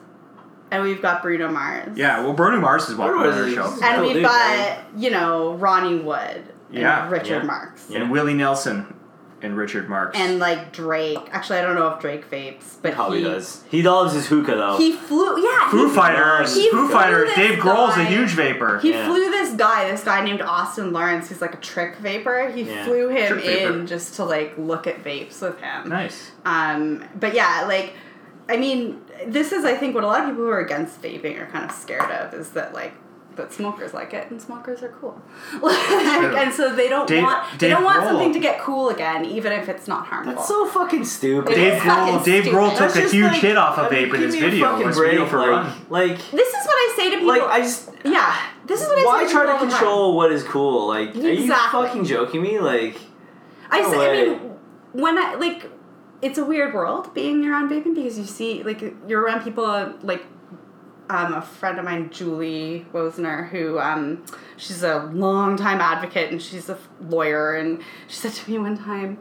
and 0.71 0.83
we've 0.83 1.01
got 1.01 1.21
Bruno 1.21 1.49
Mars. 1.51 1.97
Yeah, 1.97 2.21
well, 2.23 2.33
Bruno 2.33 2.59
Mars 2.59 2.89
is 2.89 2.95
welcome 2.95 3.19
Bruno 3.19 3.33
on 3.33 3.41
our 3.41 3.47
is- 3.47 3.53
show. 3.53 3.77
And 3.83 4.01
we've 4.03 4.13
dude, 4.15 4.23
got 4.23 4.77
you 4.97 5.09
know 5.11 5.53
Ronnie 5.55 5.99
Wood. 5.99 6.43
And 6.69 6.77
Yeah, 6.77 7.09
Richard 7.09 7.27
yeah. 7.41 7.43
Marks. 7.43 7.87
Yeah. 7.89 8.01
And 8.01 8.11
Willie 8.11 8.35
Nelson 8.35 8.93
and 9.41 9.57
Richard 9.57 9.89
Marx. 9.89 10.15
And 10.19 10.37
like 10.37 10.71
Drake. 10.71 11.17
Actually, 11.31 11.57
I 11.59 11.61
don't 11.63 11.73
know 11.75 11.87
if 11.87 11.99
Drake 11.99 12.29
vapes, 12.29 12.75
but 12.81 12.93
Probably 12.93 13.19
he 13.19 13.23
does. 13.23 13.63
He 13.71 13.81
loves 13.81 14.13
his 14.13 14.27
hookah 14.27 14.53
though. 14.55 14.77
He 14.77 14.91
flew. 14.91 15.41
Yeah. 15.41 15.71
Foo 15.71 15.87
he, 15.89 15.95
Fighters. 15.95 16.55
he 16.55 16.69
Foo 16.69 16.85
flew 16.85 16.89
Fighters. 16.89 17.29
this 17.29 17.35
Dave 17.37 17.57
Grohl's 17.59 17.95
a 17.95 18.03
guy. 18.03 18.05
huge 18.05 18.29
vaper. 18.35 18.77
He 18.81 18.91
Yeah. 18.91 19.07
flew 19.07 19.31
this 19.31 19.53
guy, 19.55 19.89
this 19.89 20.03
guy 20.03 20.23
named 20.23 20.41
Austin 20.43 20.93
Lawrence, 20.93 21.29
who's 21.29 21.41
like 21.41 21.55
a 21.55 21.57
trick 21.57 21.95
vaper. 21.97 22.51
He 22.53 22.63
Yeah. 22.63 22.83
flew 22.85 23.07
him 23.09 23.27
Trick 23.33 23.45
vaper. 23.45 23.73
in 23.73 23.87
just 23.87 24.13
to 24.17 24.25
like 24.25 24.53
look 24.59 24.85
at 24.85 25.03
vapes 25.03 25.41
with 25.41 25.59
him. 25.59 25.89
nice. 25.89 26.29
Um, 26.45 27.03
but 27.19 27.33
yeah, 27.33 27.63
like, 27.67 27.93
I 28.49 28.57
mean, 28.57 29.01
this 29.27 29.51
is 29.51 29.63
I 29.65 29.75
think 29.75 29.95
what 29.95 30.03
a 30.03 30.07
lot 30.07 30.21
of 30.21 30.29
people 30.29 30.43
who 30.43 30.49
are 30.49 30.59
against 30.59 31.01
vaping 31.01 31.39
are 31.39 31.45
kind 31.47 31.63
of 31.65 31.71
scared 31.71 32.09
of 32.11 32.33
is 32.33 32.49
that 32.51 32.73
like 32.73 32.93
that 33.35 33.53
smokers 33.53 33.93
like 33.93 34.13
it 34.13 34.29
and 34.31 34.41
smokers 34.41 34.81
are 34.83 34.89
cool, 34.99 35.21
like, 35.61 35.73
and 35.79 36.53
so 36.53 36.75
they 36.75 36.89
don't 36.89 37.07
Dave- 37.07 37.23
want 37.23 37.51
they 37.59 37.67
Dave 37.67 37.77
don't 37.77 37.85
want 37.85 38.01
Grohl. 38.01 38.07
something 38.07 38.33
to 38.33 38.39
get 38.39 38.59
cool 38.59 38.89
again, 38.89 39.23
even 39.23 39.51
if 39.53 39.69
it's 39.69 39.87
not 39.87 40.07
harmful. 40.07 40.33
That's 40.33 40.47
so 40.47 40.65
fucking 40.67 41.05
stupid. 41.05 41.53
Dave 41.55 41.73
is 41.75 41.79
Grohl, 41.81 42.25
Dave 42.25 42.43
stupid. 42.43 42.57
Grohl 42.59 42.69
took 42.71 42.79
That's 42.93 42.97
a 42.97 43.15
huge 43.15 43.31
like- 43.31 43.41
hit 43.41 43.55
off 43.57 43.77
of 43.77 43.85
I 43.85 43.95
mean, 43.95 44.09
vape 44.09 44.15
in 44.15 44.21
his 44.23 44.35
video. 44.35 44.65
fucking 44.71 44.87
His 44.87 44.97
break, 44.97 45.11
video 45.11 45.25
for 45.27 45.37
like, 45.37 45.49
Run. 45.49 45.71
like, 45.89 46.17
this 46.31 46.47
is 46.49 46.65
what 46.65 46.73
I 46.75 46.93
say 46.97 47.09
to 47.11 47.15
people. 47.17 47.27
like 47.27 47.41
I 47.43 47.61
just 47.61 47.89
yeah, 48.03 48.35
this 48.65 48.81
is 48.81 48.87
what 48.87 48.97
I 48.97 49.01
say 49.01 49.05
why 49.25 49.31
try 49.31 49.45
to 49.45 49.51
all 49.53 49.59
the 49.59 49.65
time. 49.67 49.69
control 49.79 50.17
what 50.17 50.31
is 50.33 50.43
cool? 50.43 50.87
Like, 50.87 51.15
are 51.15 51.19
you 51.19 51.47
fucking 51.53 52.03
joking 52.05 52.41
me? 52.41 52.59
Like, 52.59 52.97
I 53.69 53.81
No 53.81 53.91
say, 53.91 54.21
I 54.21 54.25
mean, 54.31 54.39
when 54.93 55.17
I 55.17 55.35
like, 55.35 55.69
it's 56.21 56.37
a 56.37 56.45
weird 56.45 56.73
world 56.73 57.13
being 57.13 57.45
around 57.45 57.69
vaping 57.69 57.95
because 57.95 58.17
you 58.17 58.25
see, 58.25 58.63
like, 58.63 58.81
you're 59.07 59.21
around 59.21 59.43
people 59.43 59.65
uh, 59.65 59.93
like 60.01 60.25
um, 61.09 61.33
a 61.33 61.41
friend 61.41 61.79
of 61.79 61.85
mine, 61.85 62.09
Julie 62.11 62.85
Woessner, 62.93 63.49
who 63.49 63.79
um, 63.79 64.23
she's 64.57 64.83
a 64.83 65.09
longtime 65.13 65.81
advocate 65.81 66.31
and 66.31 66.41
she's 66.41 66.69
a 66.69 66.77
lawyer, 67.01 67.55
and 67.55 67.81
she 68.07 68.15
said 68.15 68.33
to 68.33 68.51
me 68.51 68.59
one 68.59 68.77
time, 68.77 69.19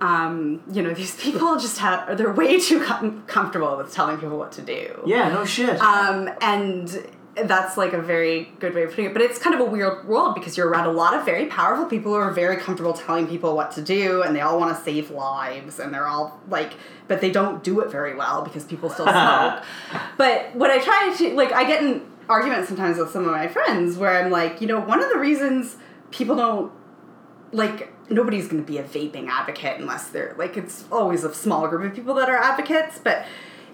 um, 0.00 0.62
you 0.72 0.82
know, 0.82 0.92
these 0.92 1.14
people 1.16 1.56
just 1.60 1.78
have 1.78 2.18
they're 2.18 2.32
way 2.32 2.58
too 2.58 2.82
com- 2.82 3.22
comfortable 3.26 3.76
with 3.76 3.92
telling 3.92 4.18
people 4.18 4.38
what 4.38 4.52
to 4.52 4.62
do. 4.62 5.02
Yeah, 5.06 5.28
no 5.28 5.44
shit. 5.44 5.80
Um, 5.80 6.28
and 6.40 7.06
that's 7.36 7.76
like 7.76 7.92
a 7.92 8.00
very 8.00 8.52
good 8.60 8.74
way 8.74 8.84
of 8.84 8.90
putting 8.90 9.06
it. 9.06 9.12
But 9.12 9.22
it's 9.22 9.38
kind 9.38 9.54
of 9.54 9.60
a 9.60 9.64
weird 9.64 10.06
world 10.06 10.34
because 10.34 10.56
you're 10.56 10.68
around 10.68 10.86
a 10.86 10.92
lot 10.92 11.14
of 11.14 11.24
very 11.24 11.46
powerful 11.46 11.86
people 11.86 12.12
who 12.12 12.18
are 12.18 12.30
very 12.30 12.56
comfortable 12.56 12.92
telling 12.92 13.26
people 13.26 13.56
what 13.56 13.72
to 13.72 13.82
do 13.82 14.22
and 14.22 14.34
they 14.34 14.40
all 14.40 14.58
want 14.58 14.76
to 14.76 14.82
save 14.84 15.10
lives 15.10 15.78
and 15.78 15.92
they're 15.92 16.06
all 16.06 16.40
like, 16.48 16.74
but 17.08 17.20
they 17.20 17.30
don't 17.30 17.64
do 17.64 17.80
it 17.80 17.90
very 17.90 18.14
well 18.14 18.42
because 18.42 18.64
people 18.64 18.88
still 18.88 19.06
smoke. 19.08 19.62
but 20.16 20.54
what 20.54 20.70
I 20.70 20.78
try 20.78 21.14
to, 21.18 21.34
like, 21.34 21.52
I 21.52 21.64
get 21.64 21.82
in 21.82 22.06
arguments 22.28 22.68
sometimes 22.68 22.98
with 22.98 23.10
some 23.10 23.24
of 23.24 23.32
my 23.32 23.48
friends 23.48 23.96
where 23.96 24.22
I'm 24.22 24.30
like, 24.30 24.60
you 24.60 24.66
know, 24.66 24.80
one 24.80 25.02
of 25.02 25.10
the 25.10 25.18
reasons 25.18 25.76
people 26.10 26.36
don't 26.36 26.72
like 27.52 27.92
nobody's 28.10 28.48
going 28.48 28.62
to 28.62 28.66
be 28.66 28.78
a 28.78 28.82
vaping 28.82 29.28
advocate 29.28 29.80
unless 29.80 30.08
they're 30.08 30.34
like 30.36 30.56
it's 30.56 30.84
always 30.90 31.24
a 31.24 31.32
small 31.32 31.68
group 31.68 31.90
of 31.90 31.94
people 31.94 32.14
that 32.14 32.28
are 32.28 32.36
advocates 32.36 32.98
but 33.02 33.24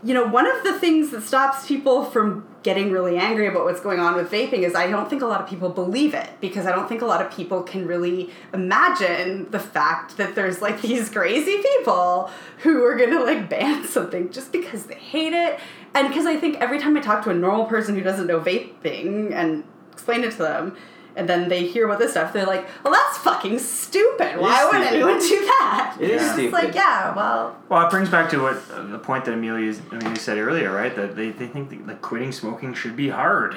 you 0.02 0.14
know 0.14 0.26
one 0.26 0.46
of 0.46 0.62
the 0.64 0.78
things 0.78 1.10
that 1.10 1.22
stops 1.22 1.66
people 1.66 2.04
from 2.04 2.46
getting 2.62 2.90
really 2.90 3.16
angry 3.16 3.46
about 3.46 3.64
what's 3.64 3.80
going 3.80 4.00
on 4.00 4.14
with 4.14 4.30
vaping 4.30 4.60
is 4.60 4.74
i 4.74 4.86
don't 4.86 5.10
think 5.10 5.22
a 5.22 5.26
lot 5.26 5.40
of 5.40 5.48
people 5.48 5.68
believe 5.68 6.14
it 6.14 6.28
because 6.40 6.66
i 6.66 6.72
don't 6.72 6.88
think 6.88 7.02
a 7.02 7.06
lot 7.06 7.24
of 7.24 7.30
people 7.30 7.62
can 7.62 7.86
really 7.86 8.30
imagine 8.54 9.50
the 9.50 9.58
fact 9.58 10.16
that 10.16 10.34
there's 10.34 10.62
like 10.62 10.80
these 10.82 11.08
crazy 11.10 11.62
people 11.62 12.30
who 12.58 12.82
are 12.84 12.96
going 12.96 13.10
to 13.10 13.22
like 13.22 13.48
ban 13.48 13.84
something 13.88 14.30
just 14.30 14.52
because 14.52 14.84
they 14.84 14.94
hate 14.94 15.32
it. 15.32 15.58
And 15.94 16.08
because 16.08 16.26
i 16.26 16.36
think 16.36 16.56
every 16.60 16.78
time 16.78 16.96
i 16.96 17.00
talk 17.00 17.24
to 17.24 17.30
a 17.30 17.34
normal 17.34 17.66
person 17.66 17.94
who 17.94 18.02
doesn't 18.02 18.26
know 18.26 18.40
vaping 18.40 19.32
and 19.32 19.64
explain 19.92 20.24
it 20.24 20.32
to 20.32 20.38
them 20.38 20.76
and 21.16 21.28
then 21.28 21.48
they 21.48 21.66
hear 21.66 21.84
about 21.86 21.98
this 21.98 22.12
stuff, 22.12 22.32
they're 22.32 22.46
like, 22.46 22.66
"Well, 22.84 22.92
that's 22.92 23.18
fucking 23.18 23.58
stupid. 23.58 24.38
Why 24.38 24.64
would 24.64 24.72
stupid. 24.86 24.94
anyone 24.94 25.18
do 25.18 25.40
that?" 25.46 25.96
It 26.00 26.10
is 26.10 26.30
stupid. 26.32 26.52
like, 26.52 26.74
yeah, 26.74 27.14
well, 27.14 27.56
Well, 27.68 27.86
it 27.86 27.90
brings 27.90 28.08
back 28.08 28.30
to 28.30 28.42
what 28.42 28.56
uh, 28.72 28.82
the 28.86 28.98
point 28.98 29.24
that 29.26 29.34
Amelia, 29.34 29.74
Amelia 29.90 30.16
said 30.16 30.38
earlier, 30.38 30.72
right? 30.72 30.94
That 30.94 31.16
they, 31.16 31.30
they 31.30 31.46
think 31.46 31.70
that, 31.70 31.86
like 31.86 32.00
quitting 32.02 32.32
smoking 32.32 32.74
should 32.74 32.96
be 32.96 33.08
hard, 33.08 33.54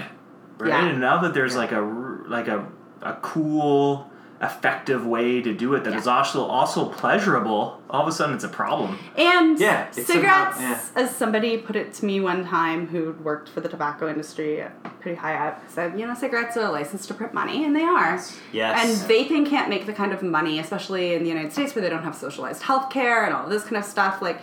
right? 0.58 0.70
Yeah. 0.70 0.88
And 0.90 1.00
now 1.00 1.20
that 1.22 1.34
there's 1.34 1.56
like 1.56 1.72
a 1.72 1.78
r- 1.82 2.24
like 2.28 2.48
a, 2.48 2.66
a 3.02 3.14
cool, 3.22 4.10
effective 4.44 5.06
way 5.06 5.42
to 5.42 5.54
do 5.54 5.74
it 5.74 5.84
that 5.86 5.94
is 5.96 6.06
Yeah. 6.06 6.18
also 6.18 6.44
also 6.44 6.86
pleasurable, 6.86 7.82
all 7.90 8.02
of 8.02 8.08
a 8.08 8.12
sudden 8.12 8.36
it's 8.36 8.44
a 8.44 8.50
problem. 8.50 8.98
and 9.18 9.60
Yeah, 9.60 9.90
cigarettes. 9.92 10.58
somehow- 10.58 10.76
As 10.96 11.16
somebody 11.16 11.58
put 11.58 11.76
it 11.76 11.94
to 11.96 12.06
me 12.06 12.20
one 12.20 12.46
time, 12.46 12.88
who 12.88 13.16
worked 13.24 13.48
for 13.50 13.62
the 13.62 13.70
tobacco 13.70 14.08
industry, 14.10 14.64
pretty 15.00 15.18
high 15.18 15.36
up, 15.48 15.62
said, 15.68 15.98
"You 16.00 16.06
know, 16.08 16.14
cigarettes 16.14 16.58
are 16.58 16.66
a 16.66 16.72
license 16.72 17.06
to 17.08 17.14
print 17.14 17.34
money, 17.34 17.64
and 17.66 17.76
they 17.76 17.84
are. 17.84 18.20
Yes. 18.52 18.74
And 18.84 19.10
vaping 19.10 19.46
can't 19.46 19.70
make 19.70 19.86
the 19.86 19.94
kind 19.94 20.12
of 20.14 20.22
money, 20.24 20.60
especially 20.60 21.14
in 21.14 21.24
the 21.24 21.30
United 21.30 21.52
States, 21.54 21.74
where 21.76 21.82
they 21.82 21.90
don't 21.90 22.04
have 22.04 22.16
socialized 22.16 22.64
health 22.64 22.90
care 22.90 23.24
and 23.26 23.34
all 23.36 23.48
this 23.48 23.64
kind 23.64 23.78
of 23.78 23.86
stuff. 23.86 24.22
Like." 24.22 24.40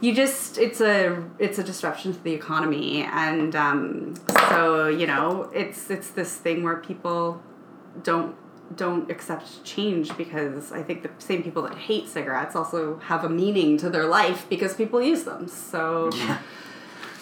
you 0.00 0.14
just 0.14 0.58
it's 0.58 0.80
a 0.80 1.20
it's 1.40 1.58
a 1.58 1.64
disruption 1.64 2.12
to 2.14 2.22
the 2.22 2.32
economy 2.32 3.02
and 3.12 3.56
um, 3.56 4.14
so 4.48 4.86
you 4.86 5.08
know 5.08 5.50
it's 5.52 5.90
it's 5.90 6.10
this 6.10 6.36
thing 6.36 6.62
where 6.62 6.76
people 6.76 7.42
don't 8.04 8.36
don't 8.76 9.10
accept 9.10 9.64
change 9.64 10.16
because 10.16 10.72
I 10.72 10.82
think 10.82 11.02
the 11.02 11.10
same 11.18 11.42
people 11.42 11.62
that 11.62 11.74
hate 11.76 12.08
cigarettes 12.08 12.54
also 12.56 12.98
have 12.98 13.24
a 13.24 13.28
meaning 13.28 13.76
to 13.78 13.88
their 13.90 14.06
life 14.06 14.46
because 14.48 14.74
people 14.74 15.00
use 15.02 15.24
them. 15.24 15.48
So 15.48 16.10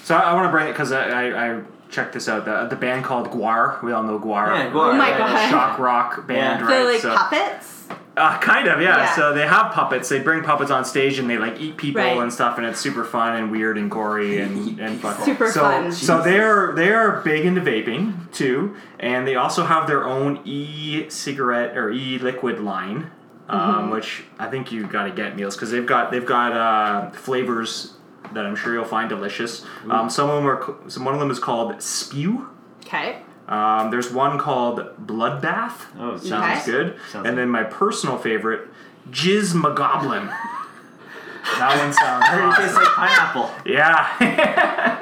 So 0.04 0.14
I, 0.16 0.20
I 0.20 0.34
want 0.34 0.46
to 0.46 0.50
bring 0.50 0.68
it 0.68 0.72
because 0.72 0.92
I, 0.92 1.08
I, 1.08 1.56
I 1.56 1.62
checked 1.90 2.12
this 2.14 2.28
out. 2.28 2.44
The, 2.44 2.66
the 2.68 2.76
band 2.76 3.04
called 3.04 3.28
GWAR. 3.30 3.82
We 3.82 3.92
all 3.92 4.02
know 4.02 4.18
GWAR. 4.18 4.46
Yeah, 4.48 4.70
GWAR. 4.70 4.94
Oh 4.94 4.96
my 4.96 5.10
God. 5.10 5.50
Shock 5.50 5.78
rock 5.78 6.26
band, 6.26 6.60
Yeah. 6.60 6.66
right? 6.66 6.68
they're 6.68 6.92
like 6.92 7.00
so, 7.00 7.14
puppets. 7.16 7.75
Uh, 8.16 8.38
kind 8.38 8.66
of, 8.66 8.80
yeah. 8.80 8.96
Yeah. 8.98 9.14
So 9.14 9.34
they 9.34 9.46
have 9.46 9.72
puppets. 9.72 10.08
They 10.08 10.20
bring 10.20 10.42
puppets 10.42 10.70
on 10.70 10.86
stage 10.86 11.18
and 11.18 11.28
they 11.28 11.36
like 11.36 11.60
eat 11.60 11.76
people 11.76 12.00
Right. 12.02 12.16
and 12.16 12.32
stuff, 12.32 12.56
and 12.56 12.66
it's 12.66 12.80
super 12.80 13.04
fun 13.04 13.36
and 13.36 13.50
weird 13.50 13.76
and 13.76 13.90
gory 13.90 14.38
and 14.40 14.80
and 14.84 14.98
fun. 15.00 15.22
Super 15.22 15.50
so, 15.50 15.60
fun. 15.60 15.92
So 15.92 16.22
they're 16.22 16.72
they're 16.74 17.20
big 17.20 17.44
into 17.44 17.60
vaping 17.60 18.32
too, 18.32 18.74
and 18.98 19.28
they 19.28 19.34
also 19.34 19.64
have 19.64 19.86
their 19.86 20.06
own 20.06 20.40
e-cigarette 20.46 21.76
or 21.76 21.90
e-liquid 21.90 22.60
line, 22.60 23.10
um, 23.48 23.60
Mm-hmm. 23.60 23.90
which 23.90 24.24
I 24.38 24.48
think 24.48 24.72
you 24.72 24.86
got 24.86 25.04
to 25.04 25.10
get 25.10 25.36
meals 25.36 25.54
because 25.54 25.70
they've 25.70 25.84
got 25.86 26.10
they've 26.10 26.24
got 26.26 26.52
uh, 26.52 27.10
flavors 27.10 27.94
that 28.32 28.44
I'm 28.46 28.56
sure 28.56 28.72
you'll 28.74 28.84
find 28.84 29.08
delicious. 29.08 29.64
Um, 29.90 30.08
some 30.10 30.28
of 30.30 30.36
them 30.36 30.48
are 30.48 30.74
some 30.90 31.04
one 31.04 31.14
of 31.14 31.20
them 31.20 31.30
is 31.30 31.38
called 31.38 31.80
Spew. 31.82 32.48
Okay. 32.84 33.18
Um, 33.48 33.90
there's 33.90 34.10
one 34.12 34.38
called 34.38 34.80
Bloodbath. 35.04 35.86
Oh, 35.98 36.16
sounds 36.16 36.62
Okay. 36.62 36.64
good. 36.70 36.96
Sounds 37.10 37.26
and 37.28 37.38
then 37.38 37.48
my 37.48 37.62
personal 37.64 38.18
favorite, 38.18 38.68
Jizz 39.10 39.54
Magoblin. 39.54 40.26
that 41.58 41.78
one 41.78 41.92
sounds 41.92 42.24
I 42.24 42.26
heard 42.32 42.52
it 42.52 42.56
tastes 42.56 42.74
like 42.76 42.88
pineapple. 42.88 43.50
Yeah. 43.64 44.08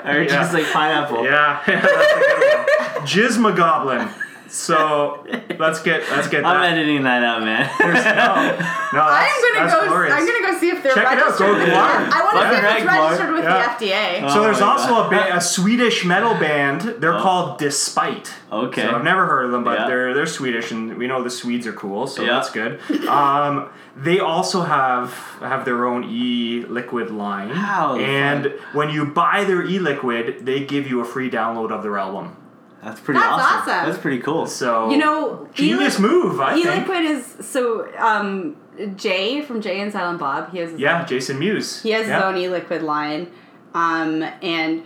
I 0.04 0.12
heard 0.12 0.26
it 0.26 0.30
tastes 0.30 0.52
like 0.52 0.66
pineapple. 0.70 1.24
yeah. 1.24 1.62
That's 1.66 1.86
a 1.86 2.18
good 2.18 2.98
one. 2.98 3.06
Jizz 3.06 3.38
Magoblin. 3.38 4.12
So 4.54 5.26
let's 5.58 5.82
get 5.82 6.08
let's 6.12 6.28
get 6.28 6.44
I'm 6.44 6.60
that. 6.62 6.72
editing 6.72 7.02
that 7.02 7.24
out, 7.24 7.42
man. 7.42 7.68
No, 7.80 7.86
no, 7.86 7.92
that's, 7.96 8.94
I'm 8.94 9.54
gonna 9.54 9.66
that's 9.66 9.74
go. 9.74 9.88
glorious. 9.88 10.14
I'm 10.14 10.26
gonna 10.26 10.52
go 10.52 10.58
see 10.60 10.70
if 10.70 10.82
they're 10.82 10.94
Check 10.94 11.02
it 11.12 11.18
out, 11.18 11.24
registered. 11.24 11.46
go 11.46 11.52
with 11.58 11.66
the- 11.66 11.74
I 11.74 12.20
want 12.22 12.36
to 12.36 12.48
see 12.50 12.54
if 12.56 12.62
Fucking 12.62 12.76
it's 12.76 12.86
right, 12.86 12.86
GWAR. 12.86 13.02
registered 13.10 13.32
with 13.34 13.44
Yeah. 13.44 13.76
the 13.78 13.84
FDA. 13.86 14.30
so 14.30 14.40
Oh 14.40 14.42
there's 14.44 14.60
also 14.60 15.04
a, 15.06 15.08
ba- 15.10 15.36
a 15.36 15.40
Swedish 15.40 16.04
metal 16.04 16.34
band. 16.34 16.82
They're 17.00 17.14
Oh. 17.18 17.20
called 17.20 17.58
Despite. 17.58 18.32
Okay. 18.52 18.82
So 18.82 18.90
I've 18.94 19.02
never 19.04 19.26
heard 19.26 19.46
of 19.46 19.50
them, 19.50 19.64
but 19.64 19.78
Yeah. 19.80 19.86
they're 19.88 20.14
they're 20.14 20.26
Swedish, 20.26 20.70
and 20.70 20.96
we 20.98 21.08
know 21.08 21.22
the 21.24 21.30
Swedes 21.30 21.66
are 21.66 21.72
cool, 21.72 22.06
so 22.06 22.22
Yeah. 22.22 22.34
that's 22.34 22.50
good. 22.50 22.78
Um, 23.08 23.68
they 23.96 24.18
also 24.20 24.62
have 24.62 25.12
have 25.40 25.64
their 25.64 25.84
own 25.84 26.04
e 26.04 26.64
liquid 26.68 27.10
line, 27.10 27.50
How 27.50 27.96
and 27.96 28.44
fun. 28.44 28.52
when 28.72 28.90
you 28.90 29.04
buy 29.04 29.42
their 29.44 29.62
e 29.64 29.78
liquid, 29.80 30.46
they 30.46 30.60
give 30.64 30.88
you 30.88 31.00
a 31.00 31.04
free 31.04 31.28
download 31.30 31.70
of 31.72 31.82
their 31.82 31.98
album. 31.98 32.36
That's 32.84 33.00
pretty 33.00 33.18
That's 33.20 33.32
awesome. 33.32 33.70
awesome. 33.72 33.86
That's 33.90 33.98
pretty 33.98 34.18
cool. 34.20 34.46
So 34.46 34.90
You 34.90 34.98
know, 34.98 35.48
genius 35.54 35.98
e- 35.98 36.02
move, 36.02 36.40
I 36.40 36.54
think. 36.54 36.66
E-liquid 36.66 37.04
is 37.04 37.36
so 37.40 37.88
um, 37.98 38.56
Jay 38.96 39.40
from 39.42 39.60
Jay 39.60 39.80
and 39.80 39.90
Silent 39.92 40.18
Bob. 40.20 40.50
He 40.52 40.58
has 40.58 40.70
his 40.72 40.80
Yeah, 40.80 41.04
Jason 41.04 41.38
Mewes. 41.38 41.82
He 41.82 41.90
has 41.90 42.06
yeah. 42.06 42.16
his 42.16 42.24
own 42.24 42.36
e-liquid 42.36 42.82
line, 42.82 43.30
um, 43.74 44.22
and 44.42 44.82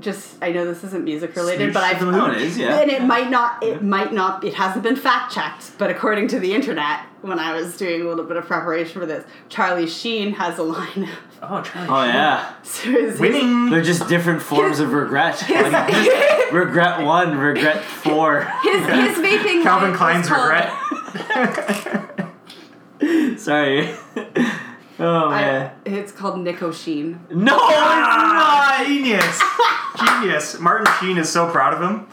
just 0.00 0.36
I 0.42 0.50
know 0.50 0.64
this 0.64 0.82
isn't 0.84 1.04
music 1.04 1.36
related, 1.36 1.70
Smoosh 1.70 1.74
but 1.74 1.84
I've 1.84 2.00
the 2.00 2.06
moon. 2.06 2.32
It 2.32 2.42
is, 2.42 2.58
yeah. 2.58 2.80
and 2.80 2.90
it 2.90 3.02
might 3.02 3.30
not 3.30 3.62
it 3.62 3.82
might 3.82 4.12
not 4.12 4.42
it 4.44 4.54
hasn't 4.54 4.82
been 4.82 4.96
fact 4.96 5.32
checked, 5.32 5.78
but 5.78 5.90
according 5.90 6.28
to 6.28 6.40
the 6.40 6.52
internet, 6.52 7.00
when 7.22 7.38
I 7.38 7.54
was 7.54 7.76
doing 7.76 8.02
a 8.02 8.04
little 8.04 8.24
bit 8.24 8.36
of 8.36 8.46
preparation 8.46 9.00
for 9.00 9.06
this, 9.06 9.24
Charlie 9.48 9.86
Sheen 9.86 10.32
has 10.34 10.58
a 10.58 10.62
line. 10.64 11.08
Oh, 11.42 11.62
Charlie. 11.62 11.88
Oh 11.88 12.02
Sheen. 12.04 12.14
yeah. 12.14 12.54
so 12.62 12.90
his, 12.90 13.20
Winning. 13.20 13.70
They're 13.70 13.82
just 13.82 14.08
different 14.08 14.42
forms 14.42 14.80
of 14.80 14.92
regret. 14.92 15.44
Like, 15.48 16.52
regret 16.52 17.04
one, 17.04 17.38
regret 17.38 17.84
four. 17.84 18.50
his 18.62 18.86
his 18.86 19.18
vaping 19.18 19.62
Calvin 19.62 19.94
Klein's 19.94 20.28
regret. 20.30 20.72
Sorry. 23.38 23.94
Oh 24.98 25.30
man. 25.30 25.72
I, 25.86 25.88
it's 25.90 26.12
called 26.12 26.36
NicoSheen. 26.36 27.30
no, 27.30 27.56
Ah, 27.60 28.80
it's 28.80 28.88
genius. 28.88 29.42
genius. 30.20 30.60
Martin 30.60 30.86
Sheen 31.00 31.18
is 31.18 31.30
so 31.30 31.50
proud 31.50 31.74
of 31.74 31.80
him. 31.82 32.06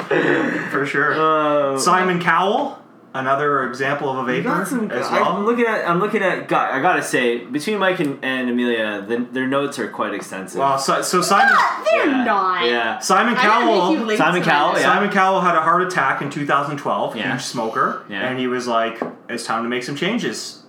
For 0.72 0.86
sure. 0.86 1.14
Uh, 1.14 1.78
Simon 1.78 2.20
Cowell, 2.20 2.80
another 3.14 3.68
example 3.68 4.10
of 4.10 4.18
a 4.18 4.24
vaper 4.32 4.44
Got 4.46 4.68
some, 4.68 4.90
as 4.92 5.06
I'm 5.08 5.46
looking 5.46 5.66
at. 5.66 5.88
I'm 5.88 6.00
looking 6.00 6.22
at. 6.24 6.48
God, 6.48 6.72
I 6.72 6.82
gotta 6.82 7.04
say, 7.04 7.46
between 7.46 7.78
Mike 7.78 8.00
and, 8.00 8.18
and 8.24 8.50
Amelia, 8.50 9.06
the, 9.08 9.28
their 9.32 9.48
notes 9.48 9.78
are 9.78 9.88
quite 9.88 10.14
extensive. 10.16 10.60
Well, 10.60 10.80
so, 10.80 11.02
so 11.04 11.22
Simon 11.22 11.54
Ah, 11.56 11.88
they're 11.92 12.08
yeah. 12.08 12.24
not. 12.24 12.66
Yeah. 12.66 13.00
Simon 13.00 13.36
I'm 13.38 13.46
gonna 13.46 13.66
make 13.66 14.10
you 14.12 14.18
Cowell 14.18 14.18
Simon 14.18 14.42
Cowell, 14.44 14.74
yeah. 14.78 14.82
Simon 14.84 15.10
Cowell 15.12 15.42
had 15.42 15.56
a 15.56 15.62
heart 15.62 15.84
attack 15.84 16.22
in 16.22 16.30
2012. 16.32 17.16
Yeah. 17.16 17.32
Huge 17.34 17.44
smoker, 17.44 18.04
Yeah. 18.10 18.28
and 18.28 18.40
he 18.40 18.48
was 18.48 18.66
like, 18.68 19.00
"It's 19.30 19.46
time 19.46 19.64
to 19.64 19.70
make 19.70 19.84
some 19.84 19.96
changes." 19.96 20.61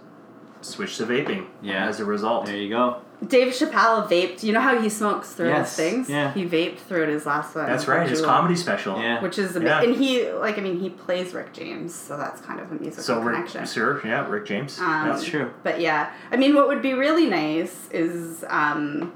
Switch 0.62 0.96
to 0.98 1.06
vaping. 1.06 1.46
Yeah. 1.60 1.86
As 1.86 2.00
a 2.00 2.04
result. 2.04 2.46
There 2.46 2.56
you 2.56 2.68
go. 2.70 3.02
Dave 3.26 3.52
Chappelle 3.52 4.08
vaped. 4.08 4.42
You 4.42 4.52
know 4.52 4.60
how 4.60 4.80
he 4.80 4.88
smokes 4.88 5.32
through 5.32 5.48
Yes, 5.50 5.76
his 5.76 5.76
things? 5.76 6.08
yeah. 6.10 6.32
He 6.32 6.44
vaped 6.44 6.78
through 6.78 7.06
his 7.06 7.24
last 7.24 7.54
one. 7.54 7.66
That's 7.66 7.86
right. 7.86 8.08
His 8.08 8.20
Juul. 8.20 8.24
comedy 8.24 8.56
special. 8.56 8.98
Yeah. 9.00 9.22
which 9.22 9.38
is 9.38 9.54
amazing. 9.54 9.66
Yeah. 9.66 9.82
and 9.82 9.94
he 9.94 10.32
like 10.32 10.58
I 10.58 10.60
mean 10.60 10.80
he 10.80 10.90
plays 10.90 11.32
Rick 11.34 11.52
James, 11.52 11.94
so 11.94 12.16
that's 12.16 12.40
kind 12.40 12.58
of 12.58 12.72
a 12.72 12.74
musical 12.76 12.82
connection. 12.84 13.02
So 13.02 13.20
Rick, 13.20 13.34
connection. 13.46 13.66
sure, 13.66 14.00
yeah, 14.06 14.28
Rick 14.28 14.46
James. 14.46 14.78
Um. 14.80 15.08
That's 15.08 15.24
true. 15.24 15.52
But 15.62 15.80
yeah, 15.80 16.12
I 16.32 16.36
mean, 16.36 16.54
what 16.56 16.66
would 16.68 16.82
be 16.82 16.94
really 16.94 17.26
nice 17.26 17.88
is 17.92 18.44
um, 18.48 19.12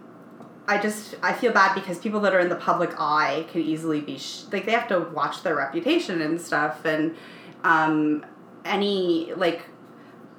I 0.68 0.78
just 0.80 1.16
I 1.22 1.32
feel 1.32 1.53
bad 1.53 1.74
because 1.74 1.99
people 1.99 2.20
that 2.20 2.32
are 2.34 2.40
in 2.40 2.49
the 2.49 2.57
public 2.57 2.90
eye 3.01 3.44
can 3.51 3.61
easily 3.62 4.01
be 4.01 4.18
sh- 4.18 4.42
like 4.53 4.66
they 4.66 4.72
have 4.72 4.86
to 4.88 5.01
watch 5.01 5.42
their 5.42 5.57
reputation 5.57 6.20
and 6.20 6.40
stuff, 6.40 6.84
and 6.84 7.16
um, 7.64 8.24
any 8.64 9.32
like 9.36 9.62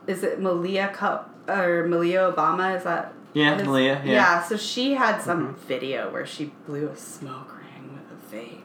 is 0.07 0.23
it 0.23 0.39
Malia 0.39 0.87
Cup 0.89 1.33
or 1.47 1.85
Malia 1.87 2.31
Obama? 2.31 2.75
Is 2.77 2.83
that 2.83 3.13
Yeah, 3.33 3.55
his- 3.57 3.65
Malia, 3.67 4.01
yeah. 4.03 4.11
Yeah, 4.13 4.43
so 4.43 4.57
she 4.57 4.93
had 4.95 5.21
some 5.21 5.47
Mm-hmm. 5.49 5.67
video 5.67 6.11
where 6.11 6.25
she 6.25 6.53
blew 6.65 6.87
a 6.89 6.95
smoke 6.97 7.53
ring 7.57 7.91
with 7.93 8.11
a 8.11 8.35
vape. 8.35 8.61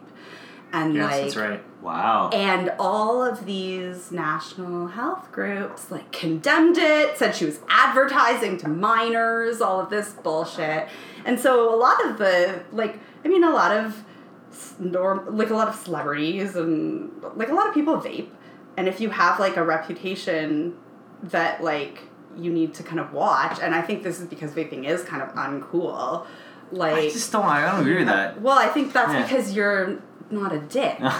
And 0.74 0.94
Yes, 0.94 1.10
like 1.10 1.22
that's 1.24 1.36
right. 1.36 1.62
Wow. 1.82 2.30
and 2.32 2.72
all 2.78 3.22
of 3.22 3.44
these 3.44 4.10
national 4.10 4.86
health 4.86 5.30
groups 5.30 5.90
like 5.90 6.10
condemned 6.12 6.78
it, 6.78 7.18
said 7.18 7.34
she 7.34 7.44
was 7.44 7.60
advertising 7.68 8.56
to 8.58 8.68
minors, 8.68 9.60
all 9.60 9.80
of 9.80 9.90
this 9.90 10.12
bullshit. 10.12 10.88
And 11.26 11.38
so 11.38 11.74
a 11.74 11.76
lot 11.76 12.02
of 12.06 12.16
the 12.18 12.62
like 12.72 12.98
I 13.24 13.28
mean 13.28 13.44
a 13.44 13.50
lot 13.50 13.70
of 13.76 14.02
norm 14.78 15.36
like 15.36 15.50
a 15.50 15.54
lot 15.54 15.68
of 15.68 15.74
celebrities 15.74 16.56
and 16.56 17.10
like 17.34 17.50
a 17.50 17.54
lot 17.54 17.68
of 17.68 17.74
people 17.74 17.96
vape. 17.98 18.28
And 18.78 18.88
if 18.88 18.98
you 18.98 19.10
have 19.10 19.38
like 19.38 19.58
a 19.58 19.62
reputation 19.64 20.74
that 21.24 21.62
like 21.62 22.02
you 22.36 22.50
need 22.52 22.74
to 22.74 22.82
kind 22.82 22.98
of 23.00 23.12
watch 23.12 23.58
and 23.60 23.74
I 23.74 23.82
think 23.82 24.02
this 24.02 24.18
is 24.20 24.26
because 24.26 24.52
vaping 24.52 24.84
is 24.86 25.02
kind 25.04 25.22
of 25.22 25.28
uncool. 25.34 26.26
Like 26.70 26.94
I 26.94 27.10
just 27.10 27.30
don't. 27.30 27.44
I 27.44 27.70
don't 27.70 27.80
agree 27.80 27.98
with 27.98 28.06
that. 28.06 28.40
well, 28.40 28.58
I 28.58 28.68
think 28.68 28.92
that's 28.94 29.12
Yeah. 29.12 29.22
because 29.22 29.52
you're 29.54 29.98
not 30.30 30.52
a 30.54 30.60
dick. 30.60 30.98
like, 31.00 31.12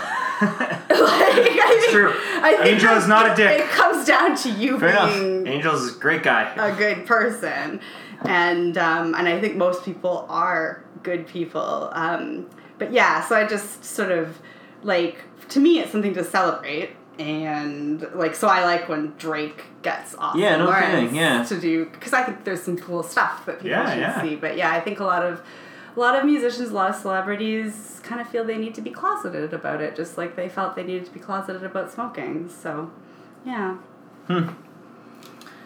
I 0.90 1.78
think, 1.80 1.92
true. 1.92 2.12
I 2.16 2.57
think 2.57 2.66
Angel 2.74 2.94
is 2.96 3.07
not 3.07 3.30
a 3.30 3.34
dick. 3.34 3.61
It 3.61 3.68
comes 3.68 4.07
down 4.07 4.34
to 4.36 4.50
you 4.50 4.78
Fair 4.78 4.88
enough. 4.90 5.14
being 5.14 5.46
Angel's 5.46 5.94
a 5.94 5.98
great 5.98 6.22
guy. 6.22 6.53
a 6.57 6.74
good 6.74 7.05
person, 7.07 7.80
and 8.22 8.78
um, 8.78 9.14
and 9.14 9.28
I 9.28 9.38
think 9.40 9.57
most 9.57 9.84
people 9.84 10.24
are 10.30 10.82
good 11.03 11.26
people. 11.26 11.90
Um, 11.92 12.48
but 12.78 12.92
yeah, 12.92 13.22
so 13.22 13.36
I 13.36 13.46
just 13.46 13.84
sort 13.84 14.11
of 14.11 14.38
like 14.82 15.18
to 15.50 15.61
me, 15.61 15.80
it's 15.80 15.92
something 15.92 16.14
to 16.14 16.24
celebrate. 16.24 16.90
And 17.18 18.06
like, 18.14 18.34
so 18.34 18.48
I 18.48 18.64
like 18.64 18.88
when 18.88 19.12
Drake 19.18 19.64
gets 19.82 20.14
off 20.14 20.34
Yeah, 20.36 20.56
no 20.56 20.64
Lawrence 20.66 20.86
kidding, 20.86 21.14
yeah. 21.14 21.42
to 21.44 21.60
do 21.60 21.84
because 21.86 22.12
I 22.12 22.22
think 22.22 22.44
there's 22.44 22.62
some 22.62 22.78
cool 22.78 23.02
stuff 23.02 23.44
that 23.46 23.56
people 23.58 23.70
Yeah, 23.70 23.90
should 23.92 24.00
yeah. 24.00 24.22
see. 24.22 24.36
But 24.36 24.56
yeah, 24.56 24.72
I 24.72 24.80
think 24.80 24.98
a 25.00 25.04
lot 25.04 25.22
of 25.24 25.42
a 25.94 26.00
lot 26.00 26.16
of 26.18 26.24
musicians, 26.24 26.70
a 26.70 26.74
lot 26.74 26.88
of 26.88 26.96
celebrities 26.96 28.00
kind 28.02 28.20
of 28.20 28.26
feel 28.28 28.44
they 28.44 28.56
need 28.56 28.74
to 28.76 28.80
be 28.80 28.90
closeted 28.90 29.52
about 29.52 29.82
it, 29.82 29.94
just 29.94 30.16
like 30.16 30.36
they 30.36 30.48
felt 30.48 30.74
they 30.74 30.82
needed 30.84 31.04
to 31.04 31.10
be 31.12 31.20
closeted 31.20 31.62
about 31.64 31.92
smoking. 31.92 32.48
So, 32.48 32.90
yeah, 33.44 33.76
Hmm. 34.26 34.48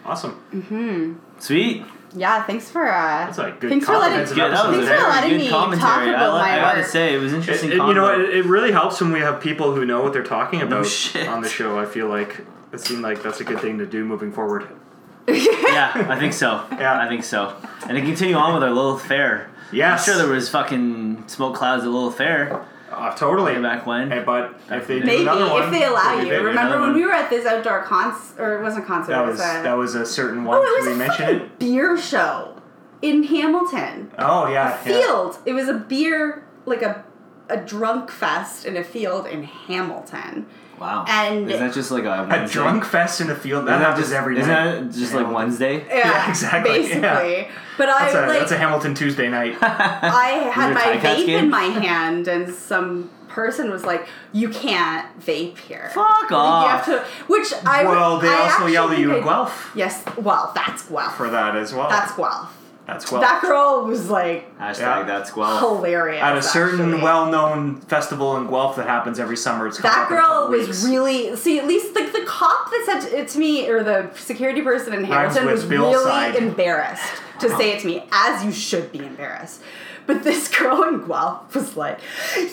Awesome. 0.05 0.41
Mm-hmm. 0.53 1.13
Sweet. 1.39 1.85
Yeah. 2.17 2.43
Thanks 2.43 2.69
for 2.69 2.87
uh, 2.87 3.25
That's 3.25 3.37
a 3.37 3.51
good 3.59 3.69
thanks 3.69 3.85
for 3.85 3.93
letting 3.93 4.17
comprehensive 4.25 4.37
Yeah, 4.37 4.47
that 4.49 4.67
was 4.69 4.77
a 4.77 4.81
Thanks 4.85 4.89
for 4.89 4.97
very 4.97 5.09
letting 5.11 5.29
good 5.31 5.37
me 5.39 5.49
talk 5.49 5.63
commentary. 5.65 6.09
I, 6.09 6.13
about 6.13 6.33
li- 6.33 6.39
my 6.39 6.51
I 6.51 6.55
gotta 6.61 6.81
art. 6.81 6.89
say, 6.89 7.13
it 7.15 7.17
was 7.19 7.33
It, 7.33 7.37
interesting. 7.37 7.69
it- 7.71 7.73
you 7.75 7.93
know, 7.93 8.07
combo. 8.07 8.21
it, 8.23 8.37
it 8.37 8.45
really 8.45 8.71
helps 8.71 8.99
when 9.01 9.11
we 9.11 9.19
have 9.19 9.39
people 9.41 9.73
who 9.73 9.85
know 9.85 10.01
what 10.01 10.13
they're 10.13 10.23
talking 10.23 10.61
about 10.61 10.85
shit. 10.85 11.27
on 11.27 11.41
the 11.41 11.49
show. 11.49 11.77
I 11.79 11.85
feel 11.85 12.07
like 12.07 12.41
it 12.73 12.79
seemed 12.79 13.01
like 13.01 13.23
that's 13.23 13.39
a 13.39 13.43
good 13.43 13.59
thing 13.59 13.77
to 13.79 13.85
do 13.85 14.03
moving 14.03 14.31
forward. 14.31 14.67
yeah, 15.27 16.05
I 16.09 16.17
think 16.17 16.31
so. 16.33 16.65
Yeah. 16.71 16.99
I 17.01 17.09
think 17.09 17.23
so. 17.23 17.53
And 17.87 17.97
to 17.97 18.01
continue 18.01 18.35
on 18.35 18.53
with 18.53 18.63
our 18.63 18.71
Lilith 18.71 19.03
Fair. 19.03 19.49
Yes. 19.73 20.07
I'm 20.07 20.13
sure 20.13 20.23
there 20.23 20.33
was 20.33 20.47
fucking 20.49 21.25
smoke 21.27 21.55
clouds 21.55 21.83
at 21.83 21.89
Lilith 21.89 22.15
Fair 22.15 22.65
Uh, 22.91 23.13
totally. 23.15 23.53
way 23.53 23.61
back 23.61 23.85
when. 23.85 24.11
Eh, 24.11 24.23
but 24.23 24.59
if 24.71 24.87
they 24.87 24.99
do 24.99 25.05
Maybe 25.05 25.21
another 25.23 25.49
one, 25.49 25.63
if 25.63 25.71
they 25.71 25.83
allow 25.85 26.13
it'll 26.13 26.19
be 26.21 26.25
you. 26.27 26.31
big. 26.33 26.43
Remember 26.43 26.75
when 26.79 26.89
one. 26.91 26.93
we 26.95 27.05
were 27.05 27.11
at 27.13 27.29
this 27.29 27.45
outdoor 27.45 27.83
concert, 27.83 28.41
or 28.41 28.59
it 28.59 28.63
wasn't 28.63 28.83
a 28.83 28.87
concert? 28.87 29.11
That 29.11 29.25
was 29.25 29.37
was 29.37 29.41
a, 29.41 29.63
that 29.63 29.73
was 29.77 29.95
a 29.95 30.05
certain 30.05 30.43
one. 30.45 30.57
oh, 30.59 30.61
it 30.63 30.65
was 30.65 30.83
Should 30.85 30.87
a 30.87 30.93
we 30.93 30.97
mention 30.99 31.25
fucking 31.25 31.41
it? 31.41 31.59
beer 31.59 31.97
show 31.97 32.61
in 33.01 33.23
Hamilton. 33.23 34.11
Oh 34.17 34.47
yeah. 34.47 34.69
yeah. 34.69 34.77
field. 34.77 35.37
It 35.45 35.53
was 35.53 35.67
a 35.67 35.73
beer 35.73 36.45
like 36.65 36.81
a 36.81 37.03
a 37.49 37.57
drunk 37.57 38.11
fest 38.11 38.65
in 38.65 38.75
a 38.75 38.83
field 38.83 39.25
in 39.27 39.43
Hamilton. 39.43 40.45
Wow. 40.79 41.05
And- 41.07 41.49
isn't 41.49 41.65
that 41.67 41.73
just 41.73 41.91
like 41.91 42.03
a, 42.05 42.27
A 42.29 42.47
drunk 42.47 42.85
fest 42.85 43.21
in 43.21 43.29
a 43.29 43.35
field 43.35 43.67
that 43.67 43.71
Isn't 43.71 43.79
that 43.81 43.87
happens 43.89 44.05
just 44.07 44.15
every 44.15 44.39
Isn't 44.39 44.51
night. 44.51 44.71
that 44.81 44.91
just 44.91 45.13
like 45.13 45.31
Wednesday? 45.31 45.85
Yeah, 45.87 46.29
exactly, 46.29 46.71
Basically, 46.79 47.01
yeah. 47.01 47.51
but 47.77 47.89
I 47.89 47.99
That's 48.11 48.15
a, 48.15 48.27
like 48.27 48.39
that's 48.39 48.51
a 48.51 48.57
Hamilton 48.57 48.93
Tuesday 48.95 49.29
night. 49.29 49.55
I 49.61 50.51
had 50.53 50.73
my 50.73 50.97
vape 50.97 51.25
game? 51.25 51.43
in 51.45 51.49
my 51.49 51.63
hand, 51.85 52.27
and 52.27 52.53
some 52.53 53.09
person 53.27 53.69
was 53.69 53.83
like, 53.85 54.07
"You 54.31 54.49
can't 54.49 55.05
vape 55.19 55.57
here. 55.59 55.91
Fuck 55.93 56.29
You 56.31 56.35
off. 56.37 56.85
have 56.85 56.85
to." 56.85 57.05
Which 57.27 57.53
I 57.65 57.83
well, 57.83 58.19
they 58.19 58.29
I 58.29 58.31
also 58.33 58.45
actually 58.53 58.73
yelled 58.73 58.91
at 58.93 58.99
you 58.99 59.15
in 59.15 59.23
Guelph 59.23 59.71
Yes, 59.75 60.03
well, 60.17 60.51
that's 60.55 60.87
Guelph. 60.89 61.15
for 61.15 61.29
that 61.29 61.55
as 61.55 61.71
well. 61.73 61.87
That's 61.89 62.15
Guelph. 62.15 62.53
That's 62.87 63.09
Guelph. 63.09 63.21
That 63.21 63.41
girl 63.41 63.83
was 63.85 64.09
like 64.09 64.57
Hashtag 64.57 64.79
Yeah. 64.79 65.03
that's 65.03 65.31
Guelph. 65.31 65.59
hilarious. 65.59 66.21
At 66.21 66.37
a 66.37 66.41
certain 66.41 66.85
actually. 66.85 67.01
well-known 67.03 67.81
festival 67.81 68.37
in 68.37 68.47
Guelph 68.47 68.75
that 68.77 68.87
happens 68.87 69.19
every 69.19 69.37
summer. 69.37 69.67
It's 69.67 69.77
coming 69.79 69.93
That 69.93 70.05
up 70.05 70.11
in 70.11 70.17
a 70.17 70.21
girl 70.21 70.47
was 70.49 70.67
weeks. 70.67 70.83
really 70.85 71.35
see 71.35 71.59
at 71.59 71.67
least 71.67 71.93
like 71.95 72.11
the 72.13 72.23
cop 72.25 72.69
that 72.71 72.83
said 73.03 73.13
it 73.13 73.27
to 73.29 73.39
me 73.39 73.69
or 73.69 73.83
the 73.83 74.09
security 74.15 74.61
person 74.61 74.93
in 74.93 75.01
Rhymes 75.01 75.35
Hamilton 75.35 75.45
was 75.47 75.65
Bill's 75.65 75.95
really 75.95 76.09
side. 76.09 76.35
embarrassed 76.35 77.03
to 77.39 77.49
say 77.57 77.71
it 77.73 77.81
to 77.81 77.87
me 77.87 78.03
as 78.11 78.43
you 78.45 78.51
should 78.51 78.91
be 78.91 78.99
embarrassed. 78.99 79.61
But 80.05 80.23
this 80.23 80.47
girl 80.57 80.83
in 80.83 81.05
Guelph 81.05 81.53
was 81.53 81.75
like, 81.75 81.99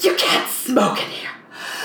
"You 0.03 0.14
can't 0.16 0.49
smoke 0.51 1.01
in 1.01 1.09
here." 1.11 1.30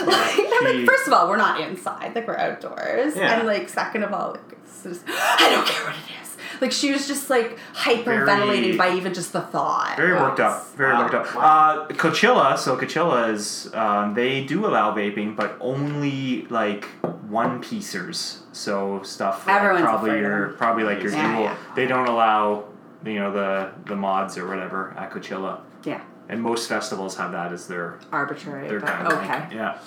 Like, 0.04 0.36
I'm 0.40 0.64
like, 0.78 0.86
first 0.88 1.08
of 1.08 1.14
all, 1.14 1.30
we're 1.30 1.38
not 1.38 1.62
inside, 1.62 2.16
like 2.16 2.28
we're 2.28 2.38
outdoors, 2.38 3.16
Yeah. 3.16 3.38
and 3.38 3.48
like 3.48 3.70
second 3.70 4.04
of 4.04 4.12
all, 4.14 4.32
like, 4.32 4.58
it's 4.64 4.84
just, 4.84 5.02
I 5.08 5.50
don't 5.52 5.66
care 5.68 5.86
what 5.86 5.94
it 5.96 6.22
is. 6.22 6.29
Like 6.62 6.72
she 6.72 6.92
was 6.92 7.08
just 7.08 7.30
like 7.30 7.58
hyperventilating 7.74 8.76
Very- 8.76 8.78
by 8.78 8.92
even 8.96 9.14
just 9.14 9.34
the 9.34 9.42
thought. 9.42 9.96
Very 9.98 10.18
It 10.18 10.22
worked 10.22 10.40
up. 10.40 10.68
Very 10.76 10.94
Wow. 10.94 11.02
worked 11.04 11.14
up. 11.16 11.36
Uh, 11.36 11.88
Coachella. 11.94 12.58
So 12.58 12.76
Coachella 12.78 13.32
is 13.34 13.70
um, 13.74 14.14
they 14.14 14.44
do 14.44 14.66
allow 14.66 14.94
vaping, 14.94 15.36
but 15.36 15.58
only 15.60 16.46
like 16.50 16.86
one 17.30 17.62
piecers. 17.62 18.40
So 18.54 19.02
stuff 19.04 19.46
like 19.48 19.56
Everyone's 19.56 19.84
probably 19.84 20.20
your 20.20 20.48
them. 20.48 20.58
probably 20.58 20.84
like 20.84 21.02
your 21.04 21.12
Yeah, 21.12 21.32
dual. 21.34 21.44
yeah. 21.44 21.56
They 21.76 21.86
don't 21.86 22.08
allow 22.08 22.66
you 23.06 23.20
know 23.20 23.32
the 23.32 23.70
the 23.86 23.96
mods 23.96 24.38
or 24.38 24.48
whatever 24.48 24.94
at 24.98 25.12
Coachella. 25.12 25.60
Yeah, 25.84 26.02
And 26.28 26.42
most 26.42 26.68
festivals 26.68 27.16
have 27.18 27.32
that 27.32 27.54
as 27.54 27.68
their 27.68 27.98
arbitrary. 28.12 28.68
their 28.68 28.80
but 28.82 28.90
kind 28.90 29.08
of 29.08 29.14
okay. 29.14 29.28
thing. 29.48 29.58
Yeah. 29.58 29.78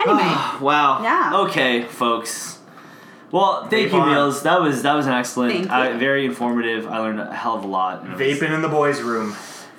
Anyway, 0.00 0.22
wow. 0.60 1.02
Yeah. 1.02 1.32
Okay, 1.46 1.82
folks. 1.82 2.55
Well, 3.32 3.68
thank 3.68 3.88
Vape 3.88 3.92
you, 3.92 3.98
on. 4.00 4.12
Meals. 4.12 4.42
That 4.44 4.60
was 4.60 4.82
that 4.82 4.94
was 4.94 5.06
an 5.06 5.12
excellent, 5.12 5.52
Thank 5.68 5.70
uh, 5.70 5.98
very 5.98 6.24
informative. 6.24 6.86
I 6.86 6.98
learned 6.98 7.20
a 7.20 7.34
hell 7.34 7.54
of 7.56 7.64
a 7.64 7.66
lot. 7.66 8.02
and 8.02 8.12
it 8.12 8.18
was- 8.18 8.38
Vaping 8.40 8.50
in 8.54 8.62
the 8.62 8.68
boys' 8.68 9.00
room. 9.02 9.32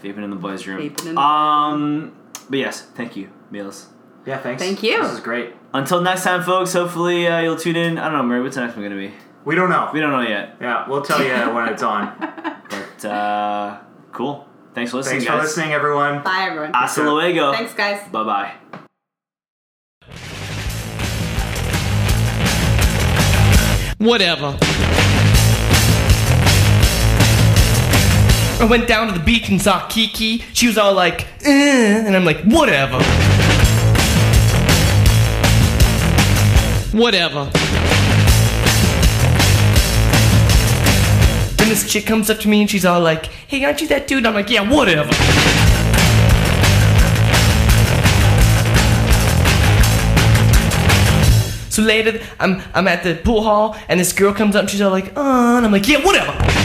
vaping 0.03 0.23
in 0.23 0.29
the 0.29 0.35
boys' 0.35 0.67
room. 0.67 0.79
Vaping 0.81 1.05
in 1.07 1.15
the 1.15 1.21
um, 1.21 2.11
but 2.49 2.59
yes, 2.59 2.81
thank 2.95 3.15
you, 3.15 3.29
Meals. 3.51 3.87
Yeah. 4.25 4.37
Thanks. 4.39 4.61
Thank 4.61 4.83
you. 4.83 5.01
This 5.01 5.13
is 5.13 5.19
great. 5.21 5.53
Until 5.73 6.01
next 6.01 6.23
time, 6.23 6.43
folks. 6.43 6.73
Hopefully, 6.73 7.27
uh, 7.27 7.39
you'll 7.39 7.55
tune 7.55 7.75
in. 7.77 7.97
I 7.97 8.05
don't 8.09 8.13
know, 8.17 8.23
Murray. 8.23 8.41
What's 8.41 8.55
the 8.55 8.61
next 8.61 8.75
one 8.75 8.83
gonna 8.83 8.95
be? 8.95 9.13
We 9.45 9.55
don't 9.55 9.69
know. 9.69 9.89
We 9.93 10.01
don't 10.01 10.11
know 10.11 10.21
yet. 10.21 10.57
Yeah, 10.59 10.87
we'll 10.89 11.01
tell 11.01 11.23
you 11.23 11.33
when 11.55 11.69
it's 11.69 11.83
on. 11.83 12.13
But 12.69 13.05
uh, 13.05 13.79
cool. 14.11 14.45
Thanks 14.73 14.91
for 14.91 14.97
listening, 14.97 15.19
Thanks 15.21 15.25
for 15.25 15.37
guys. 15.37 15.43
listening, 15.43 15.71
everyone. 15.71 16.21
bye 16.23 16.47
everyone. 16.49 16.73
Hasta 16.73 17.01
luego. 17.09 17.53
Thanks, 17.53 17.73
guys. 17.73 18.01
Bye 18.11 18.23
bye. 18.23 18.76
Whatever. 23.97 24.55
I 28.59 28.67
went 28.69 28.87
down 28.87 29.07
to 29.07 29.13
the 29.13 29.23
beach 29.23 29.49
and 29.49 29.59
saw 29.59 29.87
Kiki. 29.87 30.43
She 30.53 30.67
was 30.67 30.77
all 30.77 30.93
like, 30.93 31.25
eh, 31.43 32.05
and 32.05 32.15
I'm 32.15 32.23
like, 32.23 32.43
whatever. 32.43 32.97
Whatever. 36.95 37.45
Then 41.57 41.69
this 41.69 41.91
chick 41.91 42.05
comes 42.05 42.29
up 42.29 42.37
to 42.39 42.47
me 42.47 42.61
and 42.61 42.69
she's 42.69 42.85
all 42.85 43.01
like, 43.01 43.25
hey, 43.25 43.65
aren't 43.65 43.81
you 43.81 43.87
that 43.87 44.07
dude? 44.07 44.27
I'm 44.27 44.35
like, 44.35 44.51
yeah, 44.51 44.61
whatever. 44.71 45.09
So 51.77 51.83
later, 51.83 52.19
I'm 52.39 52.59
I'm 52.73 52.87
at 52.87 53.03
the 53.03 53.13
pool 53.13 53.43
hall, 53.43 53.77
and 53.87 53.99
this 53.99 54.11
girl 54.11 54.33
comes 54.33 54.55
up 54.55 54.61
and 54.61 54.69
she's 54.71 54.81
all 54.81 54.89
like, 54.89 55.15
"Uh," 55.15 55.57
and 55.57 55.63
I'm 55.63 55.71
like, 55.71 55.87
"Yeah, 55.87 56.03
whatever." 56.03 56.56